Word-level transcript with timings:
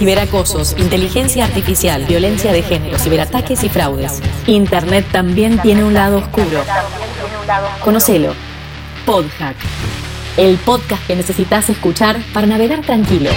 ciberacosos, 0.00 0.74
inteligencia 0.78 1.44
artificial, 1.44 2.06
violencia 2.06 2.54
de 2.54 2.62
género, 2.62 2.98
ciberataques 2.98 3.62
y 3.64 3.68
fraudes. 3.68 4.22
Internet 4.46 5.04
también 5.12 5.60
tiene 5.60 5.84
un 5.84 5.92
lado 5.92 6.16
oscuro. 6.16 6.64
Conocelo. 7.84 8.32
Podhack. 9.04 9.56
El 10.38 10.56
podcast 10.56 11.06
que 11.06 11.16
necesitas 11.16 11.68
escuchar 11.68 12.16
para 12.32 12.46
navegar 12.46 12.80
tranquilo. 12.80 13.28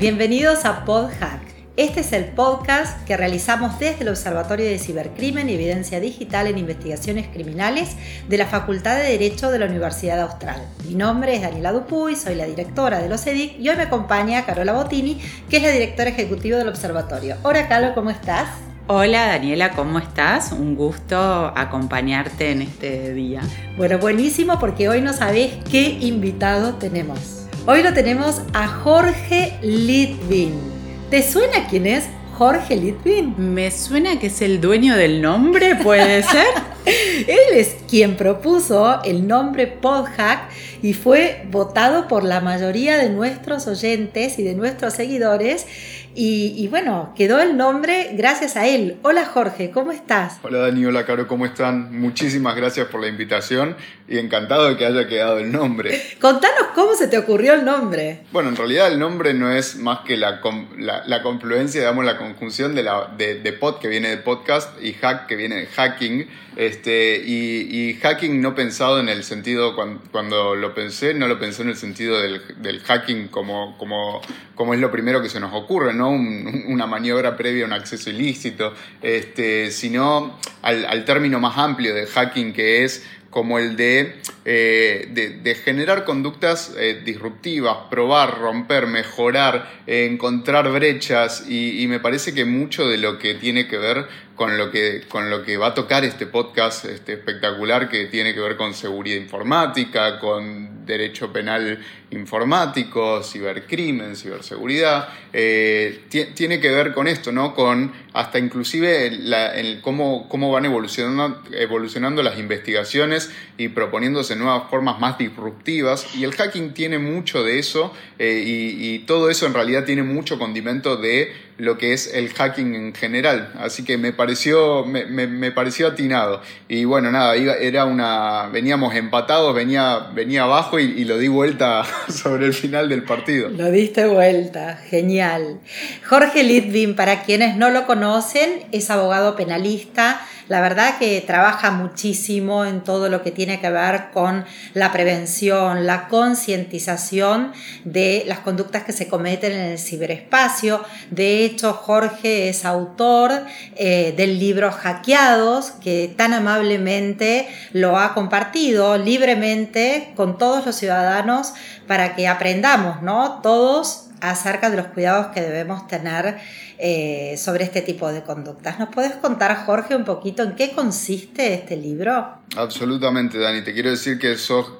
Bienvenidos 0.00 0.64
a 0.64 0.84
PodHack. 0.84 1.49
Este 1.80 2.00
es 2.00 2.12
el 2.12 2.26
podcast 2.26 3.06
que 3.06 3.16
realizamos 3.16 3.78
desde 3.78 4.02
el 4.02 4.10
Observatorio 4.10 4.66
de 4.66 4.78
Cibercrimen 4.78 5.48
y 5.48 5.54
Evidencia 5.54 5.98
Digital 5.98 6.46
en 6.46 6.58
Investigaciones 6.58 7.28
Criminales 7.28 7.96
de 8.28 8.36
la 8.36 8.44
Facultad 8.44 8.98
de 8.98 9.04
Derecho 9.04 9.50
de 9.50 9.60
la 9.60 9.64
Universidad 9.64 10.20
Austral. 10.20 10.60
Mi 10.86 10.94
nombre 10.94 11.34
es 11.34 11.40
Daniela 11.40 11.72
Dupuy, 11.72 12.16
soy 12.16 12.34
la 12.34 12.44
directora 12.44 12.98
de 12.98 13.08
los 13.08 13.26
EDIC 13.26 13.58
y 13.58 13.70
hoy 13.70 13.76
me 13.76 13.84
acompaña 13.84 14.44
Carola 14.44 14.74
Bottini, 14.74 15.22
que 15.48 15.56
es 15.56 15.62
la 15.62 15.70
directora 15.70 16.10
ejecutiva 16.10 16.58
del 16.58 16.68
Observatorio. 16.68 17.36
Hola, 17.44 17.66
Carlos, 17.66 17.92
¿cómo 17.94 18.10
estás? 18.10 18.50
Hola 18.86 19.28
Daniela, 19.28 19.70
¿cómo 19.70 20.00
estás? 20.00 20.52
Un 20.52 20.76
gusto 20.76 21.50
acompañarte 21.56 22.50
en 22.50 22.60
este 22.60 23.14
día. 23.14 23.40
Bueno, 23.78 23.96
buenísimo 23.96 24.58
porque 24.58 24.90
hoy 24.90 25.00
no 25.00 25.14
sabés 25.14 25.54
qué 25.70 25.96
invitado 26.02 26.74
tenemos. 26.74 27.46
Hoy 27.64 27.82
lo 27.82 27.94
tenemos 27.94 28.42
a 28.52 28.68
Jorge 28.68 29.58
Litvin. 29.62 30.79
¿Te 31.10 31.24
suena 31.24 31.66
quién 31.68 31.88
es 31.88 32.04
Jorge 32.38 32.76
Litvin? 32.76 33.34
Me 33.36 33.72
suena 33.72 34.20
que 34.20 34.28
es 34.28 34.40
el 34.42 34.60
dueño 34.60 34.96
del 34.96 35.20
nombre, 35.20 35.74
¿puede 35.74 36.22
ser? 36.22 36.46
Él 36.86 37.56
es 37.56 37.78
quien 37.88 38.16
propuso 38.16 39.02
el 39.02 39.26
nombre 39.26 39.66
Podhack 39.66 40.48
y 40.82 40.92
fue 40.92 41.44
votado 41.50 42.06
por 42.06 42.22
la 42.22 42.40
mayoría 42.40 42.96
de 42.96 43.10
nuestros 43.10 43.66
oyentes 43.66 44.38
y 44.38 44.44
de 44.44 44.54
nuestros 44.54 44.94
seguidores 44.94 45.66
y, 46.14 46.66
bueno, 46.68 47.12
quedó 47.16 47.40
el 47.40 47.56
nombre 47.56 48.10
gracias 48.14 48.56
a 48.56 48.66
él. 48.66 48.98
Hola 49.02 49.26
Jorge, 49.26 49.70
¿cómo 49.70 49.92
estás? 49.92 50.38
Hola 50.42 50.58
Dani, 50.58 50.84
hola 50.84 51.06
Caro, 51.06 51.28
¿cómo 51.28 51.46
están? 51.46 51.98
Muchísimas 51.98 52.56
gracias 52.56 52.88
por 52.88 53.00
la 53.00 53.08
invitación 53.08 53.76
y 54.08 54.18
encantado 54.18 54.68
de 54.68 54.76
que 54.76 54.86
haya 54.86 55.06
quedado 55.06 55.38
el 55.38 55.52
nombre. 55.52 56.00
Contanos 56.20 56.68
cómo 56.74 56.94
se 56.94 57.06
te 57.06 57.16
ocurrió 57.16 57.54
el 57.54 57.64
nombre. 57.64 58.24
Bueno, 58.32 58.48
en 58.48 58.56
realidad 58.56 58.88
el 58.88 58.98
nombre 58.98 59.34
no 59.34 59.52
es 59.52 59.76
más 59.76 60.00
que 60.00 60.16
la, 60.16 60.40
la, 60.76 61.22
confluencia, 61.22 61.80
digamos, 61.80 62.04
la 62.04 62.18
conjunción 62.18 62.74
de, 62.74 62.82
la, 62.82 63.14
de, 63.16 63.52
pod 63.52 63.78
que 63.78 63.88
viene 63.88 64.08
de 64.08 64.16
podcast 64.16 64.82
y 64.82 64.94
hack 64.94 65.26
que 65.26 65.36
viene 65.36 65.56
de 65.56 65.66
hacking. 65.66 66.28
Este, 66.56 67.22
y, 67.24 67.94
hacking 68.02 68.40
no 68.40 68.56
pensado 68.56 68.98
en 68.98 69.08
el 69.08 69.22
sentido, 69.22 69.76
cuando, 69.76 70.56
lo 70.56 70.74
pensé, 70.74 71.14
no 71.14 71.28
lo 71.28 71.38
pensé 71.38 71.62
en 71.62 71.68
el 71.68 71.76
sentido 71.76 72.20
del, 72.20 72.42
del 72.56 72.80
hacking 72.80 73.28
como, 73.28 73.78
como, 73.78 74.20
como 74.60 74.74
es 74.74 74.80
lo 74.80 74.90
primero 74.90 75.22
que 75.22 75.30
se 75.30 75.40
nos 75.40 75.54
ocurre, 75.54 75.94
no 75.94 76.10
una 76.10 76.86
maniobra 76.86 77.34
previa 77.34 77.64
a 77.64 77.66
un 77.66 77.72
acceso 77.72 78.10
ilícito, 78.10 78.74
este, 79.00 79.70
sino 79.70 80.38
al, 80.60 81.02
término 81.06 81.40
más 81.40 81.56
amplio 81.56 81.94
de 81.94 82.04
hacking 82.06 82.52
que 82.52 82.84
es 82.84 83.06
como 83.30 83.58
el 83.58 83.74
de, 83.76 84.20
eh, 84.44 85.08
de, 85.42 85.54
generar 85.54 86.04
conductas 86.04 86.74
eh, 86.78 87.02
disruptivas, 87.04 87.76
probar, 87.90 88.38
romper, 88.38 88.86
mejorar, 88.86 89.68
encontrar 89.86 90.70
brechas 90.72 91.44
y, 91.48 91.86
me 91.88 92.00
parece 92.00 92.32
que 92.32 92.44
mucho 92.44 92.88
de 92.88 92.96
lo 92.96 93.18
que 93.18 93.34
tiene 93.34 93.68
que 93.68 93.76
ver 93.76 94.06
con 94.36 94.56
lo 94.56 94.70
que, 94.70 95.02
con 95.08 95.28
lo 95.28 95.42
que 95.42 95.58
va 95.58 95.68
a 95.68 95.74
tocar 95.74 96.02
este 96.04 96.24
podcast 96.24 96.86
este 96.86 97.12
espectacular 97.12 97.90
que 97.90 98.06
tiene 98.06 98.32
que 98.32 98.40
ver 98.40 98.56
con 98.56 98.72
seguridad 98.72 99.18
informática, 99.18 100.18
con 100.18 100.86
derecho 100.86 101.32
penal 101.32 101.78
informático, 102.10 103.22
cibercrimen, 103.22 104.16
ciberseguridad, 104.16 105.08
eh, 105.32 106.00
tiene 106.34 106.60
que 106.60 106.70
ver 106.70 106.92
con 106.92 107.06
esto, 107.06 107.30
¿no? 107.32 107.54
Con 107.54 107.92
hasta 108.12 108.38
inclusive 108.38 109.06
el, 109.06 109.80
cómo, 109.82 110.28
cómo 110.28 110.50
van 110.50 110.64
evolucionando, 110.64 111.42
evolucionando 111.52 112.22
las 112.22 112.38
investigaciones 112.38 113.30
y 113.56 113.68
proponiéndose 113.68 114.29
nuevas 114.36 114.70
formas 114.70 114.98
más 115.00 115.18
disruptivas. 115.18 116.14
Y 116.14 116.24
el 116.24 116.34
hacking 116.34 116.74
tiene 116.74 116.98
mucho 116.98 117.42
de 117.42 117.58
eso 117.58 117.92
eh, 118.18 118.42
y 118.44 118.98
todo 119.00 119.30
eso 119.30 119.46
en 119.46 119.54
realidad 119.54 119.84
tiene 119.84 120.02
mucho 120.02 120.38
condimento 120.38 120.96
de 120.96 121.32
lo 121.60 121.76
que 121.78 121.92
es 121.92 122.12
el 122.14 122.32
hacking 122.32 122.74
en 122.74 122.94
general. 122.94 123.52
Así 123.58 123.84
que 123.84 123.98
me 123.98 124.12
pareció, 124.12 124.84
me, 124.84 125.52
pareció 125.52 125.88
atinado. 125.88 126.40
Y 126.68 126.84
bueno, 126.84 127.10
nada, 127.10 127.36
era 127.36 127.84
una. 127.84 128.48
veníamos 128.52 128.94
empatados, 128.94 129.54
venía, 129.54 130.10
venía 130.14 130.42
abajo 130.42 130.78
y, 130.78 131.04
lo 131.04 131.18
di 131.18 131.28
vuelta 131.28 131.84
sobre 132.08 132.46
el 132.46 132.54
final 132.54 132.88
del 132.88 133.02
partido. 133.02 133.48
Lo 133.50 133.70
diste 133.70 134.06
vuelta, 134.06 134.80
genial. 134.88 135.60
Jorge 136.08 136.42
Litvin, 136.42 136.96
para 136.96 137.22
quienes 137.22 137.56
no 137.56 137.70
lo 137.70 137.86
conocen, 137.86 138.64
es 138.72 138.90
abogado 138.90 139.36
penalista. 139.36 140.20
La 140.50 140.60
verdad 140.60 140.98
que 140.98 141.20
trabaja 141.20 141.70
muchísimo 141.70 142.64
en 142.64 142.82
todo 142.82 143.08
lo 143.08 143.22
que 143.22 143.30
tiene 143.30 143.60
que 143.60 143.70
ver 143.70 144.10
con 144.12 144.44
la 144.74 144.90
prevención, 144.90 145.86
la 145.86 146.08
concientización 146.08 147.52
de 147.84 148.24
las 148.26 148.40
conductas 148.40 148.82
que 148.82 148.92
se 148.92 149.06
cometen 149.06 149.52
en 149.52 149.60
el 149.60 149.78
ciberespacio. 149.78 150.82
De 151.12 151.44
hecho, 151.50 151.72
Jorge 151.72 152.48
es 152.48 152.64
autor 152.64 153.44
eh, 153.76 154.14
del 154.16 154.38
libro 154.38 154.72
Hackeados, 154.72 155.72
que 155.82 156.12
tan 156.16 156.32
amablemente 156.32 157.48
lo 157.72 157.98
ha 157.98 158.14
compartido 158.14 158.98
libremente 158.98 160.12
con 160.16 160.38
todos 160.38 160.66
los 160.66 160.76
ciudadanos 160.76 161.52
para 161.86 162.16
que 162.16 162.28
aprendamos, 162.28 163.02
¿no? 163.02 163.40
Todos 163.42 164.09
acerca 164.20 164.70
de 164.70 164.76
los 164.76 164.86
cuidados 164.86 165.28
que 165.28 165.40
debemos 165.40 165.86
tener 165.86 166.38
eh, 166.78 167.36
sobre 167.36 167.64
este 167.64 167.82
tipo 167.82 168.10
de 168.10 168.22
conductas. 168.22 168.78
¿Nos 168.78 168.88
puedes 168.88 169.12
contar, 169.12 169.66
Jorge, 169.66 169.94
un 169.94 170.04
poquito 170.04 170.42
en 170.42 170.54
qué 170.54 170.72
consiste 170.72 171.52
este 171.52 171.76
libro? 171.76 172.38
Absolutamente, 172.56 173.38
Dani. 173.38 173.62
Te 173.62 173.74
quiero 173.74 173.90
decir 173.90 174.18
que 174.18 174.36
sos, 174.38 174.72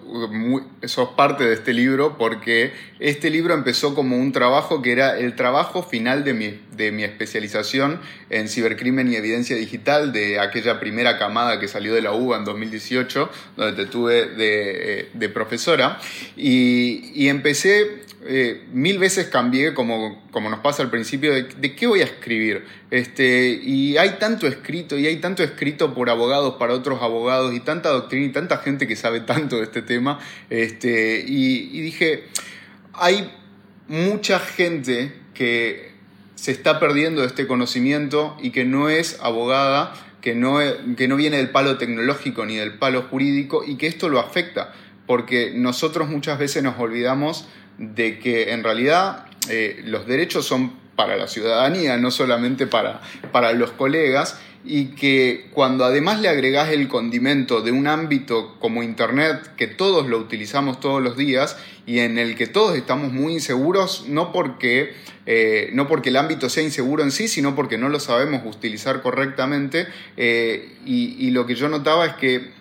sos 0.84 1.11
parte 1.11 1.45
de 1.45 1.53
este 1.53 1.75
libro 1.75 2.17
porque 2.17 2.73
este 2.99 3.28
libro 3.28 3.53
empezó 3.55 3.95
como 3.95 4.17
un 4.17 4.33
trabajo 4.33 4.83
que 4.83 4.93
era 4.93 5.19
el 5.19 5.37
trabajo 5.37 5.83
final 5.83 6.25
de 6.25 6.34
mi, 6.34 6.61
de 6.75 7.05
especialización 7.05 8.01
en 8.31 8.49
cibercrimen 8.49 9.12
y 9.12 9.17
evidencia 9.17 9.55
digital 9.55 10.12
de 10.12 10.41
aquella 10.41 10.81
primera 10.81 11.19
camada 11.19 11.61
que 11.61 11.69
salió 11.69 11.95
de 11.95 12.03
la 12.03 12.12
UBA 12.12 12.39
en 12.39 12.45
2018, 12.45 13.31
donde 13.57 13.84
te 13.84 13.91
tuve 13.91 14.27
de, 14.27 15.01
eh, 15.01 15.11
de 15.12 15.28
profesora. 15.28 15.99
Y 16.34 17.28
empecé 17.28 18.09
eh, 18.22 18.66
mil 18.72 18.98
veces 18.98 19.28
cambié, 19.28 19.72
como, 19.72 20.22
como 20.31 20.50
nos 20.50 20.60
pasa 20.60 20.82
al 20.82 20.91
principio, 20.91 21.32
de, 21.32 21.75
qué 21.75 21.86
voy 21.86 22.03
a 22.03 22.04
escribir. 22.04 22.66
Este, 22.91 23.48
y 23.62 23.97
hay 23.97 24.19
tanto 24.19 24.47
escrito, 24.47 24.98
y 24.98 25.06
hay 25.06 25.16
tanto 25.16 25.42
escrito 25.42 25.94
por 25.94 26.10
abogados 26.10 26.56
para 26.56 26.75
otros 26.75 27.00
abogados, 27.03 27.54
y 27.54 27.60
tanta 27.60 27.88
doctrina, 27.88 28.26
y 28.26 28.32
tanta 28.32 28.59
gente 28.59 28.86
que 28.86 28.94
sabe 28.94 29.20
tanto 29.20 29.56
de 29.56 29.64
este 29.64 29.80
tema. 29.80 30.19
Este, 30.50 31.25
y, 31.26 31.80
dije, 31.80 32.25
hay 32.92 33.32
mucha 33.88 34.38
gente 34.38 35.14
que 35.32 35.92
se 36.34 36.53
está 36.53 36.78
perdiendo 36.78 37.22
de 37.22 37.26
este 37.26 37.47
conocimiento 37.47 38.36
y 38.42 38.50
que 38.50 38.66
no 38.66 38.91
es 38.91 39.19
abogada, 39.22 39.94
que 40.20 40.34
no, 40.34 40.59
que 40.97 41.09
no 41.09 41.16
viene 41.16 41.38
del 41.38 41.50
palo 41.50 41.78
tecnológico 41.78 42.44
ni 42.44 42.56
del 42.56 42.75
palo 42.75 43.03
jurídico, 43.10 43.64
y 43.66 43.76
que 43.76 43.86
esto 43.86 44.10
lo 44.10 44.20
afecta, 44.20 44.75
porque 45.06 45.53
nosotros 45.54 46.10
muchas 46.10 46.38
veces 46.38 46.62
nos 46.62 46.78
olvidamos 46.78 47.48
de 47.80 48.18
que 48.18 48.52
en 48.52 48.62
realidad 48.62 49.24
eh, 49.48 49.80
los 49.86 50.06
derechos 50.06 50.46
son 50.46 50.72
para 50.96 51.16
la 51.16 51.26
ciudadanía, 51.26 51.96
no 51.96 52.10
solamente 52.10 52.66
para, 52.66 53.00
para 53.32 53.52
los 53.54 53.70
colegas, 53.70 54.38
y 54.66 54.88
que 54.88 55.48
cuando 55.54 55.86
además 55.86 56.21
le 56.21 56.28
agregás 56.28 56.68
el 56.68 56.88
condimento 56.88 57.62
de 57.62 57.72
un 57.72 57.86
ámbito 57.86 58.59
como 58.60 58.82
Internet, 58.82 59.54
que 59.56 59.66
todos 59.66 60.06
lo 60.09 60.18
utilizamos 60.18 60.78
todos 60.78 61.03
los 61.03 61.16
días 61.16 61.56
y 61.86 62.00
en 62.00 62.18
el 62.18 62.36
que 62.36 62.47
todos 62.47 62.77
estamos 62.77 63.15
muy 63.15 63.32
inseguros, 63.32 64.04
no 64.09 64.30
porque, 64.30 64.92
eh, 65.24 65.71
no 65.72 65.88
porque 65.88 66.10
el 66.10 66.16
ámbito 66.16 66.50
sea 66.50 66.62
inseguro 66.62 67.03
en 67.03 67.10
sí, 67.10 67.28
sino 67.28 67.56
porque 67.56 67.78
no 67.78 67.88
lo 67.88 67.98
sabemos 67.98 68.42
utilizar 68.44 69.00
correctamente, 69.00 69.86
eh, 70.18 70.76
y 70.84 71.30
lo 71.30 71.47
que 71.47 71.54
yo 71.54 71.71
notaba 71.71 72.04
es 72.04 72.15
que 72.16 72.60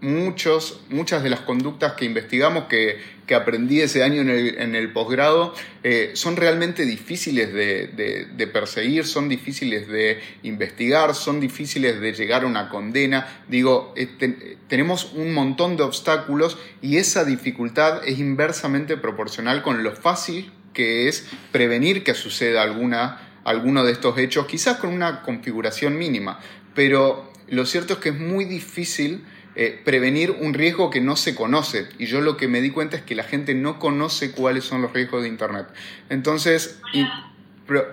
muchos, 0.00 0.80
muchas 0.88 1.22
de 1.22 1.30
las 1.30 1.40
conductas 1.40 1.92
que 1.92 2.04
investigamos, 2.04 2.64
que, 2.64 2.98
aprendí 3.34 3.80
ese 3.80 4.02
año 4.02 4.22
en 4.22 4.74
el, 4.74 4.92
posgrado, 4.92 5.54
eh, 5.82 6.10
son 6.14 6.36
realmente 6.36 6.84
difíciles 6.84 7.52
de, 7.52 8.50
perseguir, 8.52 9.06
son 9.06 9.28
difíciles 9.28 9.88
de 9.88 10.20
investigar, 10.42 11.14
son 11.14 11.40
difíciles 11.40 12.00
de 12.00 12.12
llegar 12.12 12.44
a 12.44 12.46
una 12.46 12.68
condena. 12.68 13.42
Digo, 13.48 13.92
este, 13.96 14.58
tenemos 14.68 15.12
un 15.14 15.32
montón 15.32 15.76
de 15.76 15.82
obstáculos 15.82 16.58
y 16.82 16.96
esa 16.96 17.24
dificultad 17.24 18.06
es 18.06 18.18
inversamente 18.18 18.96
proporcional 18.96 19.62
con 19.62 19.82
lo 19.82 19.92
fácil 19.92 20.52
que 20.74 21.08
es 21.08 21.26
prevenir 21.52 22.04
que 22.04 22.14
suceda 22.14 22.62
alguna 22.62 23.26
alguno 23.44 23.84
de 23.84 23.92
estos 23.92 24.18
hechos, 24.18 24.46
quizás 24.46 24.76
con 24.76 24.90
una 24.90 25.22
configuración 25.22 25.96
mínima, 25.96 26.38
pero 26.74 27.30
lo 27.48 27.66
cierto 27.66 27.94
es 27.94 27.98
que 27.98 28.10
es 28.10 28.18
muy 28.18 28.44
difícil 28.44 29.24
eh, 29.56 29.80
prevenir 29.84 30.30
un 30.30 30.54
riesgo 30.54 30.90
que 30.90 31.00
no 31.00 31.16
se 31.16 31.34
conoce. 31.34 31.88
Y 31.98 32.06
yo 32.06 32.20
lo 32.20 32.36
que 32.36 32.48
me 32.48 32.60
di 32.60 32.70
cuenta 32.70 32.96
es 32.96 33.02
que 33.02 33.14
la 33.14 33.24
gente 33.24 33.54
no 33.54 33.78
conoce 33.78 34.30
cuáles 34.32 34.64
son 34.64 34.82
los 34.82 34.92
riesgos 34.92 35.22
de 35.22 35.28
Internet. 35.28 35.66
Entonces, 36.08 36.80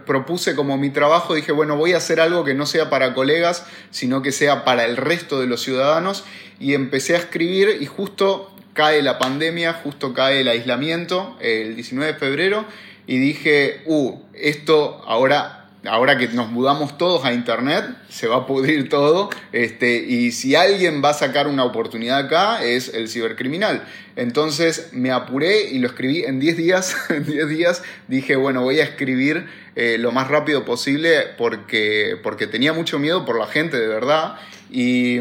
propuse 0.06 0.56
como 0.56 0.78
mi 0.78 0.90
trabajo, 0.90 1.34
dije, 1.34 1.52
bueno, 1.52 1.76
voy 1.76 1.94
a 1.94 1.98
hacer 1.98 2.20
algo 2.20 2.44
que 2.44 2.54
no 2.54 2.66
sea 2.66 2.90
para 2.90 3.14
colegas, 3.14 3.66
sino 3.90 4.22
que 4.22 4.32
sea 4.32 4.66
para 4.66 4.86
el 4.86 4.98
resto 4.98 5.40
de 5.40 5.48
los 5.48 5.62
ciudadanos. 5.62 6.26
Y 6.60 6.74
empecé 6.74 7.16
a 7.16 7.20
escribir 7.20 7.78
y 7.80 7.86
justo 7.86 8.54
cae 8.74 9.02
la 9.02 9.18
pandemia, 9.18 9.74
justo 9.74 10.14
cae 10.14 10.42
el 10.42 10.48
aislamiento, 10.48 11.36
el 11.42 11.76
19 11.76 12.14
de 12.14 12.20
febrero, 12.20 12.66
y 13.08 13.18
dije, 13.18 13.82
uh, 13.86 14.20
esto 14.34 15.02
ahora 15.08 15.57
ahora 15.88 16.18
que 16.18 16.28
nos 16.30 16.50
mudamos 16.50 16.98
todos 16.98 17.26
a 17.26 17.34
internet, 17.34 17.86
se 18.10 18.28
va 18.28 18.38
a 18.38 18.46
pudrir 18.46 18.90
todo. 18.90 19.30
Este, 19.52 19.98
y 19.98 20.32
si 20.32 20.56
alguien 20.56 21.02
va 21.04 21.10
a 21.10 21.14
sacar 21.14 21.48
una 21.48 21.64
oportunidad 21.64 22.18
acá, 22.20 22.64
es 22.64 22.94
el 22.94 23.10
cibercriminal. 23.10 23.84
Entonces 24.16 24.90
me 24.94 25.12
apuré 25.12 25.70
y 25.70 25.80
lo 25.80 25.88
escribí 25.88 26.24
en 26.24 26.40
10 26.40 26.58
días. 26.58 26.96
En 27.10 27.26
10 27.26 27.50
días 27.50 27.84
dije, 28.08 28.36
bueno, 28.36 28.62
voy 28.62 28.80
a 28.80 28.84
escribir 28.84 29.48
eh, 29.80 30.00
lo 30.00 30.12
más 30.12 30.28
rápido 30.28 30.66
posible 30.66 31.28
porque, 31.38 32.18
porque 32.24 32.48
tenía 32.48 32.74
mucho 32.74 32.98
miedo 32.98 33.26
por 33.26 33.38
la 33.38 33.46
gente, 33.46 33.80
de 33.80 33.88
verdad. 33.88 34.40
Y, 34.70 35.20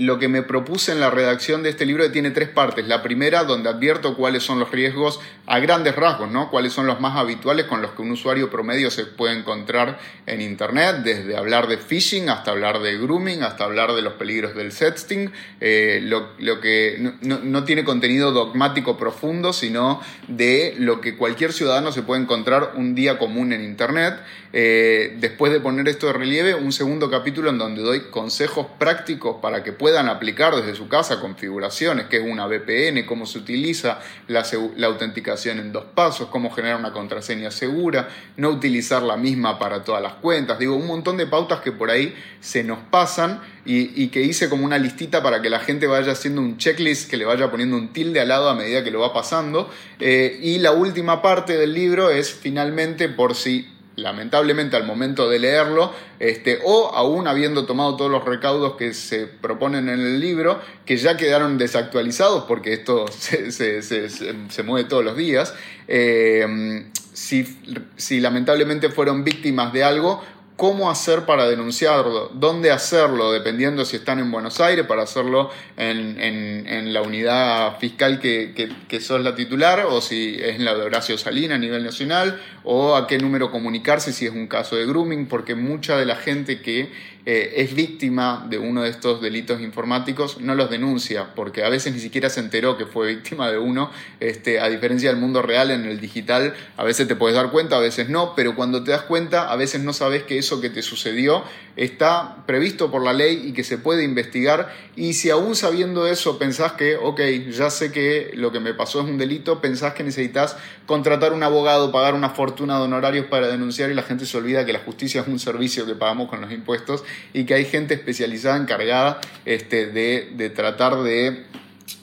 lo 0.00 0.18
que 0.18 0.28
me 0.28 0.42
propuse 0.42 0.92
en 0.92 1.00
la 1.00 1.10
redacción 1.10 1.62
de 1.62 1.70
este 1.70 1.86
libro 1.86 2.10
tiene 2.10 2.30
tres 2.30 2.48
partes. 2.48 2.86
La 2.86 3.02
primera, 3.02 3.44
donde 3.44 3.68
advierto 3.68 4.16
cuáles 4.16 4.42
son 4.42 4.58
los 4.58 4.70
riesgos 4.70 5.20
a 5.46 5.58
grandes 5.58 5.94
rasgos, 5.96 6.30
¿no? 6.30 6.50
cuáles 6.50 6.72
son 6.72 6.86
los 6.86 7.00
más 7.00 7.16
habituales 7.16 7.66
con 7.66 7.82
los 7.82 7.92
que 7.92 8.02
un 8.02 8.12
usuario 8.12 8.50
promedio 8.50 8.90
se 8.90 9.06
puede 9.06 9.36
encontrar 9.36 9.98
en 10.26 10.40
Internet, 10.40 10.96
desde 11.04 11.36
hablar 11.36 11.68
de 11.68 11.78
phishing 11.78 12.28
hasta 12.28 12.50
hablar 12.50 12.80
de 12.80 12.98
grooming, 12.98 13.42
hasta 13.42 13.64
hablar 13.64 13.92
de 13.92 14.02
los 14.02 14.14
peligros 14.14 14.54
del 14.54 14.72
sexting, 14.72 15.32
eh, 15.60 16.00
lo, 16.02 16.60
que 16.60 17.12
no, 17.20 17.64
tiene 17.64 17.84
contenido 17.84 18.32
dogmático 18.32 18.96
profundo, 18.96 19.52
sino 19.52 20.00
de 20.28 20.74
lo 20.78 21.00
que 21.00 21.16
cualquier 21.16 21.52
ciudadano 21.52 21.92
se 21.92 22.02
puede 22.02 22.22
encontrar 22.22 22.72
un 22.76 22.94
día 22.94 23.18
común 23.18 23.52
en 23.52 23.61
Internet. 23.64 24.14
Eh, 24.52 25.16
después 25.18 25.52
de 25.52 25.60
poner 25.60 25.88
esto 25.88 26.06
de 26.06 26.12
relieve, 26.12 26.54
un 26.54 26.72
segundo 26.72 27.10
capítulo 27.10 27.50
en 27.50 27.58
donde 27.58 27.82
doy 27.82 28.10
consejos 28.10 28.66
prácticos 28.78 29.36
para 29.40 29.62
que 29.62 29.72
puedan 29.72 30.08
aplicar 30.08 30.54
desde 30.54 30.74
su 30.74 30.88
casa 30.88 31.20
configuraciones, 31.20 32.06
qué 32.06 32.18
es 32.18 32.24
una 32.24 32.46
VPN, 32.46 33.06
cómo 33.06 33.26
se 33.26 33.38
utiliza 33.38 34.00
la, 34.28 34.44
autenticación 34.86 35.58
en 35.58 35.72
dos 35.72 35.84
pasos, 35.94 36.28
cómo 36.28 36.50
generar 36.50 36.78
una 36.78 36.92
contraseña 36.92 37.50
segura, 37.50 38.08
no 38.36 38.50
utilizar 38.50 39.02
la 39.02 39.16
misma 39.16 39.58
para 39.58 39.84
todas 39.84 40.02
las 40.02 40.14
cuentas. 40.14 40.58
Digo, 40.58 40.76
un 40.76 40.86
montón 40.86 41.16
de 41.16 41.26
pautas 41.26 41.60
que 41.60 41.72
por 41.72 41.90
ahí 41.90 42.14
se 42.40 42.62
nos 42.62 42.78
pasan 42.90 43.40
y, 43.64 44.08
que 44.08 44.22
hice 44.22 44.48
como 44.48 44.64
una 44.64 44.78
listita 44.78 45.22
para 45.22 45.40
que 45.40 45.48
la 45.48 45.60
gente 45.60 45.86
vaya 45.86 46.12
haciendo 46.12 46.40
un 46.40 46.56
checklist, 46.58 47.08
que 47.08 47.16
le 47.16 47.24
vaya 47.24 47.50
poniendo 47.50 47.76
un 47.76 47.92
tilde 47.92 48.20
al 48.20 48.28
lado 48.28 48.48
a 48.48 48.54
medida 48.54 48.82
que 48.82 48.90
lo 48.90 49.00
va 49.00 49.12
pasando. 49.12 49.70
Eh, 50.00 50.38
y 50.42 50.58
la 50.58 50.72
última 50.72 51.22
parte 51.22 51.56
del 51.56 51.72
libro 51.72 52.10
es 52.10 52.32
finalmente 52.32 53.08
por 53.08 53.34
si 53.36 53.68
lamentablemente 53.94 54.76
al 54.76 54.84
momento 54.84 55.28
de 55.28 55.38
leerlo, 55.38 55.92
este, 56.18 56.60
o 56.64 56.92
aún 56.94 57.28
habiendo 57.28 57.66
tomado 57.66 57.96
todos 57.96 58.10
los 58.10 58.24
recaudos 58.24 58.76
que 58.76 58.94
se 58.94 59.26
proponen 59.26 59.88
en 59.88 60.00
el 60.00 60.18
libro, 60.18 60.60
que 60.86 60.96
ya 60.96 61.16
quedaron 61.16 61.58
desactualizados 61.58 62.44
porque 62.44 62.72
esto 62.72 63.06
se, 63.10 64.62
mueve 64.64 64.88
todos 64.88 65.04
los 65.04 65.16
días, 65.16 65.54
eh, 65.88 66.86
si, 67.12 67.58
si 67.96 68.20
lamentablemente 68.20 68.88
fueron 68.88 69.24
víctimas 69.24 69.72
de 69.72 69.84
algo, 69.84 70.22
cómo 70.62 70.88
hacer 70.92 71.22
para 71.22 71.48
denunciarlo, 71.48 72.30
dónde 72.34 72.70
hacerlo, 72.70 73.32
dependiendo 73.32 73.84
si 73.84 73.96
están 73.96 74.20
en 74.20 74.30
Buenos 74.30 74.60
Aires, 74.60 74.86
para 74.86 75.02
hacerlo 75.02 75.50
en, 75.76 76.92
la 76.92 77.02
unidad 77.02 77.80
fiscal 77.80 78.20
que, 78.20 78.54
que, 78.86 79.00
sos 79.00 79.22
la 79.22 79.34
titular, 79.34 79.86
o 79.86 80.00
si 80.00 80.36
es 80.36 80.54
en 80.54 80.64
la 80.64 80.76
de 80.76 80.82
Horacio 80.82 81.18
Salina 81.18 81.56
a 81.56 81.58
nivel 81.58 81.82
nacional, 81.82 82.40
o 82.62 82.94
a 82.94 83.08
qué 83.08 83.18
número 83.18 83.50
comunicarse 83.50 84.12
si 84.12 84.24
es 84.24 84.32
un 84.32 84.46
caso 84.46 84.76
de 84.76 84.86
grooming, 84.86 85.26
porque 85.26 85.56
mucha 85.56 85.96
de 85.96 86.06
la 86.06 86.14
gente 86.14 86.62
que 86.62 86.92
eh, 87.24 87.62
es 87.62 87.76
víctima 87.76 88.44
de 88.50 88.58
uno 88.58 88.82
de 88.82 88.90
estos 88.90 89.22
delitos 89.22 89.60
informáticos 89.60 90.40
no 90.40 90.56
los 90.56 90.68
denuncia, 90.70 91.34
porque 91.36 91.62
a 91.62 91.68
veces 91.68 91.92
ni 91.92 92.00
siquiera 92.00 92.28
se 92.28 92.40
enteró 92.40 92.76
que 92.76 92.84
fue 92.84 93.14
víctima 93.14 93.48
de 93.48 93.58
uno, 93.58 93.92
este, 94.18 94.58
a 94.58 94.68
diferencia 94.68 95.08
del 95.10 95.20
mundo 95.20 95.40
real, 95.40 95.70
en 95.70 95.84
el 95.84 96.00
digital 96.00 96.54
a 96.76 96.82
veces 96.82 97.06
te 97.06 97.14
puedes 97.14 97.36
dar 97.36 97.52
cuenta, 97.52 97.76
a 97.76 97.80
veces 97.80 98.08
no, 98.08 98.34
pero 98.34 98.56
cuando 98.56 98.82
te 98.82 98.90
das 98.90 99.02
cuenta 99.02 99.52
a 99.52 99.54
veces 99.54 99.82
no 99.82 99.92
sabes 99.92 100.24
que 100.24 100.36
eso 100.36 100.51
que 100.60 100.70
te 100.70 100.82
sucedió 100.82 101.44
está 101.76 102.44
previsto 102.46 102.90
por 102.90 103.02
la 103.02 103.12
ley 103.12 103.42
y 103.46 103.52
que 103.52 103.64
se 103.64 103.78
puede 103.78 104.04
investigar, 104.04 104.74
y 104.94 105.14
si 105.14 105.30
aún 105.30 105.54
sabiendo 105.56 106.06
eso 106.06 106.38
pensás 106.38 106.72
que, 106.72 106.96
ok, 106.96 107.20
ya 107.50 107.70
sé 107.70 107.92
que 107.92 108.30
lo 108.34 108.52
que 108.52 108.60
me 108.60 108.74
pasó 108.74 109.00
es 109.00 109.06
un 109.06 109.18
delito, 109.18 109.60
pensás 109.60 109.94
que 109.94 110.04
necesitas 110.04 110.56
contratar 110.86 111.32
un 111.32 111.42
abogado, 111.42 111.92
pagar 111.92 112.14
una 112.14 112.30
fortuna 112.30 112.76
de 112.78 112.84
honorarios 112.84 113.26
para 113.26 113.48
denunciar 113.48 113.90
y 113.90 113.94
la 113.94 114.02
gente 114.02 114.26
se 114.26 114.36
olvida 114.36 114.66
que 114.66 114.72
la 114.72 114.80
justicia 114.80 115.22
es 115.22 115.28
un 115.28 115.38
servicio 115.38 115.86
que 115.86 115.94
pagamos 115.94 116.28
con 116.28 116.40
los 116.40 116.52
impuestos 116.52 117.04
y 117.32 117.44
que 117.44 117.54
hay 117.54 117.64
gente 117.64 117.94
especializada 117.94 118.56
encargada 118.56 119.20
este, 119.44 119.86
de, 119.86 120.50
tratar 120.50 121.02
de 121.02 121.44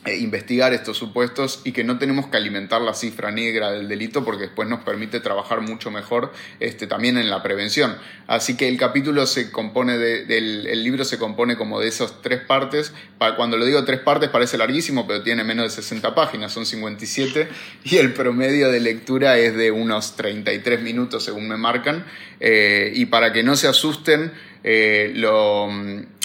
eh, 0.05 0.17
investigar 0.17 0.71
estos 0.73 0.97
supuestos 0.97 1.61
y 1.65 1.73
que 1.73 1.83
no 1.83 1.99
tenemos 1.99 2.27
que 2.27 2.37
alimentar 2.37 2.81
la 2.81 2.93
cifra 2.93 3.31
negra 3.31 3.71
del 3.71 3.89
delito 3.89 4.23
porque 4.23 4.43
después 4.43 4.69
nos 4.69 4.83
permite 4.83 5.19
trabajar 5.19 5.59
mucho 5.59 5.91
mejor 5.91 6.31
este, 6.61 6.87
también 6.87 7.17
en 7.17 7.29
la 7.29 7.43
prevención. 7.43 7.97
Así 8.25 8.55
que 8.55 8.69
el 8.69 8.77
capítulo 8.77 9.25
se 9.25 9.51
compone 9.51 9.97
del 9.97 10.67
el 10.67 10.83
libro 10.83 11.03
se 11.03 11.17
compone 11.17 11.57
como 11.57 11.81
de 11.81 11.89
esas 11.89 12.21
tres 12.21 12.39
partes. 12.39 12.93
Cuando 13.35 13.57
lo 13.57 13.65
digo 13.65 13.83
tres 13.83 13.99
partes 13.99 14.29
parece 14.29 14.57
larguísimo, 14.57 15.05
pero 15.05 15.21
tiene 15.21 15.43
menos 15.43 15.65
de 15.65 15.81
60 15.81 16.15
páginas, 16.15 16.53
son 16.53 16.65
57 16.65 17.49
y 17.83 17.97
el 17.97 18.13
promedio 18.13 18.71
de 18.71 18.79
lectura 18.79 19.37
es 19.37 19.55
de 19.55 19.71
unos 19.71 20.15
33 20.15 20.81
minutos 20.81 21.25
según 21.25 21.47
me 21.49 21.57
marcan. 21.57 22.05
Eh, 22.39 22.93
y 22.95 23.07
para 23.07 23.33
que 23.33 23.43
no 23.43 23.57
se 23.57 23.67
asusten, 23.67 24.31
eh, 24.63 25.11
lo, 25.15 25.69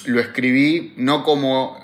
lo, 0.06 0.20
escribí 0.20 0.92
no 0.96 1.24
como 1.24 1.83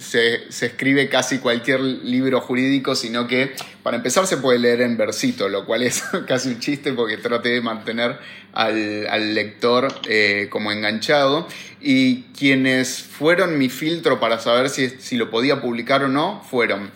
se, 0.00 0.48
escribe 0.48 1.08
casi 1.08 1.38
cualquier 1.38 1.80
libro 1.80 2.40
jurídico, 2.40 2.94
sino 2.96 3.28
que 3.28 3.52
para 3.82 3.98
empezar 3.98 4.26
se 4.26 4.38
puede 4.38 4.58
leer 4.58 4.80
en 4.80 4.96
versito, 4.96 5.48
lo 5.48 5.66
cual 5.66 5.82
es 5.82 6.02
casi 6.26 6.48
un 6.48 6.58
chiste 6.58 6.92
porque 6.92 7.18
traté 7.18 7.50
de 7.50 7.60
mantener 7.60 8.18
al, 8.52 9.34
lector 9.34 9.88
eh, 10.08 10.48
como 10.50 10.72
enganchado. 10.72 11.46
Y 11.80 12.22
quienes 12.36 13.02
fueron 13.02 13.58
mi 13.58 13.68
filtro 13.68 14.18
para 14.18 14.38
saber 14.38 14.70
si, 14.70 14.88
si 14.88 15.16
lo 15.16 15.30
podía 15.30 15.60
publicar 15.60 16.02
o 16.02 16.08
no 16.08 16.42
fueron 16.50 16.90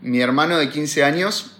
mi 0.00 0.20
hermano 0.20 0.58
de 0.58 0.70
15 0.70 1.02
años 1.04 1.57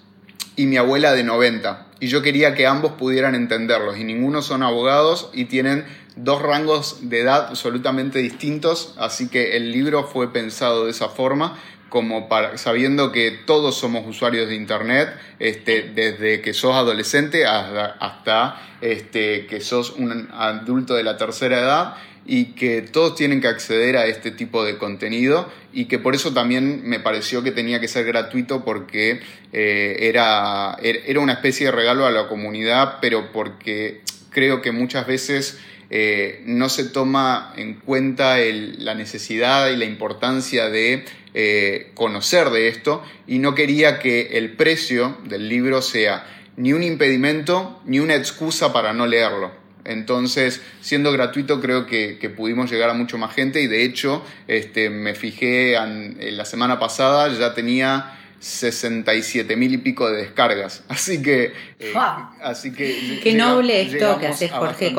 y 0.57 0.67
mi 0.67 0.77
abuela 0.77 1.13
de 1.13 1.25
90. 1.25 1.87
Y 2.01 2.09
yo 2.09 2.23
quería 2.23 2.55
que 2.55 2.67
ambos 2.67 2.93
pudieran 2.93 3.35
entenderlos. 3.35 3.99
Y 3.99 4.05
ninguno 4.05 4.43
son 4.43 4.63
abogados 4.63 5.31
y 5.33 5.47
tienen 5.47 5.85
dos 6.17 6.43
rangos 6.43 7.09
de 7.09 7.21
edad 7.21 7.47
absolutamente 7.49 8.19
distintos, 8.19 8.95
así 8.99 9.29
que 9.29 9.57
el 9.57 9.73
libro 9.73 10.05
fue 10.05 10.33
pensado 10.33 10.85
de 10.85 10.91
esa 10.91 11.09
forma, 11.09 11.57
como 11.89 12.29
para, 12.29 12.59
sabiendo 12.59 13.13
que 13.13 13.31
todos 13.31 13.77
somos 13.77 14.07
usuarios 14.07 14.49
de 14.49 14.57
Internet, 14.57 15.11
este, 15.39 15.91
desde 15.95 16.43
que 16.43 16.53
sos 16.53 16.75
adolescente 16.75 17.47
hasta, 17.47 18.61
este, 18.81 19.47
que 19.47 19.61
sos 19.61 19.93
un 19.93 20.29
adulto 20.33 20.95
de 20.95 21.03
la 21.03 21.17
tercera 21.17 21.61
edad 21.61 21.95
y 22.29 22.53
que 22.53 22.83
todos 22.83 23.15
tienen 23.17 23.41
que 23.41 23.49
acceder 23.49 23.97
a 23.97 24.07
este 24.07 24.31
tipo 24.31 24.63
de 24.63 24.77
contenido 24.77 25.51
y 25.73 25.87
que 25.87 25.99
por 25.99 26.15
eso 26.15 26.35
también 26.35 26.83
me 26.85 27.01
pareció 27.01 27.43
que 27.43 27.53
tenía 27.53 27.81
que 27.81 27.89
ser 27.89 28.05
gratuito 28.05 28.67
porque 28.67 29.21
eh, 29.55 29.97
era, 30.01 30.77
era 30.83 31.21
una 31.21 31.33
especie 31.33 31.67
de 31.67 31.73
regalo 31.73 32.05
a 32.05 32.11
la 32.11 32.29
comunidad, 32.29 32.99
pero 33.01 33.33
porque 33.33 34.03
creo 34.29 34.61
que 34.61 34.73
muchas 34.73 35.07
veces 35.07 35.59
eh, 35.89 36.43
no 36.45 36.69
se 36.69 36.85
toma 36.85 37.55
en 37.57 37.75
cuenta 37.81 38.37
la 38.37 38.95
necesidad 38.95 39.71
y 39.71 39.77
la 39.77 39.87
importancia 39.87 40.69
de 40.69 41.07
eh, 41.33 41.93
conocer 41.95 42.51
de 42.51 42.69
esto 42.69 43.03
y 43.27 43.39
no 43.39 43.55
quería 43.55 44.01
que 44.01 44.37
el 44.37 44.53
precio 44.53 45.17
del 45.25 45.49
libro 45.49 45.81
sea 45.81 46.27
ni 46.57 46.75
un 46.75 46.83
impedimento 46.83 47.81
ni 47.87 48.01
una 48.01 48.17
excusa 48.17 48.71
para 48.71 48.93
no 48.93 49.07
leerlo. 49.07 49.58
Entonces, 49.89 50.61
siendo 50.83 51.13
gratuito, 51.13 51.61
creo 51.63 51.87
que, 51.87 52.33
pudimos 52.37 52.71
llegar 52.71 52.91
a 52.91 52.95
mucho 52.95 53.17
más 53.17 53.35
gente 53.35 53.63
y 53.63 53.67
de 53.67 53.85
hecho, 53.85 54.23
este, 54.47 54.91
me 54.91 55.15
fijé 55.15 55.77
en, 55.77 56.37
la 56.37 56.45
semana 56.45 56.79
pasada, 56.79 57.33
ya 57.37 57.55
tenía 57.55 58.15
67 58.39 59.57
mil 59.57 59.73
y 59.73 59.79
pico 59.79 60.11
de 60.11 60.19
descargas. 60.19 60.85
Así 60.89 61.23
que. 61.23 61.53
Eh, 61.81 61.95
así 62.43 62.73
que 62.73 63.19
Qué 63.23 63.33
noble 63.35 63.81
esto 63.81 64.19
que 64.19 64.27
haces, 64.27 64.51
Jorge, 64.51 64.93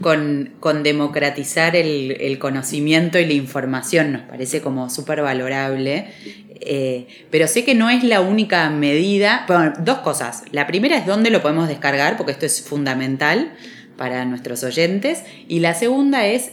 con, 0.00 0.52
con, 0.60 0.82
democratizar 0.84 1.74
el, 1.74 2.38
conocimiento 2.38 3.18
y 3.18 3.26
la 3.26 3.32
información. 3.32 4.12
Nos 4.12 4.22
parece 4.22 4.60
como 4.60 4.88
súper 4.88 5.22
valorable. 5.22 6.12
Eh, 6.60 7.26
pero 7.30 7.48
sé 7.48 7.64
que 7.64 7.74
no 7.74 7.90
es 7.90 8.04
la 8.04 8.20
única 8.20 8.70
medida. 8.70 9.44
Bueno, 9.48 9.72
dos 9.80 9.98
cosas. 9.98 10.44
La 10.52 10.66
primera 10.68 10.96
es 10.96 11.06
dónde 11.06 11.30
lo 11.30 11.42
podemos 11.42 11.66
descargar, 11.66 12.16
porque 12.16 12.32
esto 12.32 12.46
es 12.46 12.62
fundamental 12.62 13.52
para 13.96 14.24
nuestros 14.24 14.62
oyentes. 14.62 15.22
Y 15.48 15.60
la 15.60 15.74
segunda 15.74 16.26
es 16.26 16.52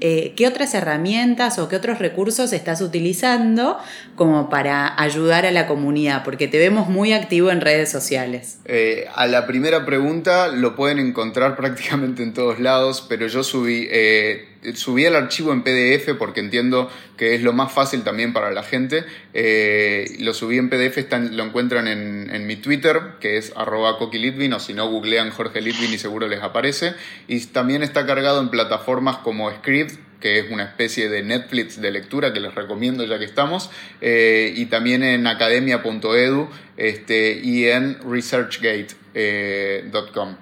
eh, 0.00 0.32
qué 0.36 0.48
otras 0.48 0.74
herramientas 0.74 1.58
o 1.58 1.68
qué 1.68 1.76
otros 1.76 1.98
recursos 1.98 2.52
estás 2.52 2.80
utilizando 2.80 3.78
como 4.16 4.48
para 4.48 5.00
ayudar 5.00 5.46
a 5.46 5.50
la 5.50 5.66
comunidad, 5.66 6.24
porque 6.24 6.48
te 6.48 6.58
vemos 6.58 6.88
muy 6.88 7.12
activo 7.12 7.50
en 7.50 7.60
redes 7.60 7.90
sociales. 7.90 8.58
Eh, 8.64 9.06
a 9.14 9.26
la 9.26 9.46
primera 9.46 9.84
pregunta 9.84 10.48
lo 10.48 10.74
pueden 10.74 10.98
encontrar 10.98 11.56
prácticamente 11.58 12.22
en 12.22 12.32
todos 12.32 12.58
lados, 12.58 13.04
pero 13.08 13.26
yo 13.26 13.42
subí... 13.42 13.86
Eh, 13.90 14.48
subí 14.74 15.04
el 15.04 15.14
archivo 15.14 15.52
en 15.52 15.62
PDF 15.62 16.14
porque 16.18 16.40
entiendo 16.40 16.90
que 17.16 17.34
es 17.34 17.42
lo 17.42 17.52
más 17.52 17.72
fácil 17.72 18.02
también 18.02 18.32
para 18.32 18.50
la 18.50 18.62
gente. 18.62 19.04
Eh, 19.32 20.16
lo 20.20 20.34
subí 20.34 20.58
en 20.58 20.70
PDF, 20.70 20.98
lo 21.30 21.44
encuentran 21.44 21.86
en, 21.88 22.46
mi 22.46 22.56
Twitter, 22.56 23.00
que 23.20 23.36
es 23.36 23.52
arroba 23.56 23.98
coquilitvin, 23.98 24.52
o 24.52 24.60
si 24.60 24.74
no, 24.74 24.88
googlean 24.88 25.30
Jorge 25.30 25.60
Litvin 25.60 25.92
y 25.92 25.98
seguro 25.98 26.26
les 26.28 26.42
aparece. 26.42 26.94
Y 27.28 27.40
también 27.46 27.82
está 27.82 28.06
cargado 28.06 28.40
en 28.40 28.48
plataformas 28.48 29.18
como 29.18 29.50
Script, 29.50 29.98
que 30.20 30.38
es 30.38 30.50
una 30.50 30.64
especie 30.64 31.10
de 31.10 31.22
Netflix 31.22 31.80
de 31.80 31.90
lectura 31.90 32.32
que 32.32 32.40
les 32.40 32.54
recomiendo 32.54 33.04
ya 33.04 33.18
que 33.18 33.26
estamos, 33.26 33.70
eh, 34.00 34.54
y 34.56 34.66
también 34.66 35.02
en 35.02 35.26
academia.edu 35.26 36.48
este, 36.76 37.40
y 37.42 37.66
en 37.66 37.98
researchgate.com. 38.08 40.36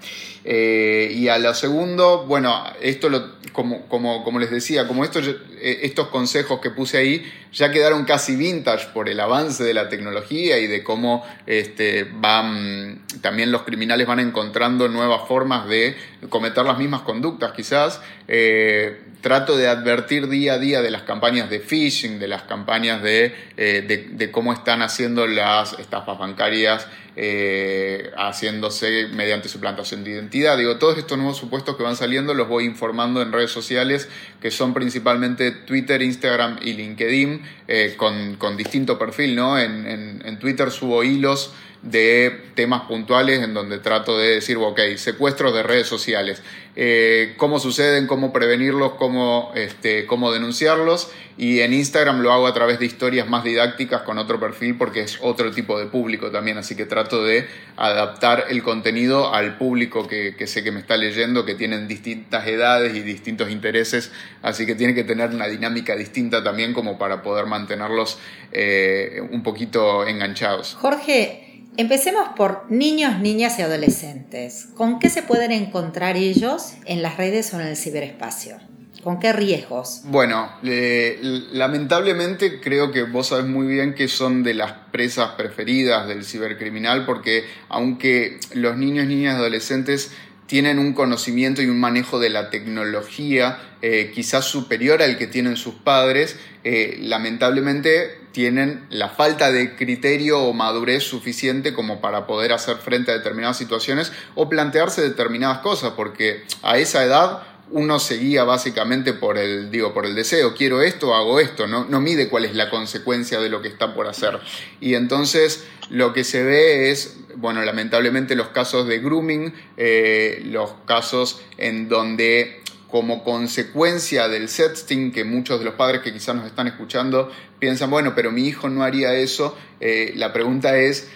Eh, 0.45 1.13
y 1.15 1.29
a 1.29 1.39
lo 1.39 1.55
segundo, 1.55 2.25
bueno, 2.27 2.65
esto 2.81 3.09
lo, 3.09 3.39
como, 3.53 3.87
como, 3.87 4.25
como 4.25 4.41
les 4.41 4.51
decía, 4.51 4.89
como 4.89 5.05
estos, 5.05 5.29
eh, 5.29 5.81
estos 5.83 6.09
consejos 6.09 6.61
que 6.61 6.71
puse 6.71 6.99
ahí 6.99 7.33
ya 7.53 7.71
quedaron 7.71 8.05
casi 8.05 8.35
vintage 8.35 8.89
por 8.93 9.09
el 9.09 9.21
avance 9.21 9.63
de 9.63 9.73
la 9.73 9.89
tecnología 9.89 10.59
y 10.59 10.67
de 10.67 10.83
cómo 10.83 11.25
este, 11.47 12.09
van, 12.13 13.03
también 13.21 13.53
los 13.53 13.63
criminales 13.63 14.07
van 14.07 14.19
encontrando 14.19 14.89
nuevas 14.89 15.29
formas 15.29 15.69
de 15.69 15.97
cometer 16.29 16.65
las 16.65 16.79
mismas 16.79 17.03
conductas 17.03 17.53
quizás. 17.53 18.01
Eh, 18.27 19.01
trato 19.21 19.57
de 19.57 19.69
advertir 19.69 20.29
día 20.29 20.55
a 20.55 20.59
día 20.59 20.83
de 20.83 20.91
las 20.91 21.03
campañas 21.03 21.49
de 21.49 21.61
phishing, 21.61 22.19
de 22.19 22.27
las 22.27 22.43
campañas 22.43 23.05
de, 23.05 23.33
de, 23.57 24.09
de 24.11 24.31
cómo 24.33 24.53
están 24.53 24.83
haciendo 24.83 25.29
las 25.29 25.75
estafas 25.75 26.19
bancarias 26.23 26.87
eh, 27.17 28.11
haciéndose 28.17 29.09
mediante 29.09 29.49
suplantación 29.49 30.03
de 30.05 30.13
identidad. 30.13 30.57
Digo, 30.57 30.79
todos 30.79 30.97
estos 30.97 31.19
nuevos 31.19 31.37
supuestos 31.37 31.77
que 31.77 31.83
van 31.83 31.97
saliendo 31.97 32.33
los 32.33 32.49
voy 32.49 32.65
informando 32.65 33.21
en 33.21 33.33
redes 33.33 33.51
sociales, 33.51 34.09
que 34.41 34.51
son 34.51 34.73
principalmente 34.73 35.51
Twitter, 35.51 36.01
Instagram 36.01 36.59
y 36.63 36.73
LinkedIn, 36.75 37.43
eh, 37.69 37.95
con, 37.97 38.37
con, 38.37 38.57
distinto 38.57 38.99
perfil, 38.99 39.37
¿no? 39.37 39.59
En, 39.59 40.23
en 40.25 40.39
Twitter 40.39 40.71
subo 40.71 41.05
hilos 41.05 41.53
de 41.83 42.41
temas 42.55 42.83
puntuales 42.83 43.43
en 43.43 43.55
donde 43.55 43.79
trato 43.79 44.17
de 44.17 44.35
decir, 44.35 44.57
ok, 44.57 44.79
secuestros 44.97 45.53
de 45.53 45.63
redes 45.65 45.89
sociales, 45.89 46.43
eh, 46.75 47.35
cómo 47.37 47.59
suceden, 47.59 48.07
cómo 48.07 48.33
prevenirlos, 48.33 48.93
cómo, 48.93 49.53
este, 49.55 50.07
cómo 50.07 50.33
denunciarlos. 50.33 51.11
Y 51.37 51.61
en 51.61 51.73
Instagram 51.73 52.21
lo 52.21 52.33
hago 52.33 52.47
a 52.47 52.55
través 52.55 52.79
de 52.79 52.87
historias 52.87 53.29
más 53.29 53.43
didácticas 53.43 54.03
con 54.03 54.19
otro 54.19 54.39
perfil 54.39 54.77
porque 54.77 55.01
es 55.01 55.19
otro 55.23 55.51
tipo 55.51 55.79
de 55.79 55.87
público 55.87 56.31
también, 56.31 56.59
así 56.59 56.77
que 56.77 56.85
trato 56.85 57.25
de 57.25 57.49
adaptar 57.77 58.45
el 58.51 58.63
contenido 58.63 59.35
al 59.35 59.57
público 59.57 60.07
que, 60.07 60.37
sé 60.47 60.63
que 60.63 60.71
me 60.71 60.81
está 60.81 60.97
leyendo, 60.97 61.45
que 61.45 61.55
tienen 61.55 61.89
distintas 61.89 62.47
edades 62.47 62.95
y 62.95 63.01
distintos 63.01 63.51
intereses, 63.51 64.13
así 64.43 64.67
que 64.67 64.75
tiene 64.75 64.95
que 64.95 65.05
tener 65.05 65.31
una 65.31 65.49
dinámica 65.49 65.97
distinta 65.97 66.45
también 66.45 66.75
como 66.75 66.99
para 66.99 67.23
poder 67.23 67.47
mantenerlos 67.47 68.19
eh, 68.53 69.23
un 69.31 69.43
poquito 69.43 70.07
enganchados. 70.07 70.75
Jorge, 70.75 71.42
Empecemos 71.79 72.29
por 72.37 72.67
niños, 72.71 73.19
niñas 73.21 73.59
y 73.59 73.63
adolescentes. 73.63 74.69
¿Con 74.77 74.99
qué 74.99 75.09
se 75.09 75.23
pueden 75.23 75.53
encontrar 75.53 76.17
ellos 76.17 76.75
en 76.85 77.01
las 77.01 77.17
redes 77.17 77.55
o 77.55 77.61
en 77.61 77.67
el 77.67 77.77
ciberespacio? 77.77 78.59
¿Con 79.03 79.19
qué 79.19 79.33
riesgos? 79.33 80.03
Bueno, 80.05 80.51
lamentablemente 80.63 82.61
creo 82.61 82.93
que 82.93 83.03
vos 83.05 83.29
sabés 83.29 83.47
muy 83.47 83.67
bien 83.67 83.95
que 83.95 84.07
son 84.07 84.43
de 84.43 84.55
las 84.55 84.73
presas 84.93 85.31
preferidas 85.31 86.07
del 86.07 86.25
cibercriminal 86.25 87.07
porque 87.07 87.45
aunque 87.69 88.39
los 88.53 88.77
niños, 88.77 89.07
niñas 89.07 89.35
y 89.35 89.39
adolescentes 89.39 90.13
tienen 90.47 90.79
un 90.79 90.93
conocimiento 90.93 91.63
y 91.63 91.67
un 91.67 91.81
manejo 91.81 92.21
de 92.21 92.29
la 92.29 92.51
tecnología 92.51 93.59
eh, 93.83 94.13
quizás 94.15 94.45
superior 94.45 95.03
al 95.03 95.19
que 95.19 95.27
tienen 95.27 95.57
sus 95.57 95.75
padres, 95.75 96.37
eh, 96.65 96.99
lamentablemente 97.01 98.19
tienen 98.31 98.87
la 98.89 99.09
falta 99.09 99.53
de 99.53 99.77
criterio 99.77 100.41
o 100.41 100.53
madurez 100.53 101.03
suficiente 101.03 101.75
como 101.75 102.01
para 102.01 102.27
poder 102.27 102.53
hacer 102.53 102.77
frente 102.77 103.11
a 103.11 103.15
determinadas 103.15 103.59
situaciones 103.59 104.13
o 104.35 104.49
plantearse 104.49 105.03
determinadas 105.03 105.59
cosas, 105.59 105.93
porque 105.97 106.45
a 106.63 106.79
esa 106.79 107.05
edad 107.05 107.43
uno 107.73 107.99
seguía 107.99 108.45
básicamente 108.45 109.13
por 109.15 109.39
el, 109.39 109.71
digo, 109.71 109.93
por 109.93 110.07
el 110.07 110.15
deseo, 110.15 110.55
quiero 110.55 110.83
esto, 110.83 111.15
hago 111.15 111.41
esto, 111.41 111.67
no, 111.67 111.85
no 111.85 112.01
mide 112.01 112.29
cuál 112.29 112.45
es 112.45 112.55
la 112.55 112.71
consecuencia 112.71 113.41
de 113.41 113.49
lo 113.49 113.63
que 113.63 113.69
está 113.69 113.95
por 113.95 114.07
hacer. 114.07 114.39
Y 114.81 114.95
entonces 114.95 115.65
lo 115.91 116.13
que 116.13 116.25
se 116.25 116.43
ve 116.43 116.91
es, 116.91 117.17
bueno, 117.37 117.63
lamentablemente 117.63 118.37
los 118.37 118.49
casos 118.49 118.87
de 118.87 118.99
grooming, 118.99 119.53
eh, 119.77 120.43
los 120.45 120.73
casos 120.87 121.41
en 121.59 121.89
donde 121.89 122.62
como 122.93 123.25
consecuencia 123.25 124.29
del 124.29 124.51
sexting, 124.51 125.13
que 125.13 125.25
muchos 125.25 125.59
de 125.59 125.65
los 125.65 125.75
padres 125.75 126.03
que 126.03 126.13
quizás 126.13 126.37
nos 126.37 126.45
están 126.45 126.67
escuchando 126.67 127.33
piensan, 127.59 127.89
bueno, 127.89 128.15
pero 128.15 128.31
mi 128.31 128.47
hijo 128.47 128.69
no 128.69 128.85
haría 128.85 129.15
eso, 129.15 129.57
eh, 129.81 130.13
la 130.15 130.35
pregunta 130.35 130.77
es, 130.77 131.09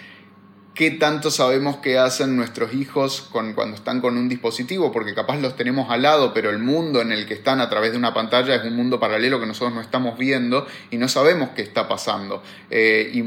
¿qué 0.73 0.89
tanto 0.89 1.29
sabemos 1.29 1.77
que 1.77 1.99
hacen 1.99 2.35
nuestros 2.35 2.73
hijos 2.73 3.21
con, 3.31 3.53
cuando 3.53 3.75
están 3.75 4.01
con 4.01 4.17
un 4.17 4.27
dispositivo? 4.27 4.91
Porque 4.91 5.13
capaz 5.13 5.39
los 5.39 5.55
tenemos 5.55 5.91
al 5.91 6.01
lado, 6.01 6.33
pero 6.33 6.49
el 6.49 6.57
mundo 6.57 6.99
en 6.99 7.11
el 7.11 7.27
que 7.27 7.35
están 7.35 7.61
a 7.61 7.69
través 7.69 7.91
de 7.91 7.99
una 7.99 8.11
pantalla 8.11 8.55
es 8.55 8.63
un 8.63 8.75
mundo 8.75 8.99
paralelo 8.99 9.39
que 9.39 9.45
nosotros 9.45 9.75
no 9.75 9.81
estamos 9.81 10.17
viendo 10.17 10.65
y 10.89 10.97
no 10.97 11.07
sabemos 11.07 11.49
qué 11.55 11.61
está 11.61 11.87
pasando. 11.87 12.41
Eh, 12.71 13.11
y 13.13 13.23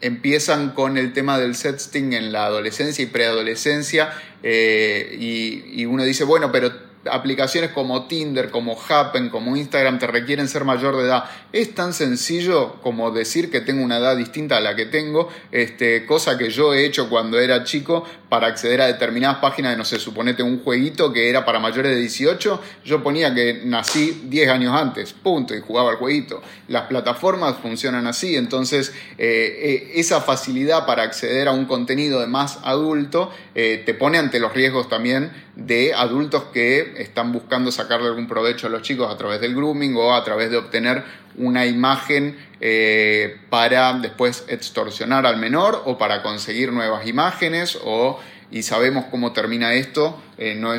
empiezan 0.00 0.74
con 0.74 0.96
el 0.96 1.12
tema 1.12 1.40
del 1.40 1.56
sexting 1.56 2.12
en 2.12 2.30
la 2.30 2.46
adolescencia 2.46 3.02
y 3.02 3.06
preadolescencia 3.06 4.12
eh, 4.44 5.16
y, 5.18 5.82
y 5.82 5.86
uno 5.86 6.04
dice, 6.04 6.22
bueno, 6.22 6.52
pero 6.52 6.89
aplicaciones 7.10 7.70
como 7.70 8.06
Tinder, 8.06 8.50
como 8.50 8.78
Happen, 8.88 9.30
como 9.30 9.56
Instagram 9.56 9.98
te 9.98 10.06
requieren 10.06 10.48
ser 10.48 10.64
mayor 10.64 10.96
de 10.96 11.04
edad. 11.04 11.24
Es 11.52 11.74
tan 11.74 11.92
sencillo 11.92 12.74
como 12.82 13.10
decir 13.10 13.50
que 13.50 13.60
tengo 13.60 13.82
una 13.82 13.98
edad 13.98 14.16
distinta 14.16 14.58
a 14.58 14.60
la 14.60 14.76
que 14.76 14.86
tengo, 14.86 15.28
este, 15.50 16.04
cosa 16.04 16.36
que 16.36 16.50
yo 16.50 16.74
he 16.74 16.84
hecho 16.84 17.08
cuando 17.08 17.38
era 17.38 17.64
chico 17.64 18.04
para 18.28 18.46
acceder 18.46 18.80
a 18.80 18.86
determinadas 18.86 19.38
páginas 19.38 19.72
de, 19.72 19.78
no 19.78 19.84
sé, 19.84 19.98
suponete 19.98 20.42
un 20.42 20.62
jueguito 20.62 21.12
que 21.12 21.28
era 21.28 21.44
para 21.44 21.58
mayores 21.58 21.92
de 21.92 21.98
18, 21.98 22.60
yo 22.84 23.02
ponía 23.02 23.34
que 23.34 23.62
nací 23.64 24.22
10 24.24 24.50
años 24.50 24.74
antes, 24.74 25.12
punto, 25.12 25.54
y 25.54 25.60
jugaba 25.60 25.92
el 25.92 25.96
jueguito. 25.96 26.42
Las 26.68 26.82
plataformas 26.82 27.56
funcionan 27.56 28.06
así, 28.06 28.36
entonces 28.36 28.92
eh, 29.18 29.58
eh, 29.62 29.92
esa 29.96 30.20
facilidad 30.20 30.86
para 30.86 31.02
acceder 31.02 31.48
a 31.48 31.52
un 31.52 31.64
contenido 31.64 32.20
de 32.20 32.26
más 32.26 32.60
adulto 32.62 33.32
eh, 33.62 33.82
te 33.84 33.92
pone 33.92 34.16
ante 34.16 34.40
los 34.40 34.54
riesgos 34.54 34.88
también 34.88 35.30
de 35.54 35.92
adultos 35.92 36.44
que 36.44 36.94
están 36.96 37.30
buscando 37.30 37.70
sacarle 37.70 38.06
algún 38.06 38.26
provecho 38.26 38.68
a 38.68 38.70
los 38.70 38.80
chicos 38.80 39.12
a 39.12 39.18
través 39.18 39.42
del 39.42 39.54
grooming 39.54 39.94
o 39.96 40.14
a 40.14 40.24
través 40.24 40.50
de 40.50 40.56
obtener 40.56 41.04
una 41.36 41.66
imagen 41.66 42.38
eh, 42.62 43.36
para 43.50 43.92
después 43.92 44.46
extorsionar 44.48 45.26
al 45.26 45.36
menor 45.36 45.82
o 45.84 45.98
para 45.98 46.22
conseguir 46.22 46.72
nuevas 46.72 47.06
imágenes 47.06 47.78
o 47.84 48.18
y 48.50 48.62
sabemos 48.62 49.04
cómo 49.10 49.32
termina 49.34 49.74
esto, 49.74 50.18
eh, 50.38 50.54
no, 50.54 50.72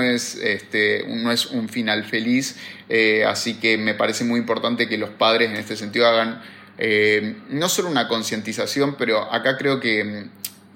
es, 0.00 0.34
este, 0.40 1.06
no, 1.08 1.32
es, 1.32 1.46
un 1.46 1.68
final 1.68 2.04
feliz, 2.04 2.54
así 3.26 3.54
que 3.54 3.78
me 3.78 3.94
parece 3.94 4.22
muy 4.22 4.38
importante 4.38 4.88
que 4.88 4.96
los 4.96 5.10
padres 5.10 5.50
en 5.50 5.56
este 5.56 5.76
sentido 5.76 6.06
hagan 6.06 6.40
no 7.50 7.68
solo 7.68 7.88
una 7.88 8.06
concientización, 8.06 8.94
pero 8.96 9.32
acá 9.32 9.58
creo 9.58 9.80
que, 9.80 10.28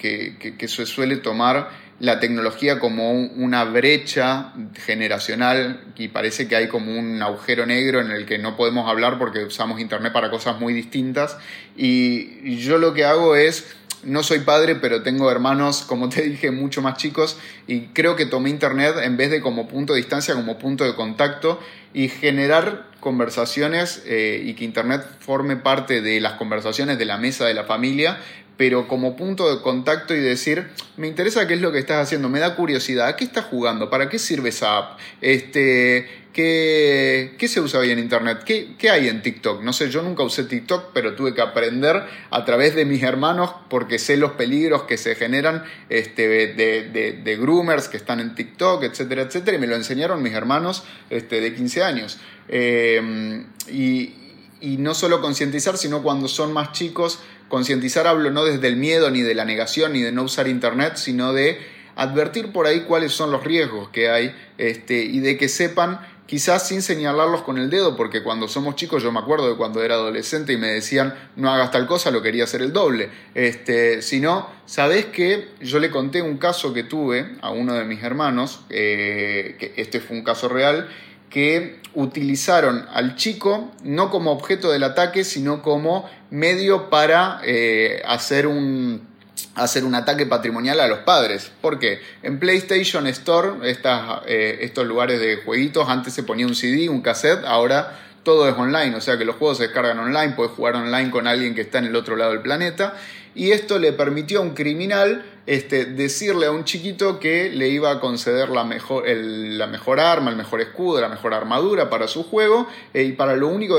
que, 0.02 0.68
se 0.68 0.86
suele 0.86 1.16
tomar 1.16 1.70
la 2.00 2.18
tecnología 2.18 2.80
como 2.80 3.12
una 3.12 3.64
brecha 3.64 4.52
generacional 4.84 5.80
y 5.96 6.08
parece 6.08 6.48
que 6.48 6.56
hay 6.56 6.66
como 6.66 6.98
un 6.98 7.22
agujero 7.22 7.64
negro 7.64 8.00
en 8.00 8.10
el 8.10 8.26
que 8.26 8.38
no 8.38 8.56
podemos 8.56 8.88
hablar 8.90 9.18
porque 9.18 9.44
usamos 9.44 9.80
Internet 9.80 10.12
para 10.12 10.30
cosas 10.30 10.58
muy 10.58 10.74
distintas. 10.74 11.38
Y 11.76 12.56
yo 12.56 12.78
lo 12.78 12.92
que 12.92 13.04
hago 13.04 13.36
es 13.36 13.76
no 14.02 14.22
soy 14.22 14.40
padre, 14.40 14.74
pero 14.74 15.02
tengo 15.02 15.30
hermanos, 15.30 15.82
como 15.82 16.08
te 16.08 16.22
dije, 16.22 16.50
mucho 16.50 16.82
más 16.82 16.96
chicos 16.96 17.38
y 17.66 17.82
creo 17.88 18.16
que 18.16 18.26
tomé 18.26 18.50
Internet 18.50 18.96
en 19.02 19.16
vez 19.16 19.30
de 19.30 19.40
como 19.40 19.68
punto 19.68 19.92
de 19.92 19.98
distancia, 19.98 20.34
como 20.34 20.58
punto 20.58 20.84
de 20.84 20.94
contacto 20.94 21.60
y 21.94 22.08
generar 22.08 22.88
conversaciones 23.00 24.02
eh, 24.06 24.42
y 24.44 24.54
que 24.54 24.64
Internet 24.64 25.04
forme 25.20 25.56
parte 25.56 26.00
de 26.00 26.20
las 26.20 26.34
conversaciones 26.34 26.98
de 26.98 27.04
la 27.04 27.18
mesa 27.18 27.46
de 27.46 27.54
la 27.54 27.64
familia, 27.64 28.18
pero 28.56 28.86
como 28.88 29.16
punto 29.16 29.54
de 29.54 29.62
contacto 29.62 30.14
y 30.14 30.20
decir, 30.20 30.68
me 30.96 31.08
interesa 31.08 31.46
qué 31.46 31.54
es 31.54 31.60
lo 31.60 31.72
que 31.72 31.78
estás 31.78 32.02
haciendo, 32.02 32.28
me 32.28 32.38
da 32.38 32.54
curiosidad, 32.54 33.08
¿a 33.08 33.16
qué 33.16 33.24
estás 33.24 33.46
jugando? 33.46 33.90
¿Para 33.90 34.08
qué 34.08 34.18
sirve 34.18 34.50
esa 34.50 34.78
app? 34.78 34.98
Este, 35.20 36.06
¿qué, 36.32 37.46
se 37.48 37.60
usa 37.60 37.80
hoy 37.80 37.90
en 37.90 37.98
Internet? 37.98 38.44
¿Qué, 38.44 38.90
hay 38.90 39.08
en 39.08 39.22
TikTok? 39.22 39.62
No 39.62 39.72
sé, 39.72 39.90
yo 39.90 40.02
nunca 40.02 40.22
usé 40.22 40.44
TikTok, 40.44 40.90
pero 40.92 41.14
tuve 41.14 41.34
que 41.34 41.40
aprender 41.40 42.04
a 42.30 42.44
través 42.44 42.74
de 42.74 42.84
mis 42.84 43.02
hermanos 43.02 43.50
porque 43.68 43.98
sé 43.98 44.16
los 44.16 44.32
peligros 44.32 44.82
que 44.82 44.96
se 44.96 45.14
generan 45.14 45.64
este, 45.88 46.28
de, 46.28 47.36
groomers 47.40 47.88
que 47.88 47.96
están 47.96 48.20
en 48.20 48.34
TikTok, 48.34 48.84
etcétera, 48.84 49.22
etcétera, 49.22 49.56
y 49.56 49.60
me 49.60 49.66
lo 49.66 49.76
enseñaron 49.76 50.22
mis 50.22 50.34
hermanos 50.34 50.84
este, 51.10 51.40
de 51.40 51.54
15 51.54 51.82
años. 51.82 52.20
Eh, 52.48 53.44
y, 53.70 54.14
y 54.62 54.76
no 54.76 54.94
solo 54.94 55.20
concientizar, 55.20 55.76
sino 55.76 56.02
cuando 56.02 56.28
son 56.28 56.52
más 56.52 56.70
chicos, 56.70 57.18
concientizar 57.52 58.06
hablo 58.06 58.30
no 58.30 58.46
desde 58.46 58.66
el 58.66 58.76
miedo, 58.76 59.10
ni 59.10 59.20
de 59.20 59.34
la 59.34 59.44
negación, 59.44 59.92
ni 59.92 60.00
de 60.00 60.10
no 60.10 60.22
usar 60.22 60.48
Internet, 60.48 60.96
sino 60.96 61.34
de 61.34 61.58
advertir 61.96 62.50
por 62.50 62.66
ahí 62.66 62.84
cuáles 62.84 63.12
son 63.12 63.30
los 63.30 63.44
riesgos 63.44 63.90
que 63.90 64.08
hay 64.08 64.34
este, 64.56 65.02
y 65.02 65.20
de 65.20 65.36
que 65.36 65.50
sepan, 65.50 66.00
quizás 66.24 66.66
sin 66.66 66.80
señalarlos 66.80 67.42
con 67.42 67.58
el 67.58 67.68
dedo, 67.68 67.94
porque 67.94 68.22
cuando 68.22 68.48
somos 68.48 68.74
chicos, 68.76 69.02
yo 69.02 69.12
me 69.12 69.18
acuerdo 69.18 69.50
de 69.50 69.56
cuando 69.56 69.82
era 69.82 69.96
adolescente 69.96 70.54
y 70.54 70.56
me 70.56 70.68
decían 70.68 71.12
no 71.36 71.52
hagas 71.52 71.70
tal 71.70 71.86
cosa, 71.86 72.10
lo 72.10 72.22
quería 72.22 72.44
hacer 72.44 72.62
el 72.62 72.72
doble. 72.72 73.10
Este, 73.34 74.00
sino, 74.00 74.48
¿sabés 74.64 75.04
que 75.04 75.50
Yo 75.60 75.78
le 75.78 75.90
conté 75.90 76.22
un 76.22 76.38
caso 76.38 76.72
que 76.72 76.84
tuve 76.84 77.36
a 77.42 77.50
uno 77.50 77.74
de 77.74 77.84
mis 77.84 78.02
hermanos, 78.02 78.64
eh, 78.70 79.56
que 79.58 79.74
este 79.76 80.00
fue 80.00 80.16
un 80.16 80.24
caso 80.24 80.48
real, 80.48 80.88
que 81.32 81.80
utilizaron 81.94 82.86
al 82.92 83.16
chico 83.16 83.72
no 83.84 84.10
como 84.10 84.32
objeto 84.32 84.70
del 84.70 84.84
ataque, 84.84 85.24
sino 85.24 85.62
como 85.62 86.08
medio 86.30 86.90
para 86.90 87.40
eh, 87.44 88.02
hacer, 88.06 88.46
un, 88.46 89.06
hacer 89.54 89.84
un 89.84 89.94
ataque 89.94 90.26
patrimonial 90.26 90.80
a 90.80 90.88
los 90.88 91.00
padres. 91.00 91.50
¿Por 91.60 91.78
qué? 91.78 92.00
En 92.22 92.38
PlayStation 92.38 93.06
Store, 93.06 93.52
eh, 93.62 94.58
estos 94.60 94.86
lugares 94.86 95.20
de 95.20 95.36
jueguitos, 95.36 95.88
antes 95.88 96.12
se 96.12 96.22
ponía 96.22 96.46
un 96.46 96.54
CD, 96.54 96.88
un 96.88 97.00
cassette, 97.00 97.44
ahora 97.44 97.98
todo 98.22 98.48
es 98.48 98.56
online, 98.56 98.94
o 98.94 99.00
sea 99.00 99.18
que 99.18 99.24
los 99.24 99.36
juegos 99.36 99.58
se 99.58 99.64
descargan 99.64 99.98
online, 99.98 100.34
puedes 100.34 100.52
jugar 100.52 100.76
online 100.76 101.10
con 101.10 101.26
alguien 101.26 101.54
que 101.54 101.62
está 101.62 101.78
en 101.78 101.86
el 101.86 101.96
otro 101.96 102.16
lado 102.16 102.32
del 102.32 102.40
planeta 102.40 102.94
y 103.34 103.52
esto 103.52 103.78
le 103.78 103.92
permitió 103.92 104.40
a 104.40 104.42
un 104.42 104.50
criminal 104.50 105.24
este, 105.46 105.86
decirle 105.86 106.46
a 106.46 106.52
un 106.52 106.64
chiquito 106.64 107.18
que 107.18 107.50
le 107.50 107.68
iba 107.68 107.90
a 107.90 108.00
conceder 108.00 108.48
la 108.48 108.62
mejor, 108.62 109.04
la 109.08 109.66
mejor 109.66 109.98
arma, 109.98 110.30
el 110.30 110.36
mejor 110.36 110.60
escudo, 110.60 111.00
la 111.00 111.08
mejor 111.08 111.34
armadura 111.34 111.90
para 111.90 112.06
su 112.06 112.22
juego 112.22 112.68
eh, 112.94 113.02
y 113.02 113.12
para 113.12 113.34
lo 113.34 113.48
único, 113.48 113.78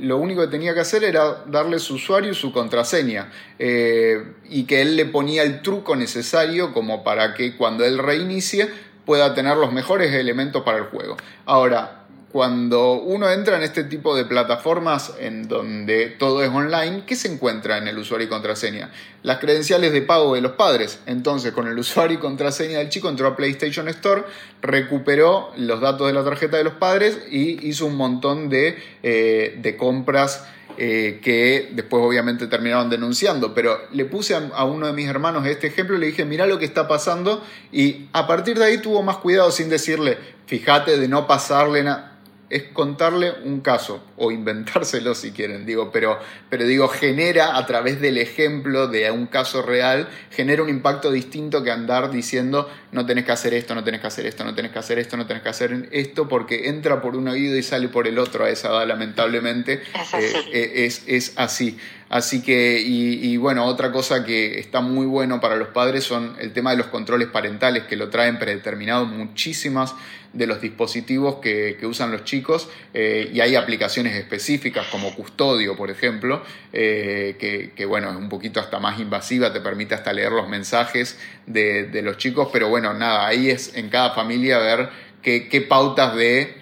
lo 0.00 0.16
único 0.16 0.40
que 0.40 0.46
tenía 0.46 0.72
que 0.72 0.80
hacer 0.80 1.04
era 1.04 1.44
darle 1.46 1.78
su 1.80 1.94
usuario 1.94 2.30
y 2.30 2.34
su 2.34 2.50
contraseña 2.52 3.30
eh, 3.58 4.24
y 4.48 4.64
que 4.64 4.80
él 4.80 4.96
le 4.96 5.04
ponía 5.04 5.42
el 5.42 5.60
truco 5.60 5.96
necesario 5.96 6.72
como 6.72 7.04
para 7.04 7.34
que 7.34 7.56
cuando 7.56 7.84
él 7.84 7.98
reinicie 7.98 8.70
pueda 9.04 9.34
tener 9.34 9.56
los 9.56 9.72
mejores 9.72 10.14
elementos 10.14 10.62
para 10.62 10.78
el 10.78 10.84
juego. 10.84 11.16
Ahora, 11.44 12.01
cuando 12.32 12.94
uno 12.94 13.30
entra 13.30 13.58
en 13.58 13.62
este 13.62 13.84
tipo 13.84 14.16
de 14.16 14.24
plataformas 14.24 15.12
en 15.20 15.48
donde 15.48 16.06
todo 16.06 16.42
es 16.42 16.48
online, 16.48 17.02
¿qué 17.06 17.14
se 17.14 17.30
encuentra 17.30 17.76
en 17.76 17.88
el 17.88 17.98
usuario 17.98 18.26
y 18.26 18.30
contraseña? 18.30 18.90
Las 19.22 19.38
credenciales 19.38 19.92
de 19.92 20.00
pago 20.00 20.34
de 20.34 20.40
los 20.40 20.52
padres. 20.52 21.00
Entonces, 21.04 21.52
con 21.52 21.68
el 21.68 21.78
usuario 21.78 22.16
y 22.16 22.20
contraseña 22.20 22.78
del 22.78 22.88
chico 22.88 23.10
entró 23.10 23.26
a 23.26 23.36
PlayStation 23.36 23.86
Store, 23.88 24.22
recuperó 24.62 25.52
los 25.58 25.82
datos 25.82 26.06
de 26.06 26.14
la 26.14 26.24
tarjeta 26.24 26.56
de 26.56 26.64
los 26.64 26.74
padres 26.74 27.18
y 27.30 27.68
hizo 27.68 27.84
un 27.84 27.96
montón 27.96 28.48
de, 28.48 28.78
eh, 29.02 29.76
compras 29.78 30.46
eh, 30.78 31.20
que 31.22 31.68
después 31.72 32.02
obviamente 32.02 32.46
terminaron 32.46 32.88
denunciando, 32.88 33.52
pero 33.52 33.78
le 33.92 34.06
puse 34.06 34.34
a, 34.34 34.64
uno 34.64 34.86
de 34.86 34.94
mis 34.94 35.06
hermanos 35.06 35.46
este 35.46 35.66
ejemplo 35.66 35.98
le 35.98 36.06
dije, 36.06 36.24
mira 36.24 36.46
lo 36.46 36.58
que 36.58 36.64
está 36.64 36.88
pasando 36.88 37.44
y 37.70 38.08
a 38.14 38.26
partir 38.26 38.58
de 38.58 38.64
ahí 38.64 38.78
tuvo 38.78 39.02
más 39.02 39.18
cuidado 39.18 39.50
sin 39.50 39.68
decirle, 39.68 40.16
fíjate 40.46 40.96
de 40.96 41.08
no 41.08 41.26
pasarle 41.26 41.82
nada 41.82 42.11
es 42.52 42.64
contarle 42.64 43.32
un 43.44 43.60
caso 43.62 44.04
o 44.16 44.30
inventárselo 44.30 45.14
si 45.14 45.32
quieren, 45.32 45.64
digo, 45.64 45.90
pero, 45.90 46.18
pero 46.50 46.64
digo, 46.64 46.86
genera 46.88 47.56
a 47.56 47.64
través 47.64 48.00
del 48.00 48.18
ejemplo 48.18 48.88
de 48.88 49.10
un 49.10 49.26
caso 49.26 49.62
real, 49.62 50.08
genera 50.30 50.62
un 50.62 50.68
impacto 50.68 51.10
distinto 51.10 51.62
que 51.64 51.70
andar 51.70 52.10
diciendo 52.10 52.68
no 52.92 53.06
tenés 53.06 53.24
que 53.24 53.32
hacer 53.32 53.54
esto, 53.54 53.74
no 53.74 53.82
tenés 53.82 54.02
que 54.02 54.06
hacer 54.06 54.26
esto, 54.26 54.44
no 54.44 54.54
tenés 54.54 54.70
que 54.70 54.78
hacer 54.78 54.98
esto, 54.98 55.16
no 55.16 55.26
tenés 55.26 55.42
que 55.42 55.48
hacer 55.48 55.88
esto, 55.92 56.28
porque 56.28 56.68
entra 56.68 57.00
por 57.00 57.16
un 57.16 57.26
oído 57.26 57.56
y 57.56 57.62
sale 57.62 57.88
por 57.88 58.06
el 58.06 58.18
otro 58.18 58.44
a 58.44 58.50
esa 58.50 58.68
edad, 58.68 58.86
lamentablemente. 58.86 59.82
Es 59.94 60.14
así. 60.14 60.36
Eh, 60.52 60.72
eh, 60.86 60.92
es, 61.06 61.32
así. 61.36 61.78
Así 62.12 62.42
que, 62.42 62.78
y, 62.78 63.36
bueno, 63.38 63.64
otra 63.64 63.90
cosa 63.90 64.22
que 64.22 64.60
está 64.60 64.82
muy 64.82 65.06
bueno 65.06 65.40
para 65.40 65.56
los 65.56 65.68
padres 65.68 66.04
son 66.04 66.36
el 66.38 66.52
tema 66.52 66.72
de 66.72 66.76
los 66.76 66.88
controles 66.88 67.28
parentales, 67.28 67.84
que 67.84 67.96
lo 67.96 68.10
traen 68.10 68.38
predeterminados 68.38 69.08
muchísimas 69.08 69.94
de 70.34 70.46
los 70.46 70.60
dispositivos 70.60 71.36
que, 71.36 71.78
usan 71.84 72.12
los 72.12 72.24
chicos 72.24 72.68
eh, 72.92 73.30
y 73.32 73.40
hay 73.40 73.56
aplicaciones 73.56 74.14
específicas 74.14 74.86
como 74.88 75.14
Custodio, 75.14 75.74
por 75.74 75.90
ejemplo, 75.90 76.42
que, 76.70 77.72
que, 77.74 77.86
bueno, 77.86 78.10
es 78.10 78.16
un 78.16 78.28
poquito 78.28 78.60
hasta 78.60 78.78
más 78.78 79.00
invasiva, 79.00 79.50
te 79.50 79.60
permite 79.60 79.94
hasta 79.94 80.12
leer 80.12 80.32
los 80.32 80.48
mensajes 80.48 81.18
de, 81.46 81.84
de 81.84 82.02
los 82.02 82.18
chicos, 82.18 82.50
pero 82.52 82.68
bueno, 82.68 82.92
nada, 82.92 83.26
ahí 83.26 83.48
es 83.48 83.74
en 83.74 83.88
cada 83.88 84.10
familia 84.10 84.58
ver 84.58 84.90
qué, 85.22 85.66
pautas 85.66 86.14
de, 86.16 86.54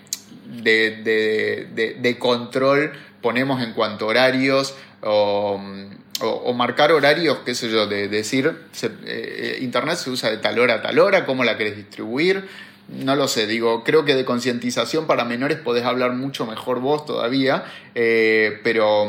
de, 0.63 2.17
control 2.19 2.93
ponemos 3.21 3.63
en 3.63 3.73
cuanto 3.73 4.05
a 4.07 4.09
horarios 4.09 4.75
o, 5.03 5.59
marcar 6.55 6.93
horarios, 6.93 7.39
qué 7.45 7.55
sé 7.55 7.71
yo, 7.71 7.87
de, 7.87 8.09
decir, 8.09 8.55
eh, 9.05 9.59
Internet 9.63 9.97
se 9.97 10.11
usa 10.11 10.31
de 10.31 10.37
tal 10.39 10.59
hora 10.59 10.75
a 10.75 10.83
tal 10.83 10.99
hora, 10.99 11.25
cómo 11.25 11.45
la 11.45 11.57
querés 11.57 11.77
distribuir. 11.77 12.49
No 12.89 13.15
lo 13.15 13.29
sé, 13.29 13.47
digo, 13.47 13.85
creo 13.85 14.05
que 14.05 14.15
de 14.17 14.25
concientización 14.25 15.07
para 15.07 15.25
menores 15.25 15.59
podés 15.59 15.85
hablar 15.85 16.13
mucho 16.13 16.45
mejor 16.45 16.81
vos 16.81 17.07
todavía, 17.07 17.65
eh, 17.95 18.61
pero, 18.65 19.09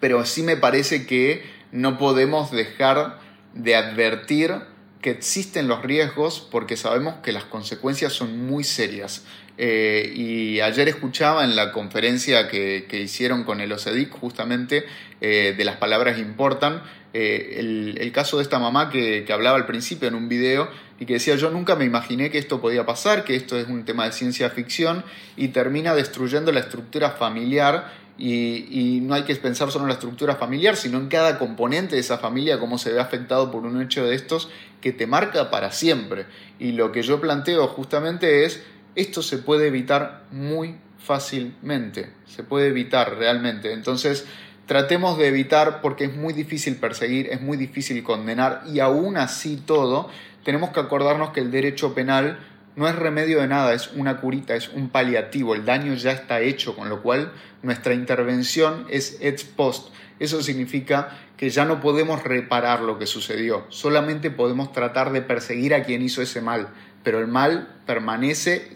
pero 0.00 0.24
sí 0.24 0.42
me 0.42 0.56
parece 0.56 1.06
que 1.06 1.44
no 1.70 1.98
podemos 1.98 2.50
dejar 2.50 3.18
de 3.52 3.76
advertir 3.76 4.54
que 5.02 5.10
existen 5.10 5.68
los 5.68 5.82
riesgos 5.82 6.40
porque 6.50 6.76
sabemos 6.76 7.16
que 7.22 7.32
las 7.32 7.44
consecuencias 7.44 8.12
son 8.12 8.46
muy 8.46 8.64
serias. 8.64 9.22
Eh, 9.60 10.12
y 10.14 10.60
ayer 10.60 10.88
escuchaba 10.88 11.42
en 11.42 11.56
la 11.56 11.72
conferencia 11.72 12.46
que, 12.48 12.86
hicieron 12.92 13.42
con 13.42 13.60
el 13.60 13.72
OCEDIC 13.72 14.10
justamente 14.10 14.84
eh, 15.20 15.52
de 15.58 15.64
las 15.64 15.76
palabras 15.76 16.18
importan, 16.18 16.80
eh, 17.12 17.56
el, 17.58 18.12
caso 18.12 18.36
de 18.36 18.44
esta 18.44 18.60
mamá 18.60 18.88
que, 18.88 19.24
que, 19.26 19.32
hablaba 19.32 19.56
al 19.56 19.66
principio 19.66 20.06
en 20.06 20.14
un 20.14 20.28
video 20.28 20.68
y 21.00 21.06
que 21.06 21.14
decía 21.14 21.34
yo 21.34 21.50
nunca 21.50 21.74
me 21.74 21.84
imaginé 21.84 22.30
que 22.30 22.38
esto 22.38 22.60
podía 22.60 22.86
pasar, 22.86 23.24
que 23.24 23.34
esto 23.34 23.58
es 23.58 23.66
un 23.66 23.84
tema 23.84 24.04
de 24.04 24.12
ciencia 24.12 24.48
ficción 24.50 25.04
y 25.36 25.48
termina 25.48 25.94
destruyendo 25.94 26.52
la 26.52 26.60
estructura 26.60 27.10
familiar 27.10 27.92
y, 28.18 29.00
no 29.02 29.14
hay 29.14 29.22
que 29.22 29.34
pensar 29.36 29.70
solo 29.70 29.84
en 29.84 29.88
la 29.88 29.94
estructura 29.94 30.34
familiar, 30.34 30.76
sino 30.76 30.98
en 30.98 31.08
cada 31.08 31.38
componente 31.38 31.94
de 31.94 32.00
esa 32.00 32.18
familia, 32.18 32.58
cómo 32.58 32.76
se 32.76 32.92
ve 32.92 33.00
afectado 33.00 33.50
por 33.50 33.64
un 33.64 33.80
hecho 33.80 34.04
de 34.04 34.14
estos 34.14 34.50
que 34.80 34.92
te 34.92 35.06
marca 35.06 35.50
para 35.50 35.70
siempre. 35.70 36.26
Y 36.58 36.72
lo 36.72 36.90
que 36.90 37.02
yo 37.02 37.20
planteo 37.20 37.68
justamente 37.68 38.44
es, 38.44 38.60
esto 38.98 39.22
se 39.22 39.38
puede 39.38 39.68
evitar 39.68 40.24
muy 40.32 40.74
fácilmente, 40.98 42.10
se 42.26 42.42
puede 42.42 42.66
evitar 42.66 43.16
realmente. 43.16 43.72
Entonces, 43.72 44.26
tratemos 44.66 45.16
de 45.16 45.28
evitar 45.28 45.80
porque 45.80 46.04
es 46.06 46.16
muy 46.16 46.32
difícil 46.32 46.76
perseguir, 46.76 47.28
es 47.30 47.40
muy 47.40 47.56
difícil 47.56 48.02
condenar 48.02 48.64
y 48.66 48.80
aún 48.80 49.16
así 49.16 49.56
todo, 49.56 50.10
tenemos 50.44 50.70
que 50.70 50.80
acordarnos 50.80 51.30
que 51.30 51.40
el 51.40 51.52
derecho 51.52 51.94
penal 51.94 52.40
no 52.74 52.88
es 52.88 52.96
remedio 52.96 53.40
de 53.40 53.46
nada, 53.46 53.72
es 53.72 53.92
una 53.94 54.20
curita, 54.20 54.56
es 54.56 54.68
un 54.68 54.88
paliativo, 54.88 55.54
el 55.54 55.64
daño 55.64 55.94
ya 55.94 56.10
está 56.10 56.40
hecho, 56.40 56.74
con 56.74 56.88
lo 56.88 57.00
cual 57.00 57.32
nuestra 57.62 57.94
intervención 57.94 58.86
es 58.90 59.18
ex 59.20 59.44
post. 59.44 59.92
Eso 60.18 60.42
significa 60.42 61.16
que 61.36 61.50
ya 61.50 61.64
no 61.64 61.80
podemos 61.80 62.24
reparar 62.24 62.80
lo 62.80 62.98
que 62.98 63.06
sucedió, 63.06 63.64
solamente 63.68 64.30
podemos 64.30 64.72
tratar 64.72 65.12
de 65.12 65.22
perseguir 65.22 65.72
a 65.72 65.84
quien 65.84 66.02
hizo 66.02 66.20
ese 66.20 66.40
mal, 66.40 66.68
pero 67.02 67.20
el 67.20 67.26
mal 67.26 67.68
permanece 67.86 68.70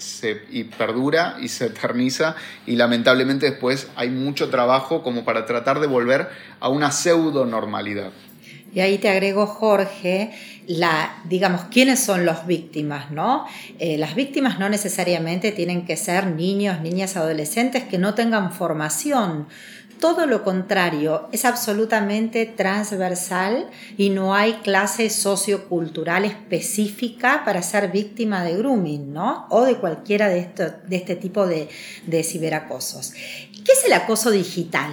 y 0.50 0.64
perdura 0.64 1.36
y 1.40 1.48
se 1.48 1.66
eterniza 1.66 2.34
y 2.66 2.76
lamentablemente 2.76 3.50
después 3.50 3.88
hay 3.96 4.10
mucho 4.10 4.48
trabajo 4.48 5.02
como 5.02 5.24
para 5.24 5.44
tratar 5.44 5.80
de 5.80 5.86
volver 5.86 6.30
a 6.60 6.68
una 6.68 6.90
pseudo 6.90 7.44
normalidad. 7.44 8.10
Y 8.74 8.80
ahí 8.80 8.98
te 8.98 9.10
agrego, 9.10 9.46
Jorge, 9.46 10.32
la, 10.66 11.22
digamos, 11.24 11.62
quiénes 11.70 12.00
son 12.00 12.24
las 12.24 12.46
víctimas, 12.46 13.10
¿no? 13.10 13.44
Eh, 13.78 13.98
las 13.98 14.14
víctimas 14.14 14.58
no 14.58 14.68
necesariamente 14.68 15.52
tienen 15.52 15.84
que 15.84 15.96
ser 15.96 16.26
niños, 16.28 16.80
niñas, 16.80 17.16
adolescentes 17.16 17.84
que 17.84 17.98
no 17.98 18.14
tengan 18.14 18.52
formación. 18.52 19.48
Todo 20.00 20.26
lo 20.26 20.42
contrario, 20.42 21.28
es 21.30 21.44
absolutamente 21.44 22.46
transversal 22.46 23.68
y 23.96 24.10
no 24.10 24.34
hay 24.34 24.54
clase 24.54 25.10
sociocultural 25.10 26.24
específica 26.24 27.42
para 27.44 27.62
ser 27.62 27.92
víctima 27.92 28.42
de 28.42 28.56
grooming, 28.56 29.12
¿no? 29.12 29.46
O 29.50 29.64
de 29.64 29.76
cualquiera 29.76 30.28
de, 30.28 30.48
de 30.88 30.96
este 30.96 31.14
tipo 31.14 31.46
de, 31.46 31.68
de 32.06 32.24
ciberacosos. 32.24 33.12
¿Qué 33.12 33.72
es 33.72 33.84
el 33.84 33.92
acoso 33.92 34.32
digital? 34.32 34.92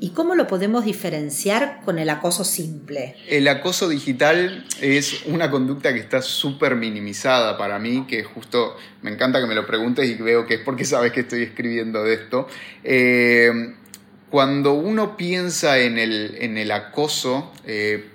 ¿Y 0.00 0.10
cómo 0.10 0.36
lo 0.36 0.46
podemos 0.46 0.84
diferenciar 0.84 1.80
con 1.84 1.98
el 1.98 2.08
acoso 2.08 2.44
simple? 2.44 3.16
El 3.28 3.48
acoso 3.48 3.88
digital 3.88 4.64
es 4.80 5.24
una 5.26 5.50
conducta 5.50 5.92
que 5.92 5.98
está 5.98 6.22
súper 6.22 6.76
minimizada 6.76 7.58
para 7.58 7.80
mí, 7.80 8.04
que 8.06 8.22
justo 8.22 8.76
me 9.02 9.10
encanta 9.10 9.40
que 9.40 9.46
me 9.46 9.56
lo 9.56 9.66
preguntes 9.66 10.08
y 10.08 10.14
veo 10.14 10.46
que 10.46 10.54
es 10.54 10.60
porque 10.60 10.84
sabes 10.84 11.12
que 11.12 11.20
estoy 11.20 11.42
escribiendo 11.42 12.04
de 12.04 12.14
esto. 12.14 12.46
Eh, 12.84 13.74
cuando 14.30 14.74
uno 14.74 15.16
piensa 15.16 15.78
en 15.78 15.98
el, 15.98 16.70
acoso, 16.70 17.52
eh, 17.66 18.08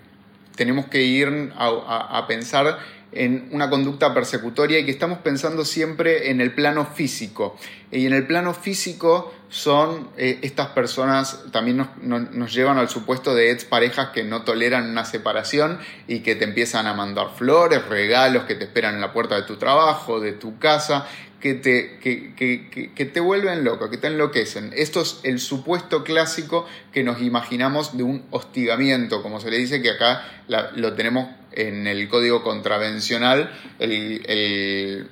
tenemos 0.56 0.86
que 0.86 1.02
ir 1.02 1.52
a 1.58 2.26
pensar 2.28 2.80
en 3.15 3.47
una 3.52 3.69
conducta 3.69 4.13
persecutoria 4.13 4.80
y 4.80 4.86
que 4.86 4.91
estamos 4.91 5.19
pensando 5.19 5.65
siempre 5.65 6.30
en 6.32 6.41
el 6.41 6.54
plano 6.54 6.86
físico. 6.86 7.58
Y 7.91 8.06
en 8.06 8.13
el 8.13 8.26
plano 8.26 8.54
físico 8.54 9.34
son 9.49 10.10
eh, 10.17 10.39
estas 10.41 10.69
personas, 10.69 11.43
también 11.52 11.78
nos, 11.78 12.32
nos, 12.32 12.54
llevan 12.54 12.80
al 12.80 12.89
supuesto 12.89 13.36
de 13.36 13.52
ex 13.52 13.65
parejas 13.65 14.10
que 14.10 14.23
no 14.23 14.43
toleran 14.43 14.89
una 14.89 15.06
separación 15.06 15.78
y 16.08 16.21
que 16.21 16.36
te 16.36 16.43
empiezan 16.43 16.88
a 16.88 16.93
mandar 16.95 17.28
flores, 17.36 17.88
regalos 17.88 18.45
que 18.45 18.56
te 18.56 18.63
esperan 18.63 18.95
en 18.95 19.02
la 19.02 19.13
puerta 19.13 19.36
de 19.36 19.43
tu 19.43 19.58
trabajo, 19.58 20.19
de 20.19 20.32
tu 20.32 20.58
casa, 20.58 21.08
que 21.43 21.56
te, 21.56 21.99
que, 21.99 23.06
te 23.06 23.19
vuelven 23.19 23.65
loco, 23.65 23.89
que 23.89 23.97
te 23.97 24.08
enloquecen. 24.08 24.71
Esto 24.78 25.02
es 25.02 25.19
el 25.23 25.41
supuesto 25.41 26.06
clásico 26.06 26.65
que 26.93 27.04
nos 27.04 27.21
imaginamos 27.21 27.97
de 27.97 28.04
un 28.04 28.23
hostigamiento, 28.32 29.21
como 29.21 29.41
se 29.41 29.52
le 29.52 29.58
dice 29.58 29.82
que 29.82 29.91
acá 29.91 30.23
lo 30.47 30.93
tenemos 30.93 31.28
en 31.56 31.88
el 31.88 32.08
código 32.08 32.44
contravencional, 32.44 33.52
el, 33.80 35.10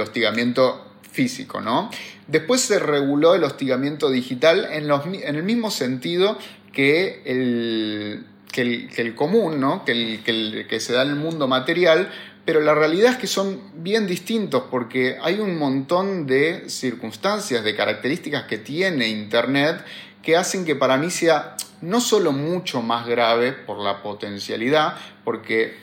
hostigamiento 0.00 0.86
físico, 1.10 1.60
¿no? 1.60 1.90
Después 2.26 2.60
se 2.60 2.78
reguló 2.78 3.34
el 3.34 3.44
hostigamiento 3.44 4.10
digital 4.10 4.68
en, 4.70 4.86
los, 4.86 5.04
en 5.06 5.34
el 5.34 5.42
mismo 5.42 5.70
sentido 5.70 6.38
que 6.72 7.22
el, 7.24 8.24
que 8.52 8.88
el, 8.96 9.14
común, 9.14 9.60
¿no? 9.60 9.84
que, 9.84 9.92
el, 9.92 10.66
que 10.68 10.80
se 10.80 10.92
da 10.92 11.02
en 11.02 11.10
el 11.10 11.16
mundo 11.16 11.48
material, 11.48 12.10
pero 12.44 12.60
la 12.60 12.74
realidad 12.74 13.12
es 13.12 13.18
que 13.18 13.26
son 13.26 13.60
bien 13.74 14.06
distintos 14.06 14.64
porque 14.70 15.18
hay 15.22 15.38
un 15.40 15.58
montón 15.58 16.26
de 16.26 16.68
circunstancias, 16.68 17.62
de 17.62 17.76
características 17.76 18.44
que 18.44 18.58
tiene 18.58 19.08
Internet 19.08 19.84
que 20.22 20.36
hacen 20.36 20.64
que 20.64 20.76
para 20.76 20.96
mí 20.96 21.10
sea 21.10 21.56
no 21.82 22.00
solo 22.00 22.32
mucho 22.32 22.82
más 22.82 23.06
grave 23.06 23.52
por 23.52 23.78
la 23.78 24.02
potencialidad, 24.02 24.96
porque 25.24 25.74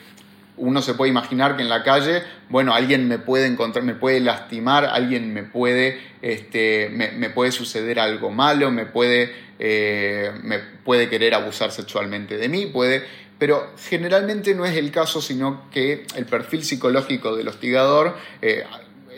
uno 0.56 0.82
se 0.82 0.94
puede 0.94 1.10
imaginar 1.10 1.56
que 1.56 1.62
en 1.62 1.68
la 1.68 1.82
calle, 1.82 2.22
bueno, 2.48 2.74
alguien 2.74 3.06
me 3.08 3.18
puede 3.18 3.46
encontrar, 3.46 3.84
me 3.84 3.94
puede 3.94 4.20
lastimar, 4.20 4.84
alguien 4.84 5.32
me 5.32 5.44
puede, 5.44 6.00
este, 6.20 6.88
me, 6.90 7.30
puede 7.30 7.52
suceder 7.52 8.00
algo 8.00 8.30
malo, 8.30 8.70
me 8.70 8.86
puede, 8.86 9.32
eh, 9.58 10.32
me 10.42 10.58
puede 10.58 11.08
querer 11.08 11.34
abusar 11.34 11.70
sexualmente 11.70 12.36
de 12.36 12.48
mí, 12.48 12.66
puede 12.66 13.04
pero 13.38 13.72
generalmente 13.88 14.54
no 14.54 14.64
es 14.64 14.76
el 14.76 14.90
caso, 14.90 15.22
sino 15.22 15.70
que 15.70 16.04
el 16.16 16.26
perfil 16.26 16.64
psicológico 16.64 17.36
del 17.36 17.48
hostigador 17.48 18.16
eh, 18.42 18.64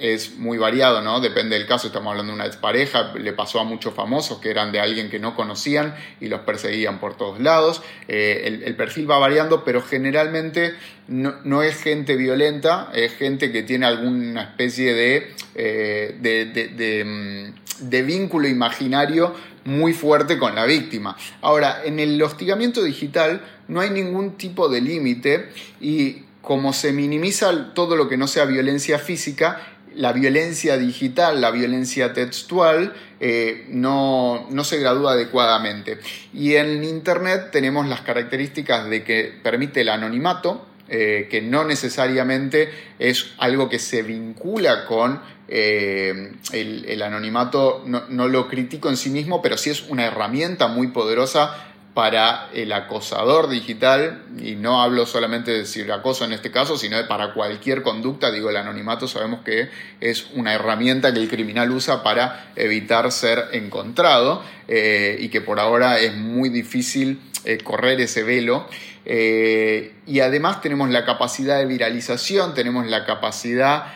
es 0.01 0.37
muy 0.39 0.59
variado, 0.59 1.03
¿no? 1.03 1.21
Depende 1.21 1.57
del 1.57 1.67
caso, 1.67 1.89
estamos 1.89 2.11
hablando 2.11 2.33
de 2.33 2.37
una 2.37 2.47
expareja, 2.47 3.13
le 3.15 3.33
pasó 3.33 3.61
a 3.61 3.65
muchos 3.65 3.95
famosos 3.95 4.39
que 4.39 4.51
eran 4.51 4.73
de 4.73 4.81
alguien 4.81 5.11
que 5.11 5.19
no 5.19 5.37
conocían 5.37 5.95
y 6.21 6.29
los 6.29 6.41
perseguían 6.41 6.99
por 6.99 7.17
todos 7.17 7.41
lados. 7.41 7.83
Eh, 8.09 8.63
el, 8.65 8.75
perfil 8.77 9.11
va 9.11 9.19
variando, 9.19 9.65
pero 9.65 9.83
generalmente 9.83 10.75
no, 11.09 11.63
es 11.63 11.83
gente 11.83 12.17
violenta, 12.17 12.91
es 12.95 13.13
gente 13.13 13.53
que 13.53 13.63
tiene 13.63 13.87
alguna 13.87 14.43
especie 14.43 14.95
de, 14.95 15.35
eh, 15.55 17.05
mm, 17.05 17.89
de 17.91 18.03
vínculo 18.03 18.49
imaginario 18.49 19.35
muy 19.65 19.93
fuerte 19.93 20.39
con 20.39 20.55
la 20.55 20.65
víctima. 20.65 21.17
Ahora, 21.43 21.83
en 21.85 21.99
el 21.99 22.21
hostigamiento 22.23 22.83
digital 22.83 23.43
no 23.69 23.81
hay 23.81 23.91
ningún 23.91 24.37
tipo 24.37 24.69
de 24.69 24.81
límite 24.81 25.51
y 25.81 26.25
como 26.43 26.73
se 26.73 26.93
minimiza 26.93 27.75
todo 27.75 27.97
lo 27.97 28.09
que 28.09 28.17
no 28.17 28.27
sea 28.27 28.45
violencia 28.47 28.99
física, 28.99 29.61
la 29.95 30.13
violencia 30.13 30.77
digital, 30.77 31.41
la 31.41 31.51
violencia 31.51 32.13
textual, 32.13 32.95
eh, 33.21 33.67
no, 33.69 34.47
no, 34.51 34.65
se 34.65 34.79
gradúa 34.79 35.13
adecuadamente. 35.13 35.99
Y 36.33 36.55
en 36.55 36.85
Internet 36.85 37.51
tenemos 37.51 37.87
las 37.87 38.01
características 38.01 38.89
de 38.89 39.05
que 39.05 39.33
permite 39.43 39.83
el 39.83 39.89
anonimato, 39.89 40.67
eh, 40.89 41.29
que 41.31 41.41
no 41.41 41.65
necesariamente 41.65 42.69
es 42.99 43.33
algo 43.39 43.69
que 43.69 43.79
se 43.79 44.03
vincula 44.03 44.87
con 44.87 45.21
eh, 45.47 46.33
el, 46.53 47.03
anonimato, 47.03 47.83
no, 47.87 48.05
no, 48.09 48.29
lo 48.29 48.49
critico 48.49 48.89
en 48.89 48.97
sí 48.97 49.11
mismo, 49.11 49.43
pero 49.43 49.57
sí 49.57 49.71
es 49.71 49.83
una 49.89 50.07
herramienta 50.07 50.69
muy 50.69 50.89
poderosa 50.89 51.70
para 51.95 52.49
el 52.55 52.73
acosador 52.73 53.49
digital, 53.49 54.23
y 54.41 54.55
no 54.55 54.81
hablo 54.81 55.07
solamente 55.07 55.51
de 55.51 55.67
ciberacoso 55.67 56.25
en 56.25 56.33
este 56.33 56.53
caso, 56.53 56.77
sino 56.79 56.97
de 56.97 57.05
para 57.05 57.35
cualquier 57.35 57.83
conducta, 57.83 58.31
digo, 58.31 58.49
el 58.49 58.57
anonimato 58.57 59.09
sabemos 59.09 59.41
que 59.41 59.71
es 60.01 60.29
una 60.35 60.55
herramienta 60.55 61.13
que 61.13 61.19
el 61.19 61.29
criminal 61.29 61.71
usa 61.73 62.05
para 62.05 62.53
evitar 62.55 63.11
ser 63.11 63.47
encontrado 63.53 64.43
eh, 64.69 65.17
y 65.19 65.31
que 65.31 65.41
por 65.41 65.59
ahora 65.59 65.99
es 65.99 66.15
muy 66.15 66.49
difícil 66.49 67.21
eh, 67.45 67.59
correr 67.59 68.01
ese 68.01 68.23
velo. 68.23 68.69
Eh, 69.05 69.95
y 70.07 70.21
además 70.21 70.61
tenemos 70.61 70.91
la 70.91 71.05
capacidad 71.05 71.59
de 71.59 71.67
viralización, 71.67 72.55
tenemos 72.55 72.87
la 72.87 73.05
capacidad, 73.05 73.87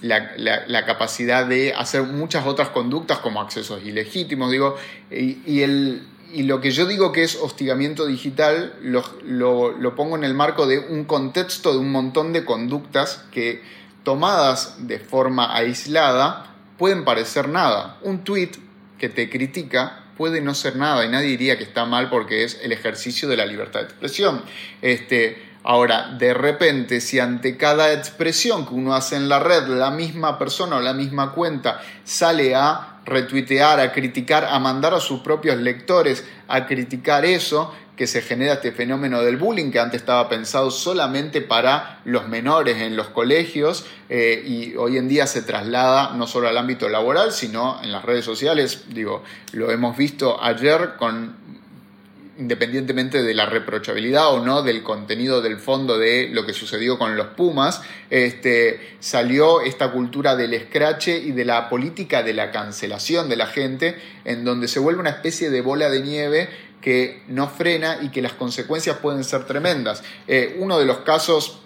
la, 0.00 0.84
capacidad 0.86 1.46
de 1.46 1.72
hacer 1.72 2.02
muchas 2.02 2.46
otras 2.46 2.70
conductas 2.70 3.18
como 3.18 3.40
accesos 3.40 3.84
ilegítimos, 3.84 4.50
digo, 4.50 4.76
y 5.10 5.62
el 5.62 6.02
y 6.32 6.42
lo 6.42 6.60
que 6.60 6.70
yo 6.70 6.86
digo 6.86 7.12
que 7.12 7.22
es 7.22 7.36
hostigamiento 7.36 8.06
digital 8.06 8.74
lo, 8.82 9.96
pongo 9.96 10.16
en 10.16 10.24
el 10.24 10.34
marco 10.34 10.66
de 10.66 10.78
un 10.78 11.04
contexto 11.04 11.72
de 11.72 11.78
un 11.78 11.90
montón 11.90 12.32
de 12.32 12.44
conductas 12.44 13.24
que 13.30 13.62
tomadas 14.02 14.86
de 14.86 14.98
forma 14.98 15.54
aislada 15.56 16.54
pueden 16.76 17.04
parecer 17.04 17.48
nada. 17.48 17.98
Un 18.02 18.24
tweet 18.24 18.52
que 18.98 19.08
te 19.08 19.30
critica 19.30 20.04
puede 20.16 20.40
no 20.40 20.54
ser 20.54 20.76
nada 20.76 21.04
y 21.04 21.08
nadie 21.08 21.28
diría 21.28 21.56
que 21.56 21.64
está 21.64 21.84
mal 21.84 22.10
porque 22.10 22.44
es 22.44 22.58
el 22.62 22.72
ejercicio 22.72 23.28
de 23.28 23.36
la 23.36 23.46
libertad 23.46 23.80
de 23.80 23.86
expresión. 23.86 24.42
Este, 24.82 25.42
ahora, 25.62 26.14
de 26.18 26.34
repente, 26.34 27.00
si 27.00 27.20
ante 27.20 27.56
cada 27.56 27.92
expresión 27.92 28.66
que 28.66 28.74
uno 28.74 28.94
hace 28.94 29.16
en 29.16 29.28
la 29.28 29.38
red, 29.38 29.66
la 29.68 29.90
misma 29.90 30.38
persona 30.38 30.76
o 30.76 30.80
la 30.80 30.92
misma 30.92 31.32
cuenta 31.32 31.80
sale 32.04 32.54
a 32.54 32.97
retuitear, 33.04 33.80
a 33.80 33.92
criticar, 33.92 34.44
a 34.44 34.58
mandar 34.58 34.94
a 34.94 35.00
sus 35.00 35.20
propios 35.20 35.56
lectores 35.58 36.24
a 36.48 36.66
criticar 36.66 37.24
eso, 37.24 37.72
que 37.96 38.06
se 38.06 38.22
genera 38.22 38.54
este 38.54 38.70
fenómeno 38.70 39.22
del 39.22 39.36
bullying 39.36 39.72
que 39.72 39.80
antes 39.80 40.00
estaba 40.00 40.28
pensado 40.28 40.70
solamente 40.70 41.40
para 41.40 42.00
los 42.04 42.28
menores 42.28 42.76
en 42.76 42.96
los 42.96 43.08
colegios 43.08 43.86
eh, 44.08 44.40
y 44.46 44.76
hoy 44.76 44.98
en 44.98 45.08
día 45.08 45.26
se 45.26 45.42
traslada 45.42 46.14
no 46.14 46.28
solo 46.28 46.48
al 46.48 46.56
ámbito 46.56 46.88
laboral, 46.88 47.32
sino 47.32 47.82
en 47.82 47.90
las 47.90 48.04
redes 48.04 48.24
sociales. 48.24 48.84
Digo, 48.90 49.24
lo 49.52 49.72
hemos 49.72 49.96
visto 49.96 50.42
ayer 50.42 50.94
con 50.96 51.57
independientemente 52.38 53.22
de 53.22 53.34
la 53.34 53.46
reprochabilidad 53.46 54.32
o 54.32 54.44
no 54.44 54.62
del 54.62 54.82
contenido 54.82 55.42
del 55.42 55.58
fondo 55.58 55.98
de 55.98 56.28
lo 56.28 56.46
que 56.46 56.52
sucedió 56.52 56.96
con 56.98 57.16
los 57.16 57.28
Pumas, 57.28 57.82
este, 58.10 58.96
salió 59.00 59.60
esta 59.60 59.90
cultura 59.90 60.36
del 60.36 60.54
escrache 60.54 61.18
y 61.18 61.32
de 61.32 61.44
la 61.44 61.68
política 61.68 62.22
de 62.22 62.34
la 62.34 62.50
cancelación 62.52 63.28
de 63.28 63.36
la 63.36 63.46
gente, 63.46 63.96
en 64.24 64.44
donde 64.44 64.68
se 64.68 64.78
vuelve 64.78 65.00
una 65.00 65.10
especie 65.10 65.50
de 65.50 65.60
bola 65.60 65.90
de 65.90 66.00
nieve 66.00 66.48
que 66.80 67.22
no 67.26 67.48
frena 67.48 67.98
y 68.00 68.10
que 68.10 68.22
las 68.22 68.32
consecuencias 68.32 68.98
pueden 68.98 69.24
ser 69.24 69.44
tremendas. 69.44 70.04
Eh, 70.28 70.56
uno 70.60 70.78
de 70.78 70.86
los 70.86 70.98
casos 70.98 71.60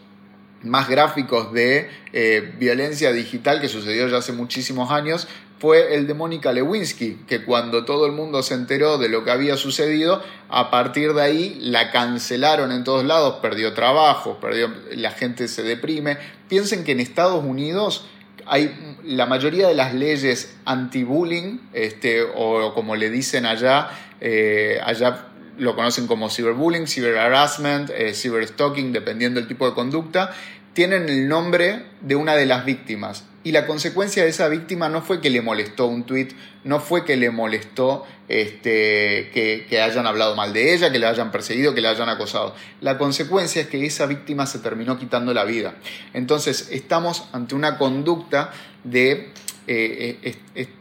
más 0.62 0.88
gráficos 0.88 1.52
de 1.52 1.90
eh, 2.12 2.54
violencia 2.58 3.12
digital 3.12 3.61
que 3.61 3.68
sucedió 3.68 4.08
ya 4.08 4.18
hace 4.18 4.32
muchísimos 4.32 4.90
años 4.90 5.28
fue 5.62 5.94
el 5.94 6.09
de 6.09 6.14
Mónica 6.14 6.53
Lewinsky, 6.53 7.18
que 7.29 7.44
cuando 7.44 7.85
todo 7.85 8.07
el 8.07 8.11
mundo 8.11 8.42
se 8.42 8.55
enteró 8.55 8.98
de 8.98 9.09
lo 9.09 9.22
que 9.22 9.31
había 9.31 9.57
sucedido, 9.57 10.20
a 10.48 10.72
partir 10.72 11.14
de 11.14 11.22
ahí 11.22 11.57
la 11.61 11.92
cancelaron 11.92 12.72
en 12.72 12.83
todos 12.83 13.05
lados, 13.05 13.37
perdió 13.40 13.72
trabajo, 13.72 14.40
perdió, 14.40 14.75
la 14.90 15.12
gente 15.12 15.46
se 15.46 15.62
deprime. 15.62 16.18
Piensen 16.48 16.83
que 16.83 16.90
en 16.90 16.98
Estados 16.98 17.44
Unidos 17.44 18.07
hay 18.44 18.75
la 19.05 19.27
mayoría 19.27 19.68
de 19.68 19.75
las 19.75 19.94
leyes 19.94 20.53
anti-bullying, 20.64 21.61
este, 21.72 22.22
o 22.35 22.75
como 22.75 22.96
le 22.96 23.09
dicen 23.09 23.46
allá, 23.46 23.88
eh, 24.20 24.81
allá 24.83 25.29
lo 25.59 25.77
conocen 25.77 26.09
como 26.09 26.29
cyberbullying, 26.29 26.88
cyberharassment, 26.88 27.88
eh, 27.90 28.14
cyberstalking, 28.14 28.92
dependiendo 28.92 29.38
del 29.38 29.46
tipo 29.46 29.68
de 29.68 29.75
conducta, 29.75 30.35
tienen 30.72 31.09
el 31.09 31.29
nombre 31.29 31.85
de 32.01 32.16
una 32.16 32.35
de 32.35 32.46
las 32.46 32.64
víctimas. 32.64 33.27
Y 33.44 33.52
la 33.52 33.66
consecuencia 33.66 34.22
de 34.22 34.31
esa 34.31 34.48
víctima 34.48 34.88
no 34.88 35.02
fue 35.02 35.20
que 35.20 35.31
le 35.31 35.42
molestó 35.42 35.87
un 35.87 36.05
tweet, 36.05 36.28
no 36.64 36.78
fue 36.78 37.05
que 37.05 37.16
le 37.16 37.31
molestó 37.31 38.07
este, 38.28 39.31
que, 39.35 39.66
que, 39.68 39.81
hayan 39.81 40.07
hablado 40.07 40.37
mal 40.37 40.52
de 40.52 40.74
ella, 40.74 40.92
que 40.92 40.98
le 40.98 41.07
hayan 41.07 41.33
perseguido, 41.33 41.74
que 41.74 41.81
le 41.81 41.88
hayan 41.88 42.09
acosado. 42.09 42.55
La 42.81 42.98
consecuencia 42.98 43.62
es 43.62 43.68
que 43.68 43.85
esa 43.85 44.07
víctima 44.07 44.46
se 44.46 44.61
terminó 44.61 44.98
quitando 44.98 45.35
la 45.35 45.44
vida. 45.44 45.74
Entonces 46.14 46.68
estamos 46.70 47.24
ante 47.33 47.55
una 47.55 47.78
conducta 47.78 48.52
de 48.85 49.33
eh, 49.66 50.37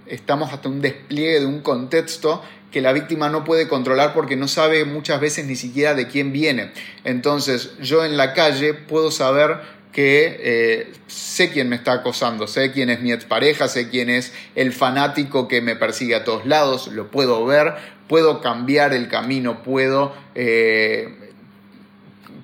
estamos 0.08 0.54
hasta 0.54 0.68
un 0.68 0.82
despliegue 0.82 1.40
de 1.40 1.46
un 1.46 1.62
contexto 1.62 2.42
que 2.72 2.82
la 2.82 2.94
víctima 2.94 3.30
no 3.30 3.44
puede 3.44 3.68
controlar 3.68 4.14
porque 4.14 4.36
no 4.36 4.48
sabe 4.48 4.86
muchas 4.86 5.20
veces 5.20 5.46
ni 5.46 5.56
siquiera 5.56 5.94
de 5.94 6.08
quién 6.08 6.32
viene. 6.32 6.72
Entonces 7.04 7.78
yo 7.80 8.04
en 8.06 8.18
la 8.18 8.34
calle 8.34 8.74
puedo 8.74 9.12
saber 9.12 9.60
que 9.92 10.40
eh, 10.40 10.94
sé 11.08 11.52
quién 11.52 11.70
me 11.70 11.76
está 11.76 11.94
acosando, 11.94 12.48
sé 12.48 12.72
quién 12.72 12.90
es 12.90 13.02
mi 13.02 13.12
expareja, 13.12 13.68
sé 13.68 13.90
quién 13.90 14.10
es 14.10 14.34
el 14.56 14.72
fanático 14.72 15.48
que 15.48 15.62
me 15.62 15.76
persigue 15.76 16.16
a 16.16 16.24
todos 16.24 16.46
lados, 16.46 16.88
lo 16.88 17.12
puedo 17.12 17.46
ver, 17.46 17.74
puedo 18.08 18.42
cambiar 18.42 18.94
el 18.94 19.08
camino, 19.08 19.64
puedo, 19.64 20.14
eh, 20.36 21.32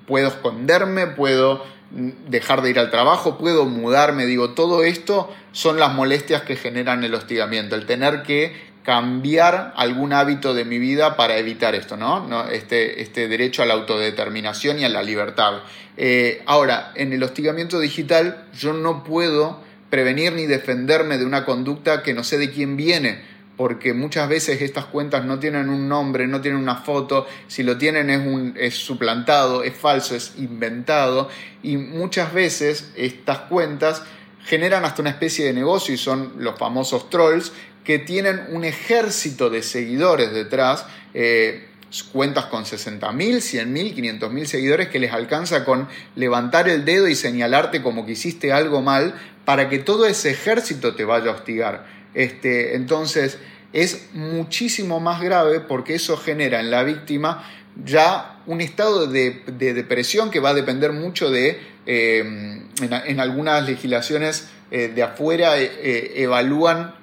puedo 0.06 0.28
esconderme, 0.28 1.06
puedo 1.06 1.64
dejar 1.90 2.60
de 2.60 2.70
ir 2.70 2.78
al 2.78 2.90
trabajo, 2.90 3.38
puedo 3.38 3.64
mudarme, 3.64 4.26
digo, 4.26 4.50
todo 4.50 4.84
esto 4.84 5.32
son 5.52 5.78
las 5.78 5.94
molestias 5.94 6.42
que 6.42 6.56
generan 6.56 7.02
el 7.02 7.14
hostigamiento, 7.14 7.76
el 7.76 7.86
tener 7.86 8.22
que 8.22 8.67
cambiar 8.88 9.74
algún 9.76 10.14
hábito 10.14 10.54
de 10.54 10.64
mi 10.64 10.78
vida 10.78 11.14
para 11.14 11.36
evitar 11.36 11.74
esto, 11.74 11.98
¿no? 11.98 12.48
Este, 12.48 13.02
este, 13.02 13.28
derecho 13.28 13.62
a 13.62 13.66
la 13.66 13.74
autodeterminación 13.74 14.78
y 14.78 14.84
a 14.86 14.88
la 14.88 15.02
libertad. 15.02 15.60
Eh, 15.98 16.40
ahora, 16.46 16.92
en 16.94 17.12
el 17.12 17.22
hostigamiento 17.22 17.80
digital 17.80 18.46
yo 18.58 18.72
no 18.72 19.04
puedo 19.04 19.60
prevenir 19.90 20.32
ni 20.32 20.46
defenderme 20.46 21.18
de 21.18 21.26
una 21.26 21.44
conducta 21.44 22.02
que 22.02 22.14
no 22.14 22.24
sé 22.24 22.38
de 22.38 22.50
quién 22.50 22.78
viene, 22.78 23.20
porque 23.58 23.92
muchas 23.92 24.26
veces 24.26 24.62
estas 24.62 24.86
cuentas 24.86 25.22
no 25.26 25.38
tienen 25.38 25.68
un 25.68 25.86
nombre, 25.86 26.26
no 26.26 26.40
tienen 26.40 26.58
una 26.58 26.76
foto, 26.76 27.26
si 27.46 27.64
lo 27.64 27.76
tienen 27.76 28.08
es, 28.08 28.20
un, 28.20 28.54
es 28.58 28.74
suplantado, 28.74 29.64
es 29.64 29.76
falso, 29.76 30.16
es 30.16 30.32
inventado, 30.38 31.28
y 31.62 31.76
muchas 31.76 32.32
veces 32.32 32.90
estas 32.96 33.40
cuentas 33.40 34.02
generan 34.48 34.86
hasta 34.86 35.02
una 35.02 35.10
especie 35.10 35.44
de 35.44 35.52
negocio 35.52 35.92
y 35.92 35.98
son 35.98 36.32
los 36.38 36.58
famosos 36.58 37.10
trolls 37.10 37.52
que 37.88 37.98
tienen 37.98 38.48
un 38.50 38.64
ejército 38.64 39.48
de 39.48 39.62
seguidores 39.62 40.30
detrás, 40.34 40.84
eh, 41.14 41.68
cuentas 42.12 42.44
con 42.44 42.66
60.000, 42.66 43.00
100.000, 43.00 44.20
500.000 44.20 44.44
seguidores 44.44 44.88
que 44.88 44.98
les 44.98 45.10
alcanza 45.10 45.64
con 45.64 45.88
levantar 46.14 46.68
el 46.68 46.84
dedo 46.84 47.08
y 47.08 47.14
señalarte 47.14 47.80
como 47.80 48.04
que 48.04 48.12
hiciste 48.12 48.52
algo 48.52 48.82
mal 48.82 49.14
para 49.46 49.70
que 49.70 49.78
todo 49.78 50.04
ese 50.04 50.32
ejército 50.32 50.96
te 50.96 51.06
vaya 51.06 51.30
a 51.30 51.34
hostigar. 51.36 51.86
Este, 52.12 52.76
entonces 52.76 53.38
es 53.72 54.08
muchísimo 54.12 55.00
más 55.00 55.22
grave 55.22 55.60
porque 55.60 55.94
eso 55.94 56.18
genera 56.18 56.60
en 56.60 56.70
la 56.70 56.82
víctima 56.82 57.50
ya 57.86 58.42
un 58.44 58.60
estado 58.60 59.06
de, 59.06 59.44
depresión 59.46 60.30
que 60.30 60.40
va 60.40 60.50
a 60.50 60.54
depender 60.54 60.92
mucho 60.92 61.30
de, 61.30 61.58
eh, 61.86 62.62
en, 62.82 63.18
algunas 63.18 63.66
legislaciones 63.66 64.46
eh, 64.70 64.92
de 64.94 65.02
afuera, 65.02 65.54
evalúan 65.56 66.98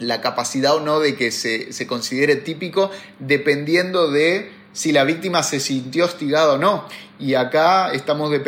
la 0.00 0.20
capacidad 0.20 0.74
o 0.74 0.80
no 0.80 0.98
de 0.98 1.14
que 1.14 1.30
se, 1.30 1.86
considere 1.86 2.36
típico 2.36 2.90
dependiendo 3.18 4.10
de 4.10 4.50
si 4.72 4.92
la 4.92 5.04
víctima 5.04 5.42
se 5.42 5.60
sintió 5.60 6.06
hostigada 6.06 6.54
o 6.54 6.58
no. 6.58 6.84
Y 7.18 7.34
acá 7.34 7.92
estamos 7.92 8.32
eh, 8.32 8.42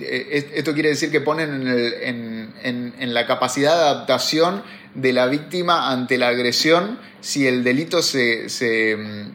eh, 0.00 0.52
esto 0.54 0.74
quiere 0.74 0.90
decir 0.90 1.10
que 1.10 1.20
ponen 1.20 1.68
en, 2.02 3.14
la 3.14 3.26
capacidad 3.26 3.76
de 3.76 3.82
adaptación 3.82 4.62
de 4.94 5.12
la 5.12 5.26
víctima 5.26 5.92
ante 5.92 6.18
la 6.18 6.28
agresión 6.28 6.98
si 7.20 7.46
el 7.46 7.62
delito 7.62 8.02
se, 8.02 8.46
mm, 8.96 9.30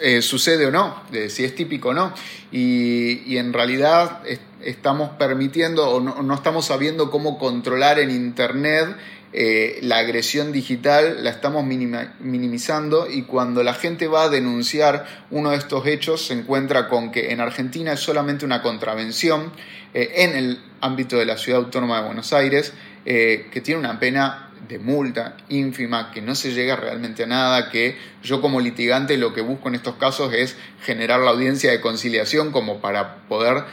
eh, 0.00 0.22
sucede 0.22 0.66
o 0.66 0.70
no, 0.72 1.02
si 1.28 1.44
es 1.44 1.54
típico 1.54 1.90
o 1.90 1.94
no. 1.94 2.12
Y, 2.50 3.36
en 3.36 3.52
realidad 3.52 4.22
estamos 4.60 5.10
permitiendo 5.10 5.88
o 5.88 6.00
no 6.00 6.34
estamos 6.34 6.66
sabiendo 6.66 7.12
cómo 7.12 7.38
controlar 7.38 8.00
en 8.00 8.10
Internet 8.10 8.96
eh, 9.32 9.78
la 9.82 9.98
agresión 9.98 10.52
digital 10.52 11.22
la 11.22 11.28
estamos 11.28 11.62
minimizando 11.62 13.10
y 13.10 13.22
cuando 13.22 13.62
la 13.62 13.74
gente 13.74 14.08
va 14.08 14.24
a 14.24 14.28
denunciar 14.30 15.04
uno 15.30 15.50
de 15.50 15.58
estos 15.58 15.86
hechos 15.86 16.26
se 16.26 16.32
encuentra 16.32 16.88
con 16.88 17.12
que 17.12 17.30
en 17.30 17.40
Argentina 17.40 17.92
es 17.92 18.00
solamente 18.00 18.46
una 18.46 18.62
contravención 18.62 19.52
eh, 19.92 20.12
en 20.16 20.34
el 20.34 20.60
ámbito 20.80 21.18
de 21.18 21.26
la 21.26 21.36
Ciudad 21.36 21.60
Autónoma 21.60 22.00
de 22.00 22.06
Buenos 22.06 22.32
Aires 22.32 22.72
eh, 23.04 23.48
que 23.52 23.60
tiene 23.60 23.80
una 23.80 24.00
pena 24.00 24.50
de 24.66 24.78
multa 24.78 25.36
ínfima, 25.50 26.10
que 26.10 26.22
no 26.22 26.34
se 26.34 26.52
llega 26.52 26.76
realmente 26.76 27.24
a 27.24 27.26
nada, 27.26 27.70
que 27.70 27.96
yo 28.22 28.40
como 28.40 28.60
litigante 28.60 29.18
lo 29.18 29.34
que 29.34 29.42
busco 29.42 29.68
en 29.68 29.74
estos 29.74 29.96
casos 29.96 30.32
es 30.32 30.56
generar 30.82 31.20
la 31.20 31.30
audiencia 31.32 31.70
de 31.70 31.80
conciliación 31.82 32.50
como 32.50 32.80
para 32.80 33.16
poder 33.28 33.64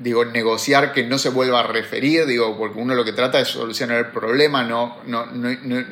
digo, 0.00 0.24
negociar 0.24 0.92
que 0.92 1.04
no 1.04 1.18
se 1.18 1.28
vuelva 1.28 1.60
a 1.60 1.66
referir, 1.66 2.26
digo, 2.26 2.56
porque 2.56 2.78
uno 2.78 2.94
lo 2.94 3.04
que 3.04 3.12
trata 3.12 3.40
es 3.40 3.48
solucionar 3.48 3.98
el 3.98 4.06
problema, 4.06 4.64
no, 4.64 4.98
no, 5.06 5.26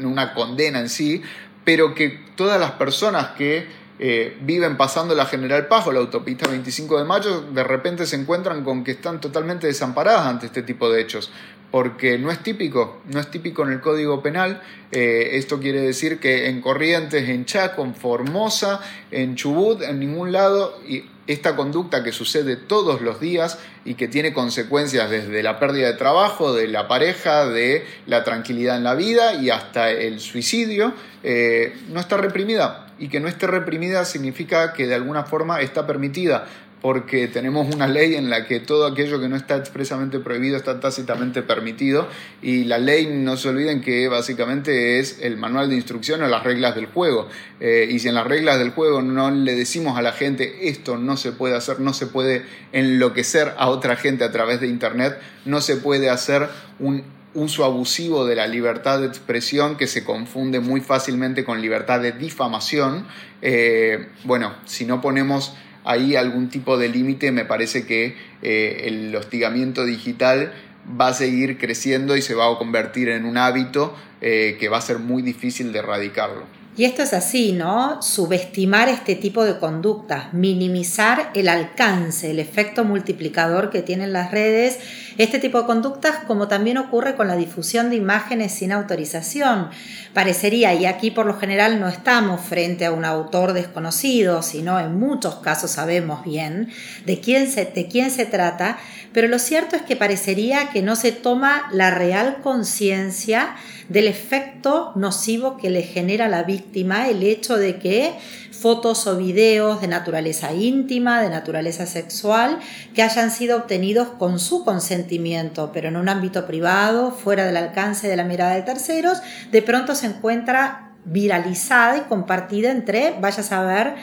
una 0.02 0.34
condena 0.34 0.80
en 0.80 0.88
sí, 0.88 1.22
pero 1.64 1.94
que 1.94 2.20
todas 2.36 2.58
las 2.58 2.72
personas 2.72 3.28
que 3.36 3.66
eh, 3.98 4.36
viven 4.40 4.76
pasando 4.76 5.14
la 5.14 5.26
General 5.26 5.66
Paz 5.66 5.86
o 5.86 5.92
la 5.92 6.00
autopista 6.00 6.48
25 6.48 6.98
de 6.98 7.04
mayo, 7.04 7.42
de 7.42 7.62
repente 7.62 8.06
se 8.06 8.16
encuentran 8.16 8.64
con 8.64 8.82
que 8.82 8.92
están 8.92 9.20
totalmente 9.20 9.66
desamparadas 9.66 10.26
ante 10.26 10.46
este 10.46 10.62
tipo 10.62 10.90
de 10.90 11.02
hechos, 11.02 11.30
porque 11.70 12.18
no 12.18 12.30
es 12.30 12.42
típico, 12.42 13.02
no 13.12 13.20
es 13.20 13.30
típico 13.30 13.62
en 13.62 13.72
el 13.72 13.80
Código 13.80 14.22
Penal. 14.22 14.62
Eh, 14.90 15.32
esto 15.34 15.60
quiere 15.60 15.82
decir 15.82 16.18
que 16.18 16.48
en 16.48 16.60
Corrientes, 16.60 17.28
en 17.28 17.44
Chaco, 17.44 17.84
en 17.84 17.94
Formosa, 17.94 18.80
en 19.10 19.36
Chubut, 19.36 19.82
en 19.82 20.00
ningún 20.00 20.32
lado, 20.32 20.80
esta 21.26 21.56
conducta 21.56 22.02
que 22.02 22.12
sucede 22.12 22.56
todos 22.56 23.00
los 23.00 23.20
días 23.20 23.58
y 23.84 23.94
que 23.94 24.08
tiene 24.08 24.32
consecuencias 24.32 25.10
desde 25.10 25.42
la 25.42 25.58
pérdida 25.58 25.86
de 25.86 25.94
trabajo, 25.94 26.52
de 26.52 26.68
la 26.68 26.88
pareja, 26.88 27.46
de 27.46 27.86
la 28.06 28.24
tranquilidad 28.24 28.76
en 28.76 28.84
la 28.84 28.94
vida 28.94 29.34
y 29.34 29.50
hasta 29.50 29.90
el 29.90 30.20
suicidio, 30.20 30.92
eh, 31.22 31.74
no 31.88 32.00
está 32.00 32.16
reprimida. 32.16 32.86
Y 32.98 33.08
que 33.08 33.20
no 33.20 33.28
esté 33.28 33.46
reprimida 33.46 34.04
significa 34.04 34.72
que 34.72 34.86
de 34.86 34.94
alguna 34.94 35.24
forma 35.24 35.60
está 35.60 35.86
permitida 35.86 36.46
porque 36.80 37.28
tenemos 37.28 37.74
una 37.74 37.86
ley 37.86 38.14
en 38.14 38.30
la 38.30 38.46
que 38.46 38.60
todo 38.60 38.86
aquello 38.86 39.20
que 39.20 39.28
no 39.28 39.36
está 39.36 39.56
expresamente 39.56 40.18
prohibido 40.18 40.56
está 40.56 40.80
tácitamente 40.80 41.42
permitido 41.42 42.08
y 42.40 42.64
la 42.64 42.78
ley 42.78 43.06
no 43.06 43.36
se 43.36 43.50
olviden 43.50 43.82
que 43.82 44.08
básicamente 44.08 44.98
es 44.98 45.18
el 45.20 45.36
manual 45.36 45.68
de 45.68 45.76
instrucción 45.76 46.22
o 46.22 46.28
las 46.28 46.42
reglas 46.42 46.74
del 46.74 46.86
juego. 46.86 47.28
Eh, 47.60 47.88
y 47.90 47.98
si 47.98 48.08
en 48.08 48.14
las 48.14 48.26
reglas 48.26 48.58
del 48.58 48.70
juego 48.70 49.02
no 49.02 49.30
le 49.30 49.54
decimos 49.54 49.98
a 49.98 50.02
la 50.02 50.12
gente 50.12 50.68
esto 50.68 50.96
no 50.96 51.16
se 51.16 51.32
puede 51.32 51.54
hacer, 51.54 51.80
no 51.80 51.92
se 51.92 52.06
puede 52.06 52.44
enloquecer 52.72 53.52
a 53.58 53.68
otra 53.68 53.96
gente 53.96 54.24
a 54.24 54.32
través 54.32 54.60
de 54.60 54.66
internet, 54.66 55.18
no 55.44 55.60
se 55.60 55.76
puede 55.76 56.08
hacer 56.08 56.48
un 56.78 57.04
uso 57.34 57.64
abusivo 57.64 58.26
de 58.26 58.34
la 58.34 58.46
libertad 58.46 59.00
de 59.00 59.06
expresión 59.06 59.76
que 59.76 59.86
se 59.86 60.02
confunde 60.02 60.60
muy 60.60 60.80
fácilmente 60.80 61.44
con 61.44 61.60
libertad 61.60 62.00
de 62.00 62.12
difamación, 62.12 63.06
eh, 63.42 64.08
bueno, 64.24 64.54
si 64.64 64.84
no 64.84 65.00
ponemos 65.00 65.54
ahí 65.90 66.16
algún 66.16 66.48
tipo 66.48 66.78
de 66.78 66.88
límite, 66.88 67.32
me 67.32 67.44
parece 67.44 67.86
que 67.86 68.16
eh, 68.42 68.82
el 68.84 69.14
hostigamiento 69.14 69.84
digital 69.84 70.52
va 71.00 71.08
a 71.08 71.14
seguir 71.14 71.58
creciendo 71.58 72.16
y 72.16 72.22
se 72.22 72.34
va 72.34 72.50
a 72.50 72.58
convertir 72.58 73.08
en 73.08 73.24
un 73.24 73.36
hábito 73.36 73.94
eh, 74.20 74.56
que 74.58 74.68
va 74.68 74.78
a 74.78 74.82
ser 74.82 74.98
muy 74.98 75.22
difícil 75.22 75.72
de 75.72 75.80
erradicarlo. 75.80 76.60
Y 76.76 76.84
esto 76.84 77.02
es 77.02 77.12
así, 77.12 77.52
¿no? 77.52 78.00
Subestimar 78.00 78.88
este 78.88 79.16
tipo 79.16 79.44
de 79.44 79.58
conductas, 79.58 80.32
minimizar 80.32 81.30
el 81.34 81.48
alcance, 81.48 82.30
el 82.30 82.38
efecto 82.38 82.84
multiplicador 82.84 83.70
que 83.70 83.82
tienen 83.82 84.12
las 84.12 84.30
redes, 84.30 84.78
este 85.18 85.38
tipo 85.38 85.60
de 85.60 85.66
conductas, 85.66 86.24
como 86.26 86.48
también 86.48 86.78
ocurre 86.78 87.16
con 87.16 87.28
la 87.28 87.36
difusión 87.36 87.90
de 87.90 87.96
imágenes 87.96 88.52
sin 88.52 88.72
autorización. 88.72 89.68
Parecería, 90.14 90.74
y 90.74 90.86
aquí 90.86 91.10
por 91.10 91.26
lo 91.26 91.38
general 91.38 91.80
no 91.80 91.88
estamos 91.88 92.40
frente 92.40 92.86
a 92.86 92.92
un 92.92 93.04
autor 93.04 93.52
desconocido, 93.52 94.42
sino 94.42 94.80
en 94.80 94.98
muchos 94.98 95.36
casos 95.36 95.72
sabemos 95.72 96.24
bien 96.24 96.70
de 97.06 97.20
quién 97.20 97.50
se, 97.50 97.64
de 97.64 97.86
quién 97.88 98.10
se 98.10 98.26
trata, 98.26 98.78
pero 99.12 99.28
lo 99.28 99.38
cierto 99.38 99.76
es 99.76 99.82
que 99.82 99.96
parecería 99.96 100.70
que 100.70 100.82
no 100.82 100.96
se 100.96 101.12
toma 101.12 101.68
la 101.72 101.90
real 101.90 102.38
conciencia 102.42 103.56
del 103.88 104.06
efecto 104.06 104.92
nocivo 104.94 105.56
que 105.56 105.68
le 105.68 105.82
genera 105.82 106.26
a 106.26 106.28
la 106.28 106.44
víctima 106.44 107.08
el 107.08 107.24
hecho 107.24 107.56
de 107.56 107.78
que 107.78 108.12
fotos 108.60 109.06
o 109.06 109.16
videos 109.16 109.80
de 109.80 109.88
naturaleza 109.88 110.52
íntima, 110.52 111.22
de 111.22 111.30
naturaleza 111.30 111.86
sexual, 111.86 112.58
que 112.94 113.02
hayan 113.02 113.30
sido 113.30 113.56
obtenidos 113.56 114.08
con 114.18 114.38
su 114.38 114.64
consentimiento, 114.64 115.70
pero 115.72 115.88
en 115.88 115.96
un 115.96 116.10
ámbito 116.10 116.46
privado, 116.46 117.10
fuera 117.10 117.46
del 117.46 117.56
alcance 117.56 118.06
de 118.06 118.16
la 118.16 118.24
mirada 118.24 118.54
de 118.54 118.62
terceros, 118.62 119.22
de 119.50 119.62
pronto 119.62 119.94
se 119.94 120.06
encuentra 120.06 120.92
viralizada 121.06 121.96
y 121.96 122.00
compartida 122.02 122.70
entre, 122.70 123.14
vaya 123.18 123.40
a 123.40 123.46
saber, 123.46 123.94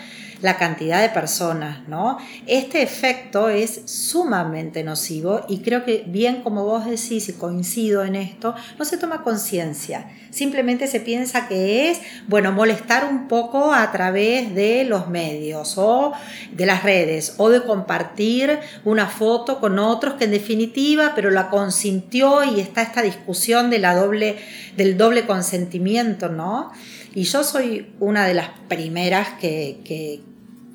la 0.41 0.57
cantidad 0.57 1.01
de 1.01 1.09
personas, 1.09 1.87
¿no? 1.87 2.17
Este 2.45 2.81
efecto 2.81 3.49
es 3.49 3.81
sumamente 3.85 4.83
nocivo 4.83 5.45
y 5.47 5.59
creo 5.59 5.83
que 5.85 6.03
bien 6.07 6.41
como 6.41 6.63
vos 6.65 6.85
decís 6.85 7.29
y 7.29 7.33
coincido 7.33 8.03
en 8.03 8.15
esto, 8.15 8.55
no 8.77 8.85
se 8.85 8.97
toma 8.97 9.23
conciencia. 9.23 10.09
Simplemente 10.29 10.87
se 10.87 10.99
piensa 10.99 11.47
que 11.47 11.89
es, 11.89 11.99
bueno, 12.27 12.51
molestar 12.51 13.05
un 13.09 13.27
poco 13.27 13.73
a 13.73 13.91
través 13.91 14.53
de 14.53 14.83
los 14.83 15.07
medios 15.07 15.77
o 15.77 16.13
de 16.51 16.65
las 16.65 16.83
redes 16.83 17.35
o 17.37 17.49
de 17.49 17.63
compartir 17.63 18.59
una 18.83 19.07
foto 19.07 19.59
con 19.59 19.79
otros 19.79 20.15
que 20.15 20.25
en 20.25 20.31
definitiva, 20.31 21.13
pero 21.15 21.31
la 21.31 21.49
consintió 21.49 22.43
y 22.43 22.59
está 22.59 22.81
esta 22.81 23.01
discusión 23.01 23.69
de 23.69 23.79
la 23.79 23.95
doble, 23.95 24.37
del 24.75 24.97
doble 24.97 25.25
consentimiento, 25.25 26.29
¿no? 26.29 26.71
Y 27.17 27.23
yo 27.23 27.43
soy 27.43 27.95
una 27.99 28.27
de 28.27 28.35
las 28.35 28.49
primeras 28.67 29.29
que, 29.39 30.21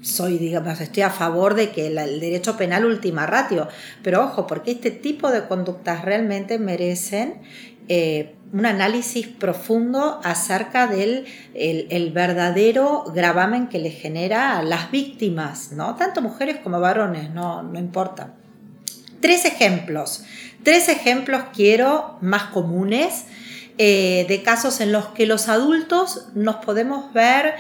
soy, 0.01 0.39
digamos, 0.39 0.81
estoy 0.81 1.05
a 1.05 1.11
favor 1.11 1.55
de 1.55 1.71
que 1.71 1.87
el 1.87 2.19
derecho 2.19 2.57
penal 2.57 2.85
ultima 2.85 3.27
ratio, 3.27 3.69
pero 4.03 4.25
ojo, 4.25 4.49
porque 4.49 4.73
este 4.73 4.91
tipo 4.91 5.31
de 5.31 5.47
conductas 5.47 6.05
realmente 6.05 6.59
merecen 6.59 7.43
eh, 7.87 8.35
un 8.53 8.67
análisis 8.67 9.29
profundo 9.29 10.19
acerca 10.25 10.89
del 10.89 11.27
el, 11.55 12.11
verdadero 12.11 13.05
gravamen 13.15 13.69
que 13.69 13.79
le 13.79 13.91
genera 13.91 14.59
a 14.59 14.65
las 14.65 14.91
víctimas, 14.91 15.71
¿no? 15.71 15.95
Tanto 15.95 16.23
mujeres 16.23 16.57
como 16.57 16.81
varones, 16.81 17.31
no, 17.31 17.63
no 17.63 17.79
importa. 17.79 18.35
Tres 19.21 19.45
ejemplos, 19.45 20.25
tres 20.65 20.89
ejemplos 20.89 21.45
quiero 21.55 22.19
más 22.21 22.47
comunes 22.47 23.27
eh, 23.85 24.27
de 24.29 24.45
casos 24.45 24.81
en 24.81 24.93
los 24.93 25.07
que 25.07 25.27
los 25.27 25.49
adultos 25.49 26.29
nos 26.37 26.65
podemos 26.65 27.13
ver 27.13 27.55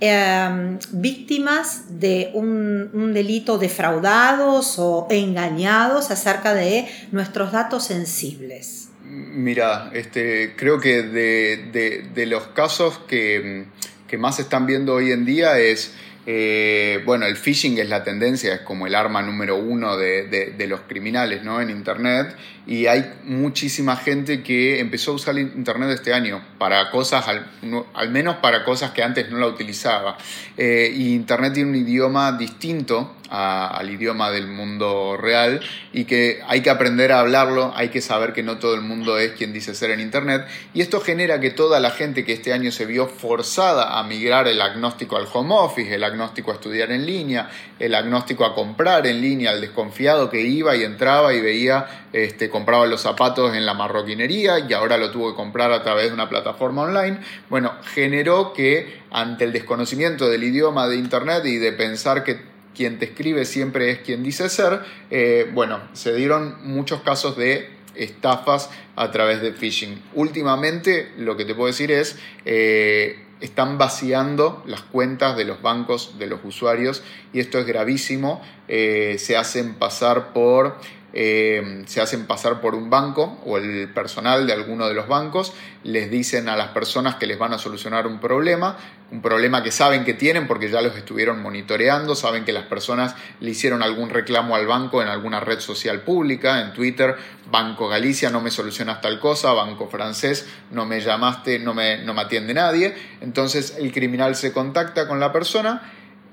em, 0.00 0.78
víctimas 0.90 2.00
de 2.00 2.30
un, 2.32 3.12
delito 3.12 3.58
defraudados 3.58 4.78
o 4.78 5.06
engañados 5.10 6.10
acerca 6.10 6.54
de 6.54 6.88
nuestros 7.12 7.52
datos 7.52 7.84
sensibles. 7.84 8.88
Mira, 9.04 9.90
este, 9.92 10.54
creo 10.56 10.80
que 10.80 11.02
de, 11.02 12.26
los 12.26 12.44
casos 12.54 12.98
que, 13.06 13.66
que, 14.08 14.16
más 14.16 14.40
están 14.40 14.64
viendo 14.64 14.94
hoy 14.94 15.12
en 15.12 15.26
día 15.26 15.58
es 15.58 15.92
eh, 16.28 17.02
bueno, 17.04 17.24
el 17.26 17.36
phishing 17.36 17.78
es 17.78 17.88
la 17.88 18.02
tendencia, 18.02 18.52
es 18.52 18.60
como 18.62 18.88
el 18.88 18.96
arma 18.96 19.22
número 19.22 19.56
uno 19.56 19.96
de, 19.96 20.66
los 20.68 20.80
criminales 20.80 21.44
¿no? 21.44 21.60
en 21.60 21.70
Internet 21.70 22.34
y 22.66 22.86
hay 22.86 23.12
muchísima 23.22 23.94
gente 23.94 24.42
que 24.42 24.80
empezó 24.80 25.12
a 25.12 25.14
usar 25.14 25.38
Internet 25.38 25.90
este 25.90 26.12
año 26.12 26.42
para 26.58 26.90
cosas, 26.90 27.28
al, 27.28 28.10
menos 28.10 28.36
para 28.36 28.64
cosas 28.64 28.90
que 28.90 29.04
antes 29.04 29.30
no 29.30 29.38
la 29.38 29.46
utilizaba. 29.46 30.18
Eh, 30.56 30.92
y 30.92 31.14
Internet 31.14 31.54
tiene 31.54 31.70
un 31.70 31.76
idioma 31.76 32.32
distinto 32.32 33.14
al 33.28 33.90
idioma 33.90 34.30
del 34.30 34.46
mundo 34.46 35.16
real 35.16 35.60
y 35.92 36.04
que 36.04 36.40
hay 36.46 36.60
que 36.60 36.70
aprender 36.70 37.12
a 37.12 37.20
hablarlo, 37.20 37.72
hay 37.74 37.88
que 37.88 38.00
saber 38.00 38.32
que 38.32 38.42
no 38.42 38.58
todo 38.58 38.74
el 38.74 38.82
mundo 38.82 39.18
es 39.18 39.32
quien 39.32 39.52
dice 39.52 39.74
ser 39.74 39.90
en 39.90 40.00
Internet. 40.00 40.46
Y 40.74 40.80
esto 40.80 41.00
genera 41.00 41.40
que 41.40 41.50
toda 41.50 41.80
la 41.80 41.90
gente 41.90 42.24
que 42.24 42.32
este 42.32 42.52
año 42.52 42.70
se 42.70 42.86
vio 42.86 43.08
forzada 43.08 43.98
a 43.98 44.04
migrar 44.04 44.48
el 44.48 44.60
agnóstico 44.60 45.16
al 45.16 45.26
home 45.32 45.54
office, 45.54 45.94
el 45.94 46.04
agnóstico 46.04 46.50
a 46.50 46.54
estudiar 46.54 46.92
en 46.92 47.06
línea, 47.06 47.48
el 47.78 47.94
agnóstico 47.94 48.44
a 48.44 48.54
comprar 48.54 49.06
en 49.06 49.20
línea, 49.20 49.52
el 49.52 49.60
desconfiado 49.60 50.30
que 50.30 50.40
iba 50.40 50.76
y 50.76 50.84
entraba 50.84 51.34
y 51.34 51.40
veía, 51.40 52.06
este, 52.12 52.48
compraba 52.50 52.86
los 52.86 53.00
zapatos 53.00 53.54
en 53.54 53.66
la 53.66 53.74
marroquinería 53.74 54.60
y 54.60 54.72
ahora 54.72 54.96
lo 54.96 55.10
tuvo 55.10 55.30
que 55.30 55.36
comprar 55.36 55.72
a 55.72 55.82
través 55.82 56.08
de 56.08 56.14
una 56.14 56.28
plataforma 56.28 56.82
online, 56.82 57.18
bueno, 57.48 57.72
generó 57.94 58.52
que 58.52 59.02
ante 59.10 59.44
el 59.44 59.52
desconocimiento 59.52 60.28
del 60.28 60.44
idioma 60.44 60.88
de 60.88 60.96
Internet 60.96 61.44
y 61.46 61.58
de 61.58 61.72
pensar 61.72 62.24
que 62.24 62.55
quien 62.76 62.98
te 62.98 63.06
escribe 63.06 63.44
siempre 63.44 63.90
es 63.90 63.98
quien 64.00 64.22
dice 64.22 64.48
ser, 64.48 64.80
eh, 65.10 65.50
bueno, 65.54 65.80
se 65.94 66.14
dieron 66.14 66.56
muchos 66.62 67.00
casos 67.00 67.36
de 67.36 67.70
estafas 67.94 68.70
a 68.94 69.10
través 69.10 69.40
de 69.40 69.52
phishing. 69.52 70.02
Últimamente 70.14 71.12
lo 71.16 71.36
que 71.36 71.44
te 71.44 71.54
puedo 71.54 71.68
decir 71.68 71.90
es, 71.90 72.18
eh, 72.44 73.22
están 73.40 73.76
vaciando 73.78 74.62
las 74.66 74.82
cuentas 74.82 75.36
de 75.36 75.44
los 75.44 75.60
bancos 75.60 76.18
de 76.18 76.26
los 76.26 76.40
usuarios 76.44 77.02
y 77.32 77.40
esto 77.40 77.58
es 77.58 77.66
gravísimo. 77.66 78.42
Eh, 78.68 79.16
se 79.18 79.36
hacen 79.36 79.74
pasar 79.74 80.32
por 80.32 80.78
eh, 81.18 81.82
se 81.86 82.02
hacen 82.02 82.26
pasar 82.26 82.60
por 82.60 82.74
un 82.74 82.90
banco 82.90 83.40
o 83.46 83.56
el 83.56 83.88
personal 83.94 84.46
de 84.46 84.52
alguno 84.52 84.86
de 84.86 84.92
los 84.92 85.08
bancos, 85.08 85.54
les 85.82 86.10
dicen 86.10 86.46
a 86.50 86.56
las 86.56 86.68
personas 86.68 87.14
que 87.14 87.26
les 87.26 87.38
van 87.38 87.54
a 87.54 87.58
solucionar 87.58 88.06
un 88.06 88.20
problema, 88.20 88.76
un 89.10 89.22
problema 89.22 89.62
que 89.62 89.70
saben 89.70 90.04
que 90.04 90.12
tienen 90.12 90.46
porque 90.46 90.68
ya 90.68 90.82
los 90.82 90.94
estuvieron 90.94 91.40
monitoreando, 91.40 92.14
saben 92.14 92.44
que 92.44 92.52
las 92.52 92.64
personas 92.64 93.14
le 93.40 93.48
hicieron 93.48 93.82
algún 93.82 94.10
reclamo 94.10 94.56
al 94.56 94.66
banco 94.66 95.00
en 95.00 95.08
alguna 95.08 95.40
red 95.40 95.60
social 95.60 96.02
pública, 96.02 96.60
en 96.60 96.74
Twitter, 96.74 97.16
Banco 97.50 97.88
Galicia 97.88 98.28
no 98.28 98.42
me 98.42 98.50
solucionas 98.50 99.00
tal 99.00 99.18
cosa, 99.18 99.54
Banco 99.54 99.88
Francés 99.88 100.46
no 100.70 100.84
me 100.84 101.00
llamaste, 101.00 101.58
no 101.58 101.72
me, 101.72 101.96
no 101.96 102.12
me 102.12 102.20
atiende 102.20 102.52
nadie, 102.52 102.94
entonces 103.22 103.76
el 103.78 103.90
criminal 103.90 104.36
se 104.36 104.52
contacta 104.52 105.08
con 105.08 105.18
la 105.18 105.32
persona 105.32 105.80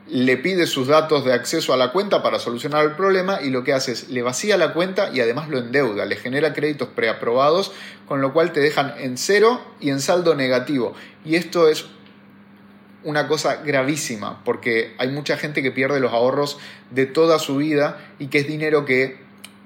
le 0.10 0.38
pide 0.38 0.68
sus 0.68 0.88
datos 0.88 1.24
de 1.24 1.34
acceso 1.34 1.74
a 1.74 1.78
la 1.78 1.92
cuenta 1.92 2.22
para 2.22 2.40
solucionar 2.40 2.84
el 2.84 2.92
problema 2.92 3.40
y 3.42 3.50
lo 3.50 3.64
que 3.64 3.74
hace 3.74 3.94
es 3.94 4.10
le 4.10 4.22
vacía 4.22 4.58
la 4.58 4.74
cuenta 4.74 5.12
y 5.14 5.22
además 5.22 5.50
lo 5.50 5.60
endeuda, 5.60 6.06
le 6.06 6.16
genera 6.18 6.54
créditos 6.54 6.90
preaprobados, 6.90 7.72
con 8.08 8.22
lo 8.22 8.34
cual 8.34 8.52
te 8.52 8.60
dejan 8.60 8.94
en 8.98 9.18
cero 9.18 9.62
y 9.80 9.90
en 9.90 10.02
saldo 10.02 10.36
negativo. 10.36 10.94
Y 11.24 11.36
esto 11.36 11.70
es 11.70 11.86
una 13.04 13.28
cosa 13.28 13.58
gravísima, 13.64 14.44
porque 14.44 14.94
hay 14.98 15.10
mucha 15.10 15.38
gente 15.38 15.62
que 15.62 15.72
pierde 15.72 16.00
los 16.00 16.14
ahorros 16.14 16.58
de 16.92 17.06
toda 17.06 17.40
su 17.40 17.58
vida 17.58 18.00
y 18.20 18.28
que 18.28 18.40
es 18.40 18.48
dinero 18.48 18.86
que, 18.86 19.18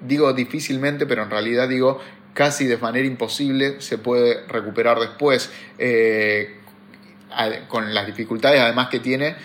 digo 0.02 0.32
difícilmente, 0.34 1.06
pero 1.06 1.24
en 1.24 1.30
realidad 1.30 1.68
digo 1.68 2.00
casi 2.34 2.66
de 2.66 2.78
manera 2.78 3.08
imposible, 3.08 3.82
se 3.82 3.98
puede 3.98 4.46
recuperar 4.48 5.00
después. 5.00 5.50
Eh, 5.80 6.54
con 7.68 7.94
las 7.94 8.08
dificultades 8.08 8.60
además 8.62 8.88
que 8.88 9.00
tiene 9.00 9.36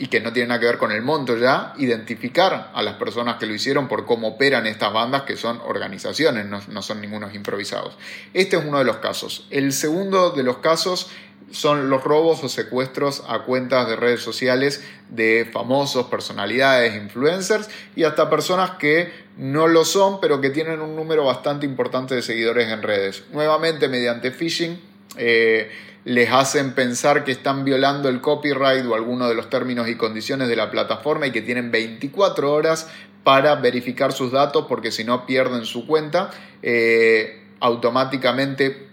y 0.00 0.06
que 0.06 0.20
no 0.20 0.32
tiene 0.32 0.48
nada 0.48 0.60
que 0.60 0.66
ver 0.66 0.78
con 0.78 0.92
el 0.92 1.02
monto 1.02 1.36
ya, 1.36 1.74
identificar 1.76 2.72
a 2.74 2.82
las 2.82 2.94
personas 2.94 3.36
que 3.36 3.44
lo 3.44 3.52
hicieron 3.52 3.86
por 3.86 4.06
cómo 4.06 4.28
operan 4.28 4.66
estas 4.66 4.94
bandas, 4.94 5.22
que 5.22 5.36
son 5.36 5.60
organizaciones, 5.62 6.46
no, 6.46 6.80
son 6.82 7.02
ningunos 7.02 7.34
improvisados. 7.34 7.98
Este 8.32 8.56
es 8.56 8.64
uno 8.64 8.78
de 8.78 8.86
los 8.86 8.96
casos. 8.96 9.46
El 9.50 9.74
segundo 9.74 10.30
de 10.30 10.42
los 10.42 10.56
casos 10.56 11.10
son 11.50 11.90
los 11.90 12.02
robos 12.02 12.42
o 12.42 12.48
secuestros 12.48 13.22
a 13.28 13.40
cuentas 13.40 13.88
de 13.88 13.96
redes 13.96 14.22
sociales 14.22 14.82
de 15.10 15.46
famosos, 15.52 16.06
personalidades, 16.06 16.94
influencers 16.96 17.68
y 17.94 18.04
hasta 18.04 18.30
personas 18.30 18.72
que 18.78 19.12
no 19.36 19.68
lo 19.68 19.84
son, 19.84 20.18
pero 20.18 20.40
que 20.40 20.48
tienen 20.48 20.80
un 20.80 20.96
número 20.96 21.26
bastante 21.26 21.66
importante 21.66 22.14
de 22.14 22.22
seguidores 22.22 22.68
en 22.68 22.82
redes. 22.82 23.24
Nuevamente 23.32 23.86
mediante 23.86 24.30
phishing. 24.30 24.80
Eh, 25.16 25.70
les 26.04 26.30
hacen 26.30 26.72
pensar 26.74 27.24
que 27.24 27.32
están 27.32 27.64
violando 27.64 28.08
el 28.08 28.20
copyright 28.20 28.86
o 28.86 28.94
alguno 28.94 29.28
de 29.28 29.34
los 29.34 29.50
términos 29.50 29.88
y 29.88 29.96
condiciones 29.96 30.48
de 30.48 30.56
la 30.56 30.70
plataforma 30.70 31.26
y 31.26 31.30
que 31.30 31.42
tienen 31.42 31.70
24 31.70 32.52
horas 32.52 32.88
para 33.22 33.54
verificar 33.56 34.12
sus 34.12 34.32
datos 34.32 34.66
porque 34.68 34.92
si 34.92 35.04
no 35.04 35.26
pierden 35.26 35.64
su 35.64 35.86
cuenta. 35.86 36.30
Eh, 36.62 37.36
automáticamente 37.60 38.88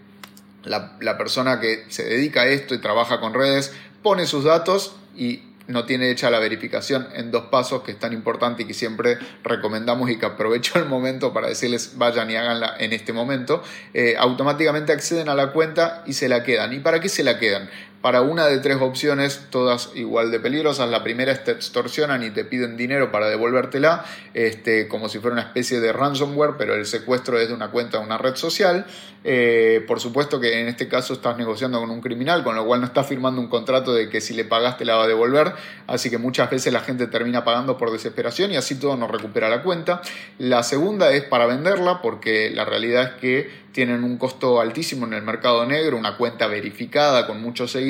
la, 0.63 0.97
la 0.99 1.17
persona 1.17 1.59
que 1.61 1.85
se 1.87 2.03
dedica 2.03 2.41
a 2.41 2.47
esto 2.47 2.75
y 2.75 2.79
trabaja 2.79 3.21
con 3.21 3.33
redes 3.33 3.73
pone 4.03 4.25
sus 4.25 4.43
datos 4.43 4.95
y 5.15 5.41
no 5.67 5.85
tiene 5.85 6.09
hecha 6.09 6.29
la 6.29 6.39
verificación 6.39 7.07
en 7.13 7.31
dos 7.31 7.45
pasos 7.45 7.83
que 7.83 7.91
es 7.91 7.99
tan 7.99 8.13
importante 8.13 8.63
y 8.63 8.65
que 8.65 8.73
siempre 8.73 9.17
recomendamos 9.43 10.09
y 10.09 10.17
que 10.17 10.25
aprovecho 10.25 10.79
el 10.79 10.85
momento 10.85 11.33
para 11.33 11.47
decirles 11.47 11.93
vayan 11.95 12.29
y 12.31 12.35
háganla 12.35 12.75
en 12.79 12.93
este 12.93 13.13
momento, 13.13 13.63
eh, 13.93 14.15
automáticamente 14.17 14.93
acceden 14.93 15.29
a 15.29 15.35
la 15.35 15.51
cuenta 15.51 16.03
y 16.05 16.13
se 16.13 16.29
la 16.29 16.43
quedan. 16.43 16.73
¿Y 16.73 16.79
para 16.79 16.99
qué 16.99 17.09
se 17.09 17.23
la 17.23 17.39
quedan? 17.39 17.69
Para 18.01 18.21
una 18.21 18.45
de 18.45 18.59
tres 18.59 18.77
opciones, 18.79 19.41
todas 19.49 19.91
igual 19.95 20.31
de 20.31 20.39
peligrosas. 20.39 20.89
La 20.89 21.03
primera 21.03 21.31
es 21.31 21.43
te 21.43 21.51
extorsionan 21.51 22.23
y 22.23 22.29
te 22.29 22.45
piden 22.45 22.77
dinero 22.77 23.11
para 23.11 23.27
devolvértela, 23.29 24.05
este, 24.33 24.87
como 24.87 25.09
si 25.09 25.19
fuera 25.19 25.33
una 25.33 25.43
especie 25.43 25.79
de 25.79 25.91
ransomware, 25.93 26.55
pero 26.57 26.75
el 26.75 26.85
secuestro 26.85 27.39
es 27.39 27.47
de 27.47 27.53
una 27.53 27.71
cuenta 27.71 27.99
de 27.99 28.05
una 28.05 28.17
red 28.17 28.35
social. 28.35 28.85
Eh, 29.23 29.83
por 29.87 29.99
supuesto 29.99 30.39
que 30.39 30.61
en 30.61 30.67
este 30.67 30.87
caso 30.87 31.13
estás 31.13 31.37
negociando 31.37 31.79
con 31.79 31.89
un 31.89 31.99
criminal, 31.99 32.43
con 32.43 32.55
lo 32.55 32.65
cual 32.65 32.79
no 32.79 32.87
estás 32.87 33.07
firmando 33.07 33.41
un 33.41 33.47
contrato 33.47 33.93
de 33.93 34.09
que 34.09 34.21
si 34.21 34.33
le 34.33 34.45
pagaste 34.45 34.85
la 34.85 34.95
va 34.95 35.03
a 35.03 35.07
devolver, 35.07 35.53
así 35.87 36.09
que 36.09 36.17
muchas 36.17 36.49
veces 36.49 36.71
la 36.71 36.79
gente 36.79 37.07
termina 37.07 37.43
pagando 37.43 37.77
por 37.77 37.91
desesperación 37.91 38.51
y 38.51 38.55
así 38.55 38.75
todo 38.75 38.95
no 38.95 39.07
recupera 39.07 39.49
la 39.49 39.63
cuenta. 39.63 40.01
La 40.37 40.63
segunda 40.63 41.11
es 41.11 41.23
para 41.23 41.45
venderla, 41.45 42.01
porque 42.01 42.51
la 42.51 42.63
realidad 42.63 43.03
es 43.03 43.09
que 43.19 43.67
tienen 43.77 44.03
un 44.03 44.17
costo 44.17 44.59
altísimo 44.59 45.05
en 45.05 45.13
el 45.13 45.21
mercado 45.21 45.63
negro, 45.65 45.97
una 45.97 46.17
cuenta 46.17 46.47
verificada 46.47 47.27
con 47.27 47.41
muchos 47.41 47.71
seguidores, 47.71 47.86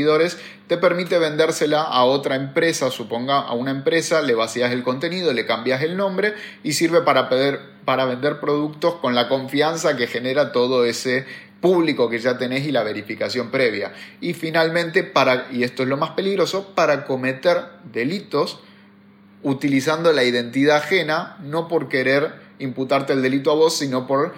te 0.67 0.77
permite 0.77 1.17
vendérsela 1.17 1.81
a 1.81 2.03
otra 2.03 2.35
empresa, 2.35 2.91
suponga 2.91 3.39
a 3.39 3.53
una 3.53 3.71
empresa, 3.71 4.21
le 4.21 4.35
vacías 4.35 4.71
el 4.71 4.83
contenido, 4.83 5.33
le 5.33 5.45
cambias 5.45 5.81
el 5.81 5.97
nombre 5.97 6.33
y 6.63 6.73
sirve 6.73 7.01
para, 7.01 7.29
para 7.85 8.05
vender 8.05 8.39
productos 8.39 8.95
con 8.95 9.15
la 9.15 9.27
confianza 9.27 9.95
que 9.95 10.07
genera 10.07 10.51
todo 10.51 10.85
ese 10.85 11.25
público 11.61 12.09
que 12.09 12.19
ya 12.19 12.37
tenés 12.37 12.65
y 12.67 12.71
la 12.71 12.83
verificación 12.83 13.49
previa. 13.49 13.93
Y 14.21 14.33
finalmente, 14.33 15.03
para, 15.03 15.47
y 15.51 15.63
esto 15.63 15.83
es 15.83 15.89
lo 15.89 15.97
más 15.97 16.11
peligroso, 16.11 16.73
para 16.75 17.05
cometer 17.05 17.63
delitos 17.91 18.59
utilizando 19.43 20.11
la 20.13 20.23
identidad 20.23 20.77
ajena, 20.77 21.37
no 21.41 21.67
por 21.67 21.89
querer 21.89 22.33
imputarte 22.59 23.13
el 23.13 23.21
delito 23.21 23.51
a 23.51 23.55
vos, 23.55 23.77
sino 23.77 24.07
por 24.07 24.33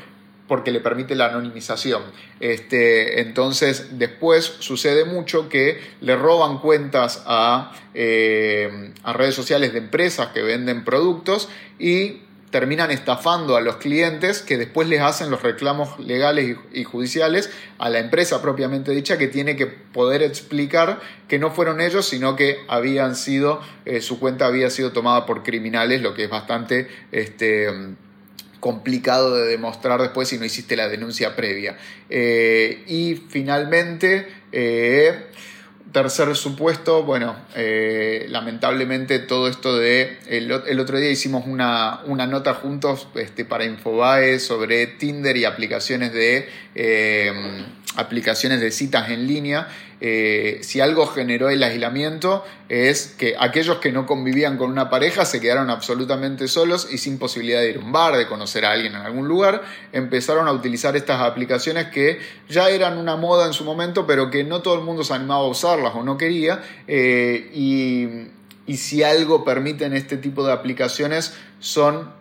porque 0.50 0.72
le 0.72 0.82
permite 0.82 1.16
la 1.16 1.28
anonimización. 1.28 2.02
Este, 2.41 3.22
entonces, 3.22 3.97
después 3.97 4.43
sucede 4.60 5.06
mucho 5.06 5.47
que 5.47 5.80
le 6.02 6.18
roban 6.18 6.58
cuentas 6.58 7.24
a, 7.26 7.72
eh, 7.93 8.91
a 9.04 9.14
redes 9.14 9.36
sociales 9.36 9.72
de 9.72 9.80
empresas 9.80 10.30
que 10.34 10.41
venden 10.41 10.84
productos 10.84 11.47
y 11.78 12.24
terminan 12.52 12.89
estafando 12.89 13.56
a 13.56 13.62
los 13.62 13.78
clientes 13.78 14.41
que 14.41 14.58
después 14.58 14.88
les 14.88 15.02
hacen 15.02 15.30
los 15.30 15.43
reclamos 15.43 16.00
legales 16.00 16.58
y, 16.74 16.84
judiciales 16.84 17.52
a 17.78 17.89
la 17.89 18.00
empresa 18.00 18.41
propiamente 18.41 18.91
dicha 18.91 19.20
que 19.20 19.28
tiene 19.28 19.56
que 19.56 19.68
poder 19.68 20.24
explicar 20.24 21.00
que 21.28 21.38
no 21.38 21.52
fueron 21.52 21.80
ellos 21.80 22.08
sino 22.08 22.36
que 22.36 22.58
habían 22.68 23.16
sido 23.16 23.62
eh, 23.86 24.02
su 24.02 24.20
cuenta 24.20 24.47
había 24.47 24.72
sido 24.72 24.91
tomada 24.91 25.28
por 25.28 25.43
criminales 25.43 26.02
lo 26.02 26.16
que 26.16 26.24
es 26.24 26.30
bastante 26.30 26.88
este, 27.12 27.68
complicado 28.60 29.36
de 29.36 29.47
demostrar 29.47 30.01
después 30.01 30.28
si 30.28 30.38
no 30.38 30.45
hiciste 30.45 30.76
la 30.76 30.89
denuncia 30.89 31.36
previa 31.36 31.78
eh, 32.10 32.84
y 32.88 33.16
finalmente 33.30 34.28
eh, 34.51 35.28
tercer 35.91 36.36
supuesto, 36.36 37.03
bueno, 37.03 37.36
eh, 37.55 38.26
lamentablemente 38.30 39.20
todo 39.20 39.47
esto 39.47 39.78
de. 39.78 40.18
El, 40.28 40.51
otro 40.80 40.99
día 40.99 41.10
hicimos 41.10 41.45
una, 41.47 42.01
nota 42.05 42.53
juntos 42.53 43.07
este, 43.16 43.43
para 43.43 43.66
Infobae 43.66 44.39
sobre 44.39 44.86
Tinder 44.86 45.36
y 45.36 45.45
aplicaciones 45.45 46.14
de, 46.14 46.47
aplicaciones 47.95 48.62
de 48.62 48.72
citas 48.72 49.10
en 49.10 49.26
línea. 49.28 49.68
Eh, 50.02 50.60
si 50.62 50.80
algo 50.80 51.08
generó 51.08 51.50
el 51.50 51.62
aislamiento 51.62 52.45
es 52.70 53.08
que 53.18 53.36
aquellos 53.38 53.80
que 53.80 53.91
no 53.91 54.06
convivían 54.06 54.58
con 54.58 54.72
una 54.72 54.89
pareja 54.89 55.26
se 55.26 55.41
quedaron 55.41 55.70
absolutamente 55.70 56.47
solos 56.47 56.88
y 56.89 57.00
sin 57.00 57.18
posibilidad 57.18 57.60
de 57.60 57.72
ir 57.72 57.78
a 57.78 57.80
un 57.80 57.91
bar, 57.91 58.16
de 58.16 58.26
conocer 58.28 58.64
a 58.64 58.72
alguien 58.72 58.95
en 58.95 59.02
algún 59.02 59.28
lugar, 59.28 59.62
empezaron 59.91 60.47
a 60.47 60.54
utilizar 60.54 60.95
estas 60.95 61.22
aplicaciones 61.22 61.88
que 61.88 62.20
ya 62.47 62.70
eran 62.70 62.97
una 62.97 63.18
moda 63.18 63.45
en 63.47 63.54
su 63.54 63.66
momento, 63.66 64.08
pero 64.08 64.30
que 64.30 64.43
no 64.43 64.62
todo 64.62 64.76
el 64.76 64.82
mundo 64.82 65.04
se 65.04 65.14
animaba 65.14 65.41
a 65.41 65.47
usarlas 65.47 65.93
o 65.95 66.04
no 66.04 66.18
quería. 66.18 66.64
Eh, 66.88 67.52
y, 67.54 68.30
si 68.78 69.02
algo 69.02 69.43
permiten 69.43 69.93
este 69.93 70.16
tipo 70.16 70.45
de 70.45 70.54
aplicaciones 70.54 71.34
son 71.60 72.12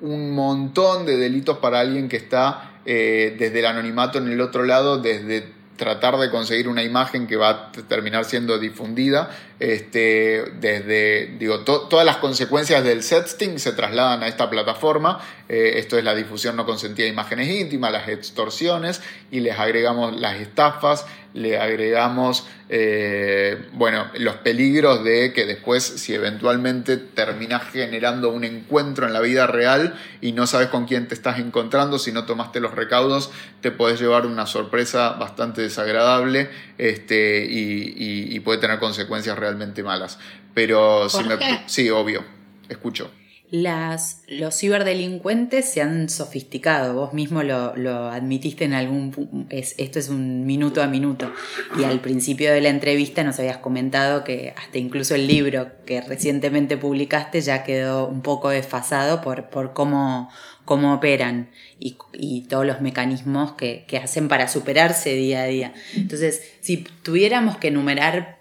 un 0.00 0.34
montón 0.34 1.04
de 1.04 1.18
delitos 1.18 1.58
para 1.58 1.80
alguien 1.80 2.08
que 2.08 2.16
está 2.16 2.80
eh, 2.86 3.36
desde 3.38 3.58
el 3.58 3.66
anonimato 3.66 4.16
en 4.16 4.28
el 4.28 4.40
otro 4.40 4.64
lado, 4.64 4.96
desde 5.02 5.57
tratar 5.78 6.18
de 6.18 6.28
conseguir 6.28 6.68
una 6.68 6.82
imagen 6.82 7.26
que 7.26 7.36
va 7.36 7.48
a 7.48 7.72
terminar 7.72 8.26
siendo 8.26 8.58
difundida. 8.58 9.30
Este, 9.60 10.44
desde, 10.60 11.36
digo, 11.38 11.60
todas 11.60 12.04
las 12.04 12.18
consecuencias 12.18 12.84
del 12.84 13.02
sexting 13.02 13.58
se 13.58 13.72
trasladan 13.72 14.22
a 14.22 14.28
esta 14.28 14.50
plataforma. 14.50 15.20
Eh, 15.48 15.74
esto 15.76 15.96
es 15.96 16.04
la 16.04 16.14
difusión 16.14 16.56
no 16.56 16.66
consentida 16.66 17.04
de 17.04 17.12
imágenes 17.12 17.48
íntimas, 17.48 17.92
las 17.92 18.08
extorsiones, 18.08 19.00
y 19.30 19.40
les 19.40 19.58
agregamos 19.58 20.14
las 20.20 20.40
estafas, 20.40 21.06
le 21.34 21.58
agregamos 21.58 22.46
eh, 22.70 23.66
bueno, 23.72 24.06
los 24.18 24.36
peligros 24.36 25.02
de 25.02 25.32
que 25.32 25.46
después, 25.46 25.82
si 25.84 26.14
eventualmente 26.14 26.98
terminas 26.98 27.62
generando 27.70 28.30
un 28.30 28.44
encuentro 28.44 29.06
en 29.06 29.14
la 29.14 29.20
vida 29.20 29.46
real 29.46 29.98
y 30.20 30.32
no 30.32 30.46
sabes 30.46 30.68
con 30.68 30.86
quién 30.86 31.08
te 31.08 31.14
estás 31.14 31.38
encontrando, 31.38 31.98
si 31.98 32.12
no 32.12 32.26
tomaste 32.26 32.60
los 32.60 32.74
recaudos, 32.74 33.30
te 33.62 33.70
puedes 33.70 34.00
llevar 34.00 34.26
una 34.26 34.46
sorpresa 34.46 35.12
bastante 35.12 35.62
desagradable 35.62 36.50
este, 36.76 37.46
y, 37.48 38.38
puede 38.40 38.60
tener 38.60 38.78
consecuencias 38.78 39.38
realmente 39.38 39.82
malas. 39.82 40.18
Pero 40.54 41.08
si 41.08 41.22
me, 41.24 41.36
sí, 41.66 41.90
obvio, 41.90 42.24
escucho. 42.68 43.10
Las, 43.50 44.22
los 44.28 44.58
ciberdelincuentes 44.58 45.70
se 45.72 45.80
han 45.80 46.10
sofisticado, 46.10 46.92
vos 46.92 47.14
mismo 47.14 47.42
lo, 47.42 48.10
admitiste 48.10 48.66
en 48.66 48.74
algún 48.74 49.46
esto 49.48 49.98
es 49.98 50.10
un 50.10 50.44
minuto 50.44 50.82
a 50.82 50.86
minuto 50.86 51.32
y 51.78 51.84
al 51.84 52.00
principio 52.00 52.52
de 52.52 52.60
la 52.60 52.68
entrevista 52.68 53.24
nos 53.24 53.38
habías 53.38 53.56
comentado 53.56 54.22
que 54.22 54.52
hasta 54.54 54.76
incluso 54.76 55.14
el 55.14 55.26
libro 55.26 55.70
que 55.86 56.02
recientemente 56.02 56.76
publicaste 56.76 57.40
ya 57.40 57.64
quedó 57.64 58.06
un 58.06 58.20
poco 58.20 58.50
desfasado 58.50 59.22
por, 59.22 59.48
por 59.48 59.72
cómo, 59.72 60.30
cómo 60.66 60.92
operan 60.92 61.48
y, 61.80 61.96
y 62.12 62.42
todos 62.42 62.66
los 62.66 62.82
mecanismos 62.82 63.52
que, 63.52 63.86
que 63.88 63.96
hacen 63.96 64.28
para 64.28 64.48
superarse 64.48 65.14
día 65.14 65.42
a 65.42 65.46
día. 65.46 65.72
Entonces, 65.96 66.42
si 66.60 66.84
tuviéramos 67.02 67.56
que 67.56 67.68
enumerar 67.68 68.36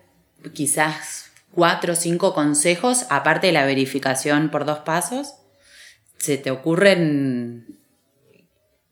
quizás 0.54 1.27
cuatro 1.58 1.94
o 1.94 1.96
cinco 1.96 2.36
consejos, 2.36 3.08
aparte 3.10 3.48
de 3.48 3.54
la 3.54 3.66
verificación 3.66 4.52
por 4.52 4.64
dos 4.64 4.78
pasos, 4.78 5.34
se 6.20 6.38
te 6.38 6.52
ocurren 6.52 7.80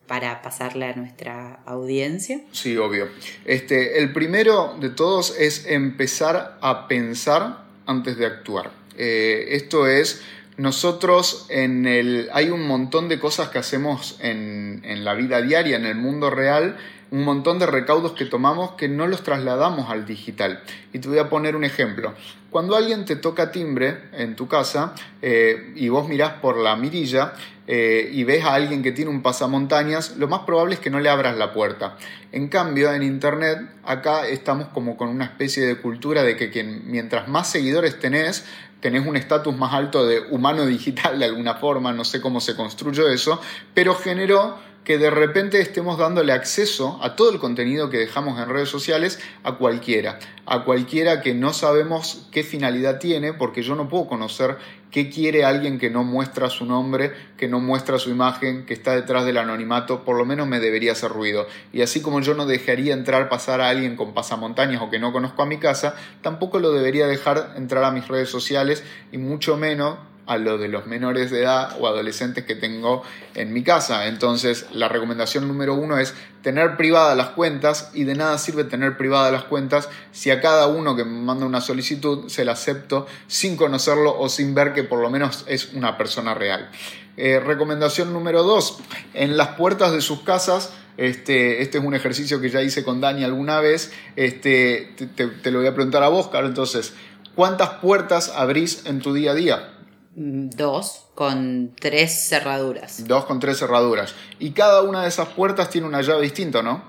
para 0.07 0.41
pasarle 0.41 0.87
a 0.87 0.95
nuestra 0.95 1.59
audiencia? 1.67 2.41
Sí, 2.53 2.75
obvio. 2.75 3.07
Este, 3.45 3.99
el 3.99 4.11
primero 4.13 4.75
de 4.79 4.89
todos 4.89 5.35
es 5.37 5.67
empezar 5.67 6.57
a 6.59 6.87
pensar 6.87 7.65
antes 7.85 8.17
de 8.17 8.25
actuar. 8.25 8.71
Eh, 8.97 9.49
esto 9.51 9.85
es, 9.85 10.23
nosotros 10.57 11.45
en 11.49 11.85
el... 11.85 12.29
Hay 12.33 12.49
un 12.49 12.65
montón 12.65 13.09
de 13.09 13.19
cosas 13.19 13.49
que 13.49 13.59
hacemos 13.59 14.17
en, 14.21 14.81
en 14.85 15.05
la 15.05 15.13
vida 15.13 15.39
diaria, 15.43 15.77
en 15.77 15.85
el 15.85 15.97
mundo 15.97 16.31
real, 16.31 16.77
un 17.15 17.23
montón 17.23 17.59
de 17.59 17.65
recaudos 17.65 18.11
que 18.11 18.25
tomamos 18.25 18.71
que 18.73 18.89
no 18.89 19.07
los 19.07 19.23
trasladamos 19.23 19.89
al 19.89 20.05
digital. 20.05 20.61
Y 20.91 20.99
te 20.99 21.07
voy 21.07 21.17
a 21.17 21.29
poner 21.29 21.55
un 21.55 21.63
ejemplo. 21.63 22.13
Cuando 22.49 22.75
alguien 22.75 23.05
te 23.05 23.15
toca 23.15 23.53
timbre 23.53 24.09
en 24.11 24.35
tu 24.35 24.49
casa 24.49 24.93
eh, 25.21 25.71
y 25.77 25.87
vos 25.87 26.09
mirás 26.09 26.33
por 26.41 26.57
la 26.57 26.75
mirilla 26.75 27.31
eh, 27.67 28.09
y 28.11 28.25
ves 28.25 28.43
a 28.43 28.53
alguien 28.53 28.83
que 28.83 28.91
tiene 28.91 29.11
un 29.11 29.21
pasamontañas, 29.21 30.17
lo 30.17 30.27
más 30.27 30.41
probable 30.41 30.75
es 30.75 30.81
que 30.81 30.89
no 30.89 30.99
le 30.99 31.07
abras 31.07 31.37
la 31.37 31.53
puerta. 31.53 31.95
En 32.33 32.49
cambio, 32.49 32.91
en 32.91 33.01
Internet, 33.01 33.59
acá 33.85 34.27
estamos 34.27 34.67
como 34.73 34.97
con 34.97 35.07
una 35.07 35.23
especie 35.23 35.65
de 35.65 35.77
cultura 35.77 36.21
de 36.21 36.35
que 36.35 36.49
quien, 36.49 36.91
mientras 36.91 37.29
más 37.29 37.49
seguidores 37.49 37.97
tenés, 37.97 38.45
tenés 38.81 39.07
un 39.07 39.15
estatus 39.15 39.55
más 39.55 39.73
alto 39.73 40.05
de 40.05 40.19
humano 40.31 40.65
digital 40.65 41.17
de 41.17 41.25
alguna 41.25 41.53
forma, 41.53 41.93
no 41.93 42.03
sé 42.03 42.19
cómo 42.19 42.41
se 42.41 42.57
construyó 42.57 43.07
eso, 43.07 43.39
pero 43.73 43.95
generó 43.95 44.74
que 44.85 44.99
de 44.99 45.09
repente 45.09 45.59
estemos 45.59 45.97
dándole 45.97 46.31
acceso 46.31 46.99
a 47.01 47.15
todo 47.15 47.31
el 47.31 47.39
contenido 47.39 47.89
que 47.89 47.97
dejamos 47.97 48.39
en 48.39 48.47
redes 48.47 48.69
sociales 48.69 49.19
a 49.43 49.55
cualquiera, 49.55 50.19
a 50.45 50.63
cualquiera 50.63 51.21
que 51.21 51.33
no 51.33 51.53
sabemos 51.53 52.27
qué 52.31 52.43
finalidad 52.43 52.99
tiene, 52.99 53.33
porque 53.33 53.63
yo 53.63 53.75
no 53.75 53.89
puedo 53.89 54.07
conocer 54.07 54.57
qué 54.91 55.09
quiere 55.09 55.43
alguien 55.43 55.79
que 55.79 55.89
no 55.89 56.03
muestra 56.03 56.49
su 56.51 56.65
nombre, 56.65 57.11
que 57.35 57.47
no 57.47 57.59
muestra 57.59 57.97
su 57.97 58.11
imagen, 58.11 58.65
que 58.67 58.75
está 58.75 58.95
detrás 58.95 59.25
del 59.25 59.39
anonimato, 59.39 60.05
por 60.05 60.17
lo 60.17 60.25
menos 60.25 60.47
me 60.47 60.59
debería 60.59 60.91
hacer 60.91 61.11
ruido. 61.11 61.47
Y 61.73 61.81
así 61.81 62.01
como 62.01 62.21
yo 62.21 62.35
no 62.35 62.45
dejaría 62.45 62.93
entrar, 62.93 63.27
pasar 63.27 63.61
a 63.61 63.69
alguien 63.69 63.95
con 63.95 64.13
pasamontañas 64.13 64.83
o 64.83 64.91
que 64.91 64.99
no 64.99 65.11
conozco 65.11 65.41
a 65.41 65.47
mi 65.47 65.57
casa, 65.57 65.95
tampoco 66.21 66.59
lo 66.59 66.71
debería 66.71 67.07
dejar 67.07 67.55
entrar 67.57 67.83
a 67.83 67.91
mis 67.91 68.07
redes 68.07 68.29
sociales 68.29 68.83
y 69.11 69.17
mucho 69.17 69.57
menos 69.57 69.97
a 70.27 70.37
lo 70.37 70.57
de 70.57 70.67
los 70.67 70.87
menores 70.87 71.31
de 71.31 71.41
edad 71.41 71.75
o 71.79 71.87
adolescentes 71.87 72.45
que 72.45 72.55
tengo 72.55 73.03
en 73.33 73.53
mi 73.53 73.63
casa. 73.63 74.07
Entonces, 74.07 74.65
la 74.71 74.87
recomendación 74.87 75.47
número 75.47 75.75
uno 75.75 75.97
es 75.97 76.13
tener 76.41 76.77
privadas 76.77 77.17
las 77.17 77.29
cuentas 77.29 77.91
y 77.93 78.03
de 78.03 78.15
nada 78.15 78.37
sirve 78.37 78.63
tener 78.63 78.97
privadas 78.97 79.31
las 79.31 79.43
cuentas 79.43 79.89
si 80.11 80.31
a 80.31 80.41
cada 80.41 80.67
uno 80.67 80.95
que 80.95 81.03
me 81.03 81.19
manda 81.19 81.45
una 81.45 81.61
solicitud 81.61 82.29
se 82.29 82.45
la 82.45 82.53
acepto 82.53 83.07
sin 83.27 83.57
conocerlo 83.57 84.17
o 84.17 84.29
sin 84.29 84.53
ver 84.53 84.73
que 84.73 84.83
por 84.83 84.99
lo 84.99 85.09
menos 85.09 85.45
es 85.47 85.73
una 85.73 85.97
persona 85.97 86.33
real. 86.33 86.69
Eh, 87.17 87.39
recomendación 87.39 88.11
número 88.11 88.43
dos, 88.43 88.79
en 89.13 89.37
las 89.37 89.49
puertas 89.49 89.93
de 89.93 90.01
sus 90.01 90.21
casas 90.21 90.73
este, 90.97 91.61
este, 91.61 91.77
es 91.79 91.83
un 91.83 91.93
ejercicio 91.93 92.39
que 92.39 92.49
ya 92.49 92.61
hice 92.61 92.83
con 92.83 93.01
Dani 93.01 93.23
alguna 93.23 93.59
vez. 93.59 93.91
Este, 94.15 94.93
te, 95.15 95.51
lo 95.51 95.59
voy 95.59 95.67
a 95.67 95.73
preguntar 95.73 96.03
a 96.03 96.09
vos, 96.09 96.27
Carlos. 96.27 96.49
Entonces, 96.49 96.93
¿cuántas 97.35 97.69
puertas 97.81 98.31
abrís 98.35 98.85
en 98.85 98.99
tu 98.99 99.13
día 99.13 99.31
a 99.31 99.35
día? 99.35 99.74
Dos 100.17 101.07
con 101.13 101.73
tres 101.77 102.29
cerraduras. 102.29 103.05
Dos 103.05 103.25
con 103.25 103.41
tres 103.41 103.59
cerraduras. 103.59 104.15
Y 104.39 104.51
cada 104.51 104.81
una 104.81 105.01
de 105.01 105.09
esas 105.09 105.27
puertas 105.27 105.69
tiene 105.69 105.87
una 105.87 106.01
llave 106.01 106.21
distinta, 106.21 106.61
¿no? 106.61 106.81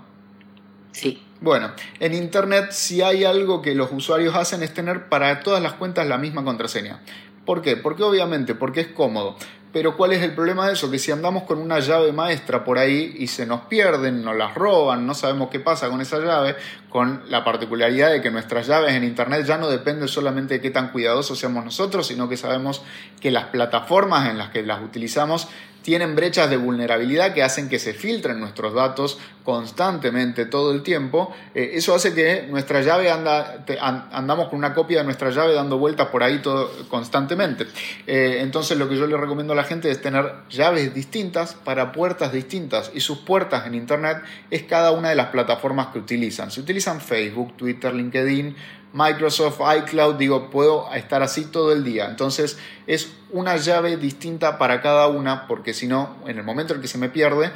Sí. 0.93 1.21
Bueno, 1.41 1.73
en 1.99 2.15
Internet 2.15 2.71
si 2.71 3.03
hay 3.03 3.25
algo 3.25 3.63
que 3.63 3.75
los 3.75 3.91
usuarios 3.93 4.37
hacen 4.37 4.63
es 4.63 4.73
tener 4.73 5.09
para 5.09 5.41
todas 5.41 5.61
las 5.61 5.73
cuentas 5.73 6.07
la 6.07 6.19
misma 6.19 6.45
contraseña. 6.45 7.03
¿Por 7.45 7.63
qué? 7.63 7.77
Porque 7.77 8.05
obviamente, 8.05 8.55
porque 8.55 8.83
es 8.83 8.89
cómodo. 8.89 9.37
Pero 9.73 9.97
¿cuál 9.97 10.13
es 10.13 10.23
el 10.23 10.35
problema 10.35 10.67
de 10.67 10.73
eso? 10.73 10.91
Que 10.91 10.99
si 10.99 11.13
andamos 11.13 11.43
con 11.43 11.59
una 11.59 11.81
llave 11.81 12.13
maestra 12.13 12.65
por 12.65 12.79
ahí 12.79 13.15
y 13.19 13.27
se 13.27 13.45
nos 13.45 13.63
pierden, 13.63 14.23
nos 14.23 14.35
las 14.37 14.55
roban, 14.55 15.07
no 15.07 15.15
sabemos 15.15 15.51
qué 15.51 15.61
pasa 15.61 15.91
con 15.91 16.01
esa 16.01 16.19
llave, 16.19 16.57
con 16.89 17.25
la 17.29 17.45
particularidad 17.45 18.11
de 18.11 18.23
que 18.23 18.31
nuestras 18.31 18.67
llaves 18.67 18.95
en 18.95 19.05
Internet 19.05 19.45
ya 19.45 19.59
no 19.59 19.69
dependen 19.69 20.09
solamente 20.09 20.55
de 20.55 20.61
qué 20.61 20.71
tan 20.71 20.93
cuidadosos 20.93 21.39
seamos 21.39 21.65
nosotros, 21.65 22.07
sino 22.07 22.29
que 22.29 22.37
sabemos 22.37 22.83
que 23.21 23.31
las 23.31 23.47
plataformas 23.47 24.31
en 24.31 24.39
las 24.39 24.51
que 24.51 24.63
las 24.63 24.81
utilizamos 24.83 25.49
tienen 25.83 26.17
brechas 26.17 26.51
de 26.51 26.57
vulnerabilidad 26.57 27.33
que 27.33 27.45
hacen 27.45 27.69
que 27.69 27.79
se 27.79 27.95
filtren 27.95 28.41
nuestros 28.41 28.75
datos 28.75 29.19
constantemente 29.47 30.45
todo 30.45 30.73
el 30.73 30.83
tiempo, 30.83 31.33
eh, 31.55 31.71
eso 31.75 31.95
hace 31.95 32.13
que 32.13 32.49
nuestra 32.51 32.81
llave 32.81 33.13
anda, 33.13 33.65
andamos 34.11 34.49
con 34.49 34.59
una 34.59 34.75
copia 34.75 34.99
de 34.99 35.05
nuestra 35.05 35.31
llave 35.31 35.55
dando 35.55 35.79
vueltas 35.79 36.09
por 36.09 36.25
ahí 36.25 36.41
todo, 36.41 36.69
constantemente. 36.89 37.65
Eh, 38.09 38.39
entonces 38.41 38.77
lo 38.77 38.89
que 38.89 38.97
yo 38.97 39.07
le 39.07 39.17
recomiendo 39.17 39.53
a 39.53 39.57
la 39.57 39.63
gente 39.63 39.89
es 39.89 40.03
tener 40.03 40.33
llaves 40.51 40.93
distintas 40.93 41.55
para 41.55 41.93
puertas 41.93 42.33
distintas 42.33 42.91
y 42.93 42.99
sus 42.99 43.19
puertas 43.19 43.69
en 43.69 43.77
Internet 43.77 44.19
es 44.51 44.65
cada 44.65 44.91
una 44.91 45.11
de 45.11 45.15
las 45.15 45.29
plataformas 45.29 45.87
que 45.93 46.01
utilizan. 46.01 46.51
Si 46.51 46.61
utilizan 46.61 47.01
Facebook, 47.01 47.57
Twitter, 47.57 47.95
LinkedIn, 47.95 48.57
Microsoft, 48.93 49.61
iCloud, 49.79 50.17
digo, 50.17 50.51
puedo 50.51 50.93
estar 50.93 51.23
así 51.23 51.45
todo 51.45 51.73
el 51.73 51.85
día. 51.85 52.07
Entonces 52.07 52.59
es 52.89 53.13
una 53.31 53.57
llave 53.59 53.97
distinta 53.97 54.59
para 54.59 54.81
cada 54.83 55.07
una 55.07 55.47
porque 55.47 55.73
si 55.73 55.87
no, 55.87 56.17
en 56.27 56.37
el 56.39 56.43
momento 56.43 56.75
en 56.75 56.81
que 56.81 56.89
se 56.89 56.99
me 56.99 57.09
pierde, 57.09 57.53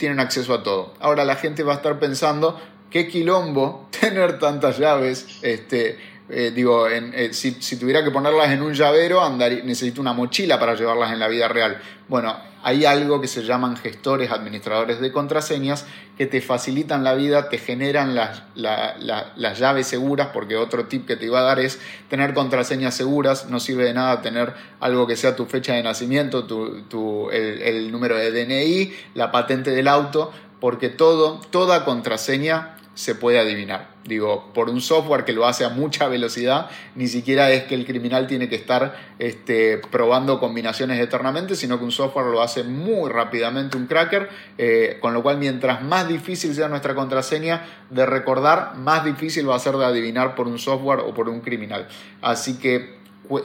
tienen 0.00 0.18
acceso 0.18 0.54
a 0.54 0.62
todo. 0.62 0.94
Ahora 0.98 1.26
la 1.26 1.36
gente 1.36 1.62
va 1.62 1.74
a 1.74 1.76
estar 1.76 1.98
pensando, 1.98 2.58
qué 2.90 3.06
quilombo 3.06 3.86
tener 4.00 4.38
tantas 4.38 4.78
llaves. 4.78 5.26
Este, 5.42 5.98
eh, 6.32 6.52
digo, 6.54 6.86
eh, 6.88 7.32
si, 7.32 7.76
tuviera 7.76 8.04
que 8.04 8.10
ponerlas 8.10 8.50
en 8.50 8.62
un 8.62 8.72
llavero, 8.72 9.28
necesito 9.36 10.00
una 10.00 10.12
mochila 10.12 10.60
para 10.60 10.74
llevarlas 10.74 11.12
en 11.12 11.18
la 11.18 11.28
vida 11.28 11.48
real. 11.48 11.80
Bueno, 12.08 12.36
hay 12.62 12.84
algo 12.84 13.20
que 13.20 13.26
se 13.26 13.42
llaman 13.42 13.76
gestores, 13.76 14.30
administradores 14.30 15.00
de 15.00 15.10
contraseñas, 15.10 15.86
que 16.16 16.26
te 16.26 16.40
facilitan 16.40 17.02
la 17.02 17.14
vida, 17.14 17.48
te 17.48 17.58
generan 17.58 18.14
las, 18.14 18.42
las 18.54 19.58
llaves 19.58 19.86
seguras, 19.86 20.28
porque 20.32 20.56
otro 20.56 20.86
tip 20.86 21.06
que 21.06 21.16
te 21.16 21.26
iba 21.26 21.40
a 21.40 21.42
dar 21.42 21.58
es 21.58 21.80
tener 22.08 22.32
contraseñas 22.32 22.94
seguras, 22.94 23.46
no 23.46 23.58
sirve 23.58 23.84
de 23.84 23.94
nada 23.94 24.22
tener 24.22 24.54
algo 24.78 25.06
que 25.06 25.16
sea 25.16 25.34
tu 25.34 25.46
fecha 25.46 25.74
de 25.74 25.82
nacimiento, 25.82 26.44
tu, 26.44 27.30
el, 27.30 27.62
el 27.62 27.90
número 27.90 28.16
de 28.16 28.30
DNI, 28.30 28.92
la 29.14 29.32
patente 29.32 29.70
del 29.70 29.88
auto, 29.88 30.30
porque 30.60 30.90
todo, 30.90 31.40
toda 31.50 31.84
contraseña 31.84 32.76
se 32.94 33.14
puede 33.14 33.38
adivinar. 33.38 33.89
Digo, 34.04 34.50
por 34.54 34.70
un 34.70 34.80
software 34.80 35.24
que 35.24 35.34
lo 35.34 35.46
hace 35.46 35.64
a 35.64 35.68
mucha 35.68 36.08
velocidad, 36.08 36.70
ni 36.94 37.06
siquiera 37.06 37.50
es 37.50 37.64
que 37.64 37.74
el 37.74 37.84
criminal 37.84 38.26
tiene 38.26 38.48
que 38.48 38.56
estar 38.56 38.96
este, 39.18 39.76
probando 39.76 40.40
combinaciones 40.40 40.98
eternamente, 40.98 41.54
sino 41.54 41.78
que 41.78 41.84
un 41.84 41.92
software 41.92 42.26
lo 42.26 42.40
hace 42.40 42.64
muy 42.64 43.10
rápidamente, 43.10 43.76
un 43.76 43.86
cracker, 43.86 44.30
eh, 44.56 44.96
con 45.00 45.12
lo 45.12 45.22
cual 45.22 45.36
mientras 45.36 45.82
más 45.82 46.08
difícil 46.08 46.54
sea 46.54 46.68
nuestra 46.68 46.94
contraseña 46.94 47.66
de 47.90 48.06
recordar, 48.06 48.74
más 48.76 49.04
difícil 49.04 49.48
va 49.48 49.56
a 49.56 49.58
ser 49.58 49.76
de 49.76 49.84
adivinar 49.84 50.34
por 50.34 50.48
un 50.48 50.58
software 50.58 51.00
o 51.00 51.12
por 51.12 51.28
un 51.28 51.40
criminal. 51.40 51.86
Así 52.22 52.58
que 52.58 53.00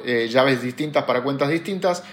eh, 0.05 0.27
llaves 0.31 0.61
distintas 0.63 1.03
para 1.03 1.21
cuentas 1.21 1.49
distintas, 1.49 2.03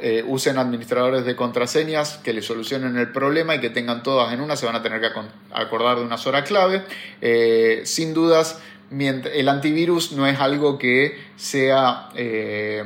eh, 0.00 0.24
usen 0.26 0.58
administradores 0.58 1.24
de 1.24 1.34
contraseñas 1.34 2.18
que 2.18 2.32
les 2.32 2.46
solucionen 2.46 2.96
el 2.96 3.10
problema 3.10 3.56
y 3.56 3.60
que 3.60 3.68
tengan 3.68 4.02
todas 4.04 4.32
en 4.32 4.40
una, 4.40 4.54
se 4.54 4.64
van 4.64 4.76
a 4.76 4.82
tener 4.82 5.00
que 5.00 5.08
acordar 5.52 5.98
de 5.98 6.04
una 6.04 6.18
sola 6.18 6.44
clave. 6.44 6.82
Eh, 7.20 7.82
sin 7.84 8.14
dudas, 8.14 8.60
el 8.90 9.48
antivirus 9.48 10.12
no 10.12 10.26
es 10.26 10.38
algo 10.38 10.78
que 10.78 11.18
sea, 11.36 12.10
eh, 12.14 12.84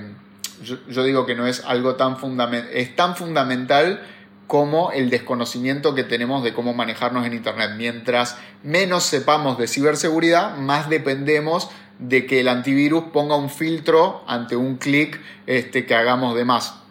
yo, 0.62 1.04
digo 1.04 1.26
que 1.26 1.34
no 1.34 1.46
es 1.46 1.64
algo 1.66 1.96
tan 1.96 2.16
fundamental, 2.16 2.70
es 2.72 2.96
tan 2.96 3.14
fundamental 3.14 4.02
como 4.46 4.92
el 4.92 5.10
desconocimiento 5.10 5.94
que 5.94 6.04
tenemos 6.04 6.44
de 6.44 6.54
cómo 6.54 6.72
manejarnos 6.72 7.26
en 7.26 7.34
Internet. 7.34 7.72
Mientras 7.76 8.38
menos 8.62 9.02
sepamos 9.02 9.58
de 9.58 9.66
ciberseguridad, 9.66 10.56
más 10.56 10.88
dependemos 10.88 11.68
de 11.98 12.26
que 12.26 12.40
el 12.40 12.48
antivirus 12.48 13.04
ponga 13.12 13.36
un 13.36 13.50
filtro 13.50 14.22
ante 14.26 14.54
un 14.56 14.76
clic 14.76 15.20
este, 15.46 15.84
que 15.84 15.94
hagamos 15.94 16.36
de 16.36 16.44
más. 16.44 16.85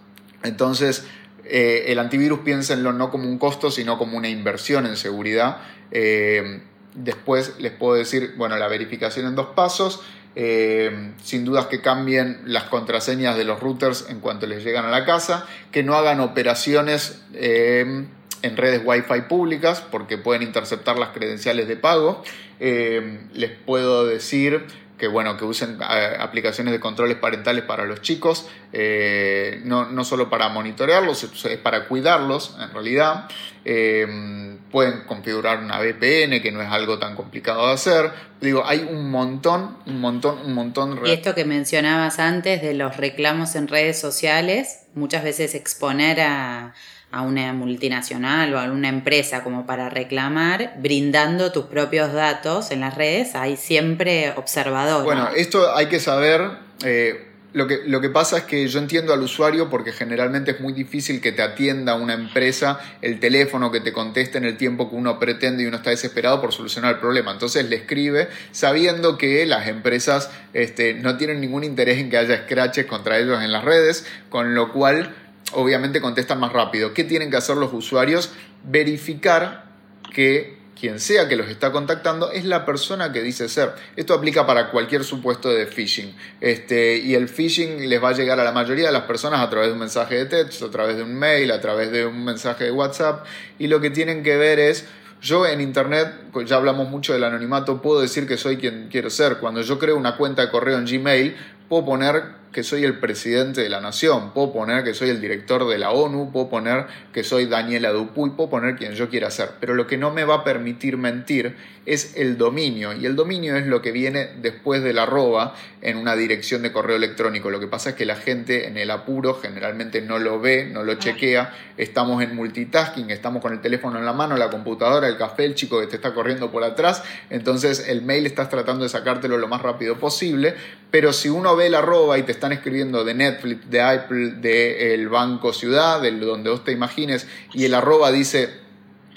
Entonces, 0.46 1.06
eh, 1.48 1.92
el 1.92 2.00
antivirus 2.00 2.40
piénsenlo 2.40 2.92
no 2.92 3.12
como 3.12 3.30
un 3.30 3.38
costo, 3.38 3.70
sino 3.70 3.98
como 3.98 4.18
una 4.18 4.30
inversión 4.30 4.86
en 4.86 4.98
seguridad. 4.98 5.58
Eh, 5.92 6.62
después 6.96 7.56
les 7.60 7.72
puedo 7.72 7.96
decir, 7.96 8.34
bueno, 8.38 8.58
la 8.58 8.68
verificación 8.68 9.28
en 9.28 9.36
dos 9.36 9.48
pasos. 9.56 10.02
Eh, 10.38 11.14
sin 11.24 11.46
dudas 11.46 11.68
que 11.68 11.80
cambien 11.80 12.42
las 12.44 12.64
contraseñas 12.64 13.38
de 13.38 13.46
los 13.46 13.62
routers 13.62 14.08
en 14.10 14.20
cuanto 14.20 14.48
les 14.48 14.66
llegan 14.66 14.84
a 14.84 14.90
la 14.90 15.06
casa, 15.06 15.48
que 15.72 15.82
no 15.82 15.96
hagan 15.96 16.20
operaciones 16.20 17.22
en 17.32 18.10
redes 18.58 18.82
Wi-Fi 18.84 19.22
públicas 19.30 19.82
porque 19.90 20.18
pueden 20.18 20.44
interceptar 20.44 21.00
las 21.00 21.12
credenciales 21.12 21.70
de 21.70 21.78
pago. 21.78 22.22
les 22.60 23.52
puedo 23.66 24.06
decir 24.06 24.66
que 24.98 25.08
bueno, 25.08 25.36
que 25.38 25.46
usen 25.46 25.78
eh, 25.82 26.16
aplicaciones 26.20 26.72
de 26.72 26.80
controles 26.80 27.18
parentales 27.18 27.64
para 27.64 27.86
los 27.86 28.02
chicos, 28.02 28.48
eh, 28.72 29.62
no, 29.64 29.90
no, 29.90 30.04
solo 30.06 30.30
para 30.30 30.50
monitorearlos, 30.50 31.24
es 31.46 31.58
para 31.58 31.88
cuidarlos 31.88 32.56
en 32.62 32.72
realidad. 32.72 33.28
Eh, 33.68 34.58
pueden 34.72 35.06
configurar 35.06 35.60
una 35.60 35.80
VPN, 35.80 36.42
que 36.42 36.52
no 36.52 36.62
es 36.62 36.70
algo 36.70 37.00
tan 37.00 37.16
complicado 37.16 37.68
de 37.68 37.74
hacer. 37.74 38.12
Digo, 38.42 38.64
hay 38.66 38.88
un 38.90 39.10
montón, 39.10 39.78
un 39.86 40.00
montón, 40.02 40.40
un 40.46 40.54
montón. 40.54 41.00
Y 41.06 41.12
esto 41.12 41.34
que 41.34 41.46
mencionabas 41.46 42.20
antes 42.20 42.62
de 42.62 42.74
los 42.74 42.98
reclamos 42.98 43.56
en 43.56 43.68
redes 43.68 44.00
sociales, 44.00 44.88
muchas 44.94 45.24
veces 45.24 45.56
exponer 45.56 46.22
a 46.22 46.74
a 47.16 47.22
una 47.22 47.54
multinacional 47.54 48.54
o 48.54 48.60
a 48.60 48.66
una 48.66 48.90
empresa 48.90 49.42
como 49.42 49.66
para 49.66 49.88
reclamar, 49.90 50.74
brindando 50.80 51.54
tus 51.54 51.64
propios 51.64 52.12
datos 52.12 52.72
en 52.72 52.82
las 52.82 52.94
redes, 52.96 53.36
hay 53.36 53.56
siempre 53.56 54.34
observadores. 54.36 55.06
Bueno, 55.06 55.30
esto 55.34 55.74
hay 55.74 55.86
que 55.86 56.02
saber. 56.02 56.42
Eh, 56.84 57.26
lo 57.54 57.68
que, 57.68 57.84
lo 57.86 58.02
que 58.02 58.10
pasa 58.10 58.40
es 58.40 58.44
que 58.44 58.68
yo 58.68 58.80
entiendo 58.80 59.14
al 59.14 59.22
usuario 59.22 59.70
porque 59.70 59.94
generalmente 59.94 60.52
es 60.52 60.60
muy 60.60 60.74
difícil 60.74 61.22
que 61.22 61.32
te 61.32 61.42
atienda 61.42 61.96
una 61.96 62.16
empresa 62.16 62.82
el 63.02 63.22
teléfono, 63.22 63.72
que 63.72 63.80
te 63.80 63.94
conteste 63.94 64.38
en 64.38 64.44
el 64.44 64.58
tiempo 64.58 64.90
que 64.90 64.98
uno 64.98 65.18
pretende 65.18 65.64
y 65.64 65.68
uno 65.68 65.78
está 65.78 65.92
desesperado 65.92 66.42
por 66.42 66.52
solucionar 66.52 66.96
el 66.96 67.00
problema. 67.00 67.32
Entonces 67.32 67.70
le 67.70 67.78
escribe 67.78 68.28
sabiendo 68.52 69.18
que 69.18 69.46
las 69.46 69.70
empresas 69.70 70.30
este, 70.52 70.96
no 70.96 71.16
tienen 71.16 71.40
ningún 71.40 71.64
interés 71.64 71.98
en 71.98 72.10
que 72.10 72.18
haya 72.18 72.44
scratches 72.44 72.88
contra 72.88 73.20
ellos 73.20 73.42
en 73.42 73.54
las 73.54 73.64
redes, 73.64 74.06
con 74.28 74.54
lo 74.54 74.74
cual 74.74 75.16
obviamente 75.54 76.02
contestan 76.02 76.40
más 76.40 76.54
rápido. 76.54 76.94
¿Qué 76.94 77.04
tienen 77.04 77.32
que 77.32 77.38
hacer 77.38 77.58
los 77.58 77.74
usuarios? 77.74 78.32
Verificar 78.64 79.66
que 80.14 80.56
quien 80.80 81.00
sea 81.00 81.28
que 81.28 81.36
los 81.36 81.48
está 81.48 81.72
contactando 81.72 82.32
es 82.32 82.46
la 82.46 82.66
persona 82.66 83.12
que 83.12 83.22
dice 83.22 83.48
ser. 83.48 83.74
Esto 83.96 84.14
aplica 84.14 84.46
para 84.46 84.72
cualquier 84.72 85.04
supuesto 85.04 85.50
de 85.50 85.66
phishing. 85.66 86.14
Este, 86.42 86.98
y 86.98 87.16
el 87.16 87.30
phishing 87.30 87.90
les 87.90 88.04
va 88.04 88.10
a 88.10 88.14
llegar 88.14 88.40
a 88.40 88.44
la 88.44 88.52
mayoría 88.52 88.88
de 88.88 88.92
las 88.92 89.04
personas 89.04 89.40
a 89.40 89.50
través 89.50 89.70
de 89.70 89.74
un 89.74 89.80
mensaje 89.80 90.16
de 90.16 90.26
texto, 90.26 90.66
a 90.66 90.72
través 90.72 90.98
de 90.98 91.04
un 91.04 91.16
mail, 91.16 91.52
a 91.52 91.62
través 91.62 91.92
de 91.92 92.06
un 92.06 92.24
mensaje 92.24 92.66
de 92.66 92.72
WhatsApp. 92.72 93.26
Y 93.58 93.68
lo 93.68 93.80
que 93.80 93.90
tienen 93.90 94.22
que 94.22 94.36
ver 94.36 94.60
es 94.60 94.86
yo 95.22 95.48
en 95.48 95.62
internet, 95.62 96.14
ya 96.46 96.58
hablamos 96.58 96.90
mucho 96.90 97.14
del 97.14 97.24
anonimato, 97.24 97.82
puedo 97.82 98.02
decir 98.02 98.28
que 98.28 98.38
soy 98.38 98.58
quien 98.58 98.90
quiero 98.92 99.10
ser. 99.10 99.38
Cuando 99.38 99.62
yo 99.62 99.80
creo 99.80 99.96
una 99.96 100.18
cuenta 100.18 100.44
de 100.44 100.52
correo 100.52 100.78
en 100.78 100.86
Gmail, 100.86 101.36
puedo 101.70 101.86
poner 101.86 102.45
que 102.56 102.64
soy 102.64 102.86
el 102.86 103.00
presidente 103.00 103.60
de 103.60 103.68
la 103.68 103.82
nación, 103.82 104.32
puedo 104.32 104.54
poner 104.54 104.86
que 104.86 104.94
soy 104.94 105.10
el 105.10 105.20
director 105.20 105.68
de 105.68 105.78
la 105.78 105.92
ONU, 105.92 106.32
puedo 106.32 106.48
poner 106.48 106.86
que 107.12 107.26
soy 107.26 107.48
Daniela 107.48 107.92
Dupuy, 107.92 108.30
puedo 108.30 108.50
poner 108.50 108.78
quien 108.78 108.94
yo 108.94 109.10
quiera 109.10 109.30
ser, 109.30 109.50
pero 109.60 109.74
lo 109.74 109.88
que 109.88 109.98
no 109.98 110.12
me 110.12 110.24
va 110.24 110.36
a 110.36 110.44
permitir 110.46 110.96
mentir 110.96 111.58
es 111.86 112.16
el 112.16 112.38
dominio, 112.38 112.94
y 112.94 113.06
el 113.06 113.18
dominio 113.18 113.58
es 113.58 113.68
lo 113.68 113.82
que 113.82 113.92
viene 113.92 114.30
después 114.42 114.82
del 114.84 115.00
arroba 115.00 115.54
en 115.82 115.98
una 115.98 116.16
dirección 116.16 116.64
de 116.64 116.72
correo 116.72 116.96
electrónico. 116.96 117.52
Lo 117.52 117.60
que 117.60 117.68
pasa 117.68 117.92
es 117.92 117.96
que 117.96 118.06
la 118.06 118.16
gente 118.16 118.68
en 118.68 118.78
el 118.78 118.90
apuro 118.90 119.36
generalmente 119.36 120.02
no 120.02 120.18
lo 120.18 120.40
ve, 120.40 120.66
no 120.66 120.84
lo 120.84 120.96
chequea, 120.96 121.54
estamos 121.78 122.24
en 122.24 122.36
multitasking, 122.36 123.12
estamos 123.12 123.42
con 123.42 123.54
el 123.54 123.62
teléfono 123.62 124.00
en 124.00 124.06
la 124.06 124.14
mano, 124.14 124.36
la 124.36 124.50
computadora, 124.50 125.08
el 125.08 125.18
café, 125.18 125.46
el 125.46 125.54
chico 125.54 125.80
que 125.80 125.88
te 125.88 125.98
está 125.98 126.14
corriendo 126.14 126.50
por 126.52 126.64
atrás, 126.64 127.04
entonces 127.30 127.88
el 127.88 128.02
mail 128.02 128.26
estás 128.26 128.50
tratando 128.50 128.84
de 128.84 128.90
sacártelo 128.90 129.38
lo 129.38 129.48
más 129.48 129.62
rápido 129.62 130.00
posible, 130.00 130.56
pero 130.90 131.14
si 131.14 131.30
uno 131.30 131.56
ve 131.56 131.68
el 131.68 131.76
arroba 131.76 132.18
y 132.18 132.24
te 132.24 132.32
está 132.32 132.45
están 132.46 132.60
escribiendo 132.60 133.04
de 133.04 133.16
Netflix, 133.16 133.70
de 133.72 133.82
Apple, 133.82 134.34
de 134.40 134.94
el 134.94 135.10
Banco 135.10 135.52
Ciudad, 135.52 136.00
de 136.00 136.12
donde 136.12 136.52
vos 136.52 136.64
te 136.64 136.72
imagines, 136.72 137.28
y 137.54 137.66
el 137.66 137.74
arroba 137.74 138.12
dice 138.12 138.50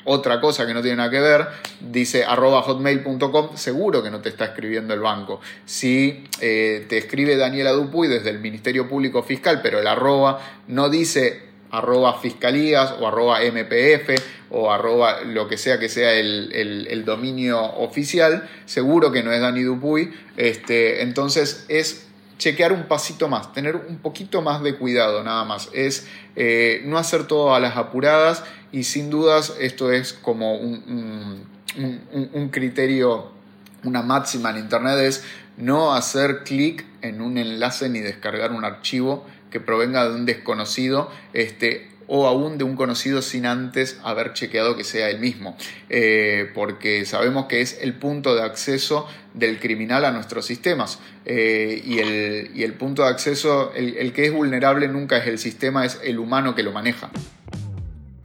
otra 0.05 0.41
cosa 0.41 0.67
que 0.67 0.73
no 0.73 0.81
tiene 0.81 0.97
nada 0.97 1.11
que 1.11 1.21
ver, 1.21 1.47
dice 1.81 2.25
arroba 2.25 2.63
hotmail.com, 2.63 3.55
seguro 3.57 4.03
que 4.03 4.11
no 4.11 4.23
te 4.23 4.31
está 4.31 4.47
escribiendo 4.47 4.95
el 4.95 5.01
banco. 5.01 5.43
Si 5.67 6.25
eh, 6.41 6.87
te 6.89 6.97
escribe 6.97 7.37
Daniela 7.37 7.73
Dupuy 7.73 8.09
desde 8.09 8.31
el 8.31 8.39
Ministerio 8.39 8.89
Público 8.89 9.23
Fiscal, 9.23 9.61
pero 9.63 9.79
el 9.79 9.87
arroba 9.87 10.41
no 10.69 10.89
dice 10.89 11.49
arroba 11.71 12.19
fiscalías 12.19 12.95
o 12.99 13.07
arroba 13.07 13.41
mpf 13.43 14.23
o 14.49 14.73
arroba 14.73 15.21
lo 15.21 15.47
que 15.49 15.59
sea 15.59 15.79
que 15.79 15.91
sea 15.91 16.15
el, 16.15 16.87
el 16.89 17.05
dominio 17.05 17.63
oficial, 17.63 18.49
seguro 18.65 19.13
que 19.13 19.23
no 19.23 19.33
es 19.33 19.43
Dani 19.43 19.63
Dupuy. 19.63 20.15
Este, 20.39 21.03
entonces 21.03 21.67
es 21.69 22.08
chequear 22.39 22.73
un 22.73 22.85
pasito 22.85 23.29
más, 23.29 23.53
tener 23.53 23.77
un 23.77 23.99
poquito 23.99 24.41
más 24.43 24.63
de 24.63 24.77
cuidado 24.77 25.23
nada 25.23 25.45
más. 25.45 25.69
Es 25.75 26.07
eh, 26.37 26.83
no 26.85 26.97
hacer 26.97 27.27
todo 27.27 27.55
a 27.55 27.61
las 27.61 27.77
apuradas 27.77 28.45
y 28.73 28.85
sin 28.85 29.11
dudas 29.11 29.55
esto 29.61 29.93
es 29.93 30.13
como 30.13 30.57
un, 30.57 31.45
un, 31.77 32.49
criterio, 32.51 33.31
una 33.85 34.03
máxima 34.03 34.51
en 34.51 34.59
Internet 34.59 34.99
es 35.01 35.25
no 35.57 35.95
hacer 35.95 36.45
clic 36.45 36.87
en 37.03 37.21
un 37.21 37.37
enlace 37.37 37.89
ni 37.89 38.01
descargar 38.01 38.53
un 38.53 38.65
archivo 38.65 39.27
que 39.51 39.61
provenga 39.61 40.09
de 40.09 40.15
un 40.15 40.25
desconocido. 40.25 41.11
Este, 41.33 41.89
o 42.09 42.27
aún 42.27 42.59
de 42.59 42.65
un 42.65 42.75
conocido 42.75 43.23
sin 43.23 43.47
antes 43.47 44.01
haber 44.03 44.33
chequeado 44.33 44.77
que 44.77 44.83
sea 44.83 45.11
el 45.11 45.21
mismo, 45.21 45.57
eh, 45.91 46.51
porque 46.55 47.05
sabemos 47.05 47.47
que 47.47 47.61
es 47.61 47.79
el 47.83 47.95
punto 47.95 48.35
de 48.35 48.43
acceso 48.43 49.07
del 49.39 49.59
criminal 49.59 50.05
a 50.05 50.11
nuestros 50.11 50.47
sistemas 50.47 50.99
eh, 51.25 51.83
y, 51.85 51.99
el, 52.63 52.73
punto 52.75 53.03
de 53.03 53.09
acceso, 53.09 53.73
el, 53.75 53.97
el 53.97 54.13
que 54.13 54.27
es 54.27 54.33
vulnerable 54.33 54.89
nunca 54.89 55.19
es 55.19 55.27
el 55.27 55.39
sistema, 55.39 55.85
es 55.85 56.01
el 56.05 56.19
humano 56.19 56.55
que 56.55 56.63
lo 56.63 56.73
maneja. 56.73 57.11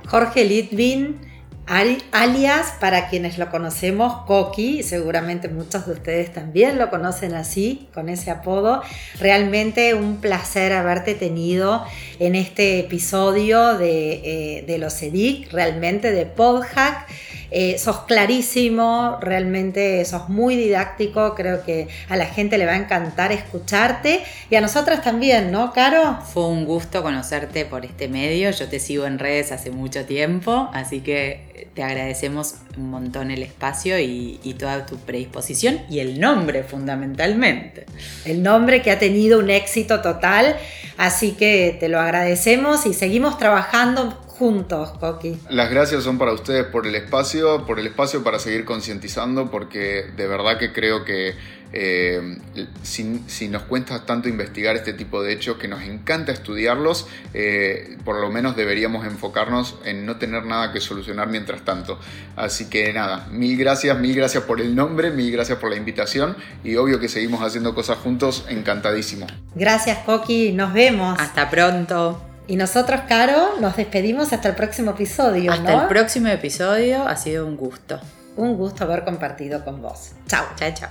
Jorge 0.08 0.46
Litvin 0.46 1.34
alias 1.66 2.74
para 2.80 3.08
quienes 3.10 3.38
lo 3.38 3.50
conocemos, 3.50 4.26
Coqui, 4.26 4.84
seguramente 4.84 5.48
muchos 5.48 5.86
de 5.86 5.94
ustedes 5.94 6.34
también 6.34 6.78
lo 6.78 6.90
conocen 6.90 7.34
así, 7.36 7.88
con 7.94 8.10
ese 8.10 8.32
apodo. 8.32 8.82
Realmente 9.20 9.94
un 9.94 10.18
placer 10.18 10.74
haberte 10.74 11.16
tenido 11.16 11.86
en 12.20 12.36
este 12.36 12.80
episodio 12.80 13.78
de, 13.78 14.58
eh, 14.58 14.64
de 14.68 14.78
los 14.78 15.02
EDIC, 15.02 15.52
realmente 15.52 16.12
de 16.12 16.26
Podhack. 16.26 17.08
Eh, 17.56 17.78
sos 17.78 18.00
clarísimo, 18.06 19.20
realmente 19.22 20.04
sos 20.06 20.28
muy 20.28 20.56
didáctico, 20.56 21.36
creo 21.36 21.64
que 21.64 21.88
a 22.10 22.18
la 22.18 22.26
gente 22.26 22.58
le 22.58 22.66
va 22.66 22.72
a 22.72 22.78
encantar 22.78 23.32
escucharte 23.32 24.24
y 24.50 24.56
a 24.56 24.62
nosotras 24.62 25.04
también, 25.04 25.52
¿no, 25.52 25.72
Caro? 25.72 26.18
Fue 26.34 26.48
un 26.48 26.66
gusto 26.66 27.04
conocerte 27.04 27.66
por 27.66 27.86
este 27.86 28.08
medio, 28.08 28.50
yo 28.50 28.68
te 28.68 28.80
sigo 28.80 29.06
en 29.06 29.20
redes 29.20 29.52
hace 29.52 29.70
mucho 29.70 30.04
tiempo, 30.06 30.72
así 30.74 31.02
que 31.02 31.70
te 31.76 31.84
agradecemos 31.84 32.56
un 32.76 32.90
montón 32.90 33.30
el 33.30 33.44
espacio 33.44 34.00
y, 34.00 34.40
y 34.42 34.56
toda 34.56 34.88
tu 34.88 34.98
predisposición 34.98 35.82
y 35.92 36.00
el 36.00 36.20
nombre 36.20 36.64
fundamentalmente. 36.64 37.86
El 38.26 38.42
nombre 38.42 38.82
que 38.82 38.90
ha 38.90 38.98
tenido 38.98 39.38
un 39.38 39.52
éxito 39.52 40.02
total, 40.02 40.56
así 40.98 41.34
que 41.34 41.78
te 41.80 41.88
lo 41.88 42.00
agradecemos 42.00 42.88
y 42.88 42.96
seguimos 42.96 43.38
trabajando 43.38 44.23
juntos, 44.34 44.92
Coqui. 45.00 45.38
Las 45.50 45.70
gracias 45.70 46.04
son 46.04 46.18
para 46.18 46.34
ustedes 46.34 46.66
por 46.66 46.88
el 46.88 46.96
espacio, 46.96 47.66
por 47.66 47.80
el 47.80 47.88
espacio 47.88 48.24
para 48.24 48.40
seguir 48.40 48.66
concientizando, 48.66 49.52
porque 49.52 50.08
de 50.18 50.28
verdad 50.28 50.58
que 50.58 50.74
creo 50.74 51.06
que 51.06 51.36
eh, 51.76 52.38
si, 52.84 53.48
nos 53.48 53.64
cuesta 53.64 54.06
tanto 54.06 54.30
investigar 54.30 54.76
este 54.76 54.94
tipo 54.94 55.24
de 55.24 55.34
hechos, 55.34 55.58
que 55.58 55.68
nos 55.68 55.82
encanta 55.82 56.32
estudiarlos, 56.32 57.08
eh, 57.34 57.98
por 58.06 58.20
lo 58.20 58.30
menos 58.30 58.56
deberíamos 58.56 59.06
enfocarnos 59.06 59.78
en 59.84 60.06
no 60.06 60.18
tener 60.18 60.46
nada 60.46 60.72
que 60.72 60.82
solucionar 60.82 61.28
mientras 61.28 61.64
tanto. 61.64 62.00
Así 62.36 62.70
que 62.70 62.94
nada, 62.94 63.28
mil 63.32 63.58
gracias, 63.58 63.98
mil 64.00 64.16
gracias 64.16 64.44
por 64.44 64.62
el 64.62 64.76
nombre, 64.76 65.12
mil 65.12 65.32
gracias 65.32 65.58
por 65.58 65.70
la 65.70 65.76
invitación 65.76 66.36
y 66.64 66.76
obvio 66.76 67.00
que 67.00 67.10
seguimos 67.10 67.42
haciendo 67.42 67.74
cosas 67.74 67.98
juntos, 67.98 68.46
encantadísimo. 68.50 69.26
Gracias, 69.56 70.00
Coqui, 70.00 70.52
nos 70.52 70.74
vemos. 70.74 71.20
Hasta 71.20 71.50
pronto. 71.50 72.33
Y 72.46 72.58
nosotros, 72.58 73.02
Caro, 73.08 73.60
nos 73.62 73.78
despedimos 73.78 74.34
hasta 74.34 74.50
el 74.50 74.56
próximo 74.56 74.92
episodio. 74.92 75.52
Hasta 75.52 75.84
el 75.84 75.88
próximo 75.88 76.28
episodio, 76.28 77.08
ha 77.08 77.16
sido 77.16 77.48
un 77.48 77.56
gusto. 77.56 78.00
Un 78.36 78.58
gusto 78.58 78.84
haber 78.84 79.06
compartido 79.06 79.64
con 79.64 79.82
vos. 79.82 80.12
Chao. 80.28 80.46
Chao, 80.58 80.72
chao. 80.74 80.90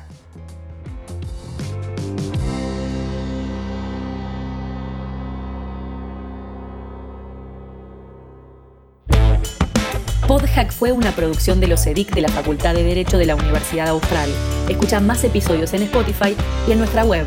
Podhack 10.26 10.72
fue 10.72 10.92
una 10.92 11.10
producción 11.10 11.60
de 11.60 11.66
los 11.66 11.86
EDIC 11.86 12.14
de 12.14 12.22
la 12.22 12.28
Facultad 12.28 12.72
de 12.74 12.84
Derecho 12.84 13.18
de 13.18 13.26
la 13.26 13.34
Universidad 13.34 13.88
Austral. 13.88 14.30
Escucha 14.68 15.00
más 15.00 15.22
episodios 15.24 15.74
en 15.74 15.82
Spotify 15.82 16.34
y 16.66 16.72
en 16.72 16.78
nuestra 16.78 17.04
web, 17.04 17.26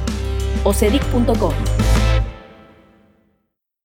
ocedic.com. 0.64 1.54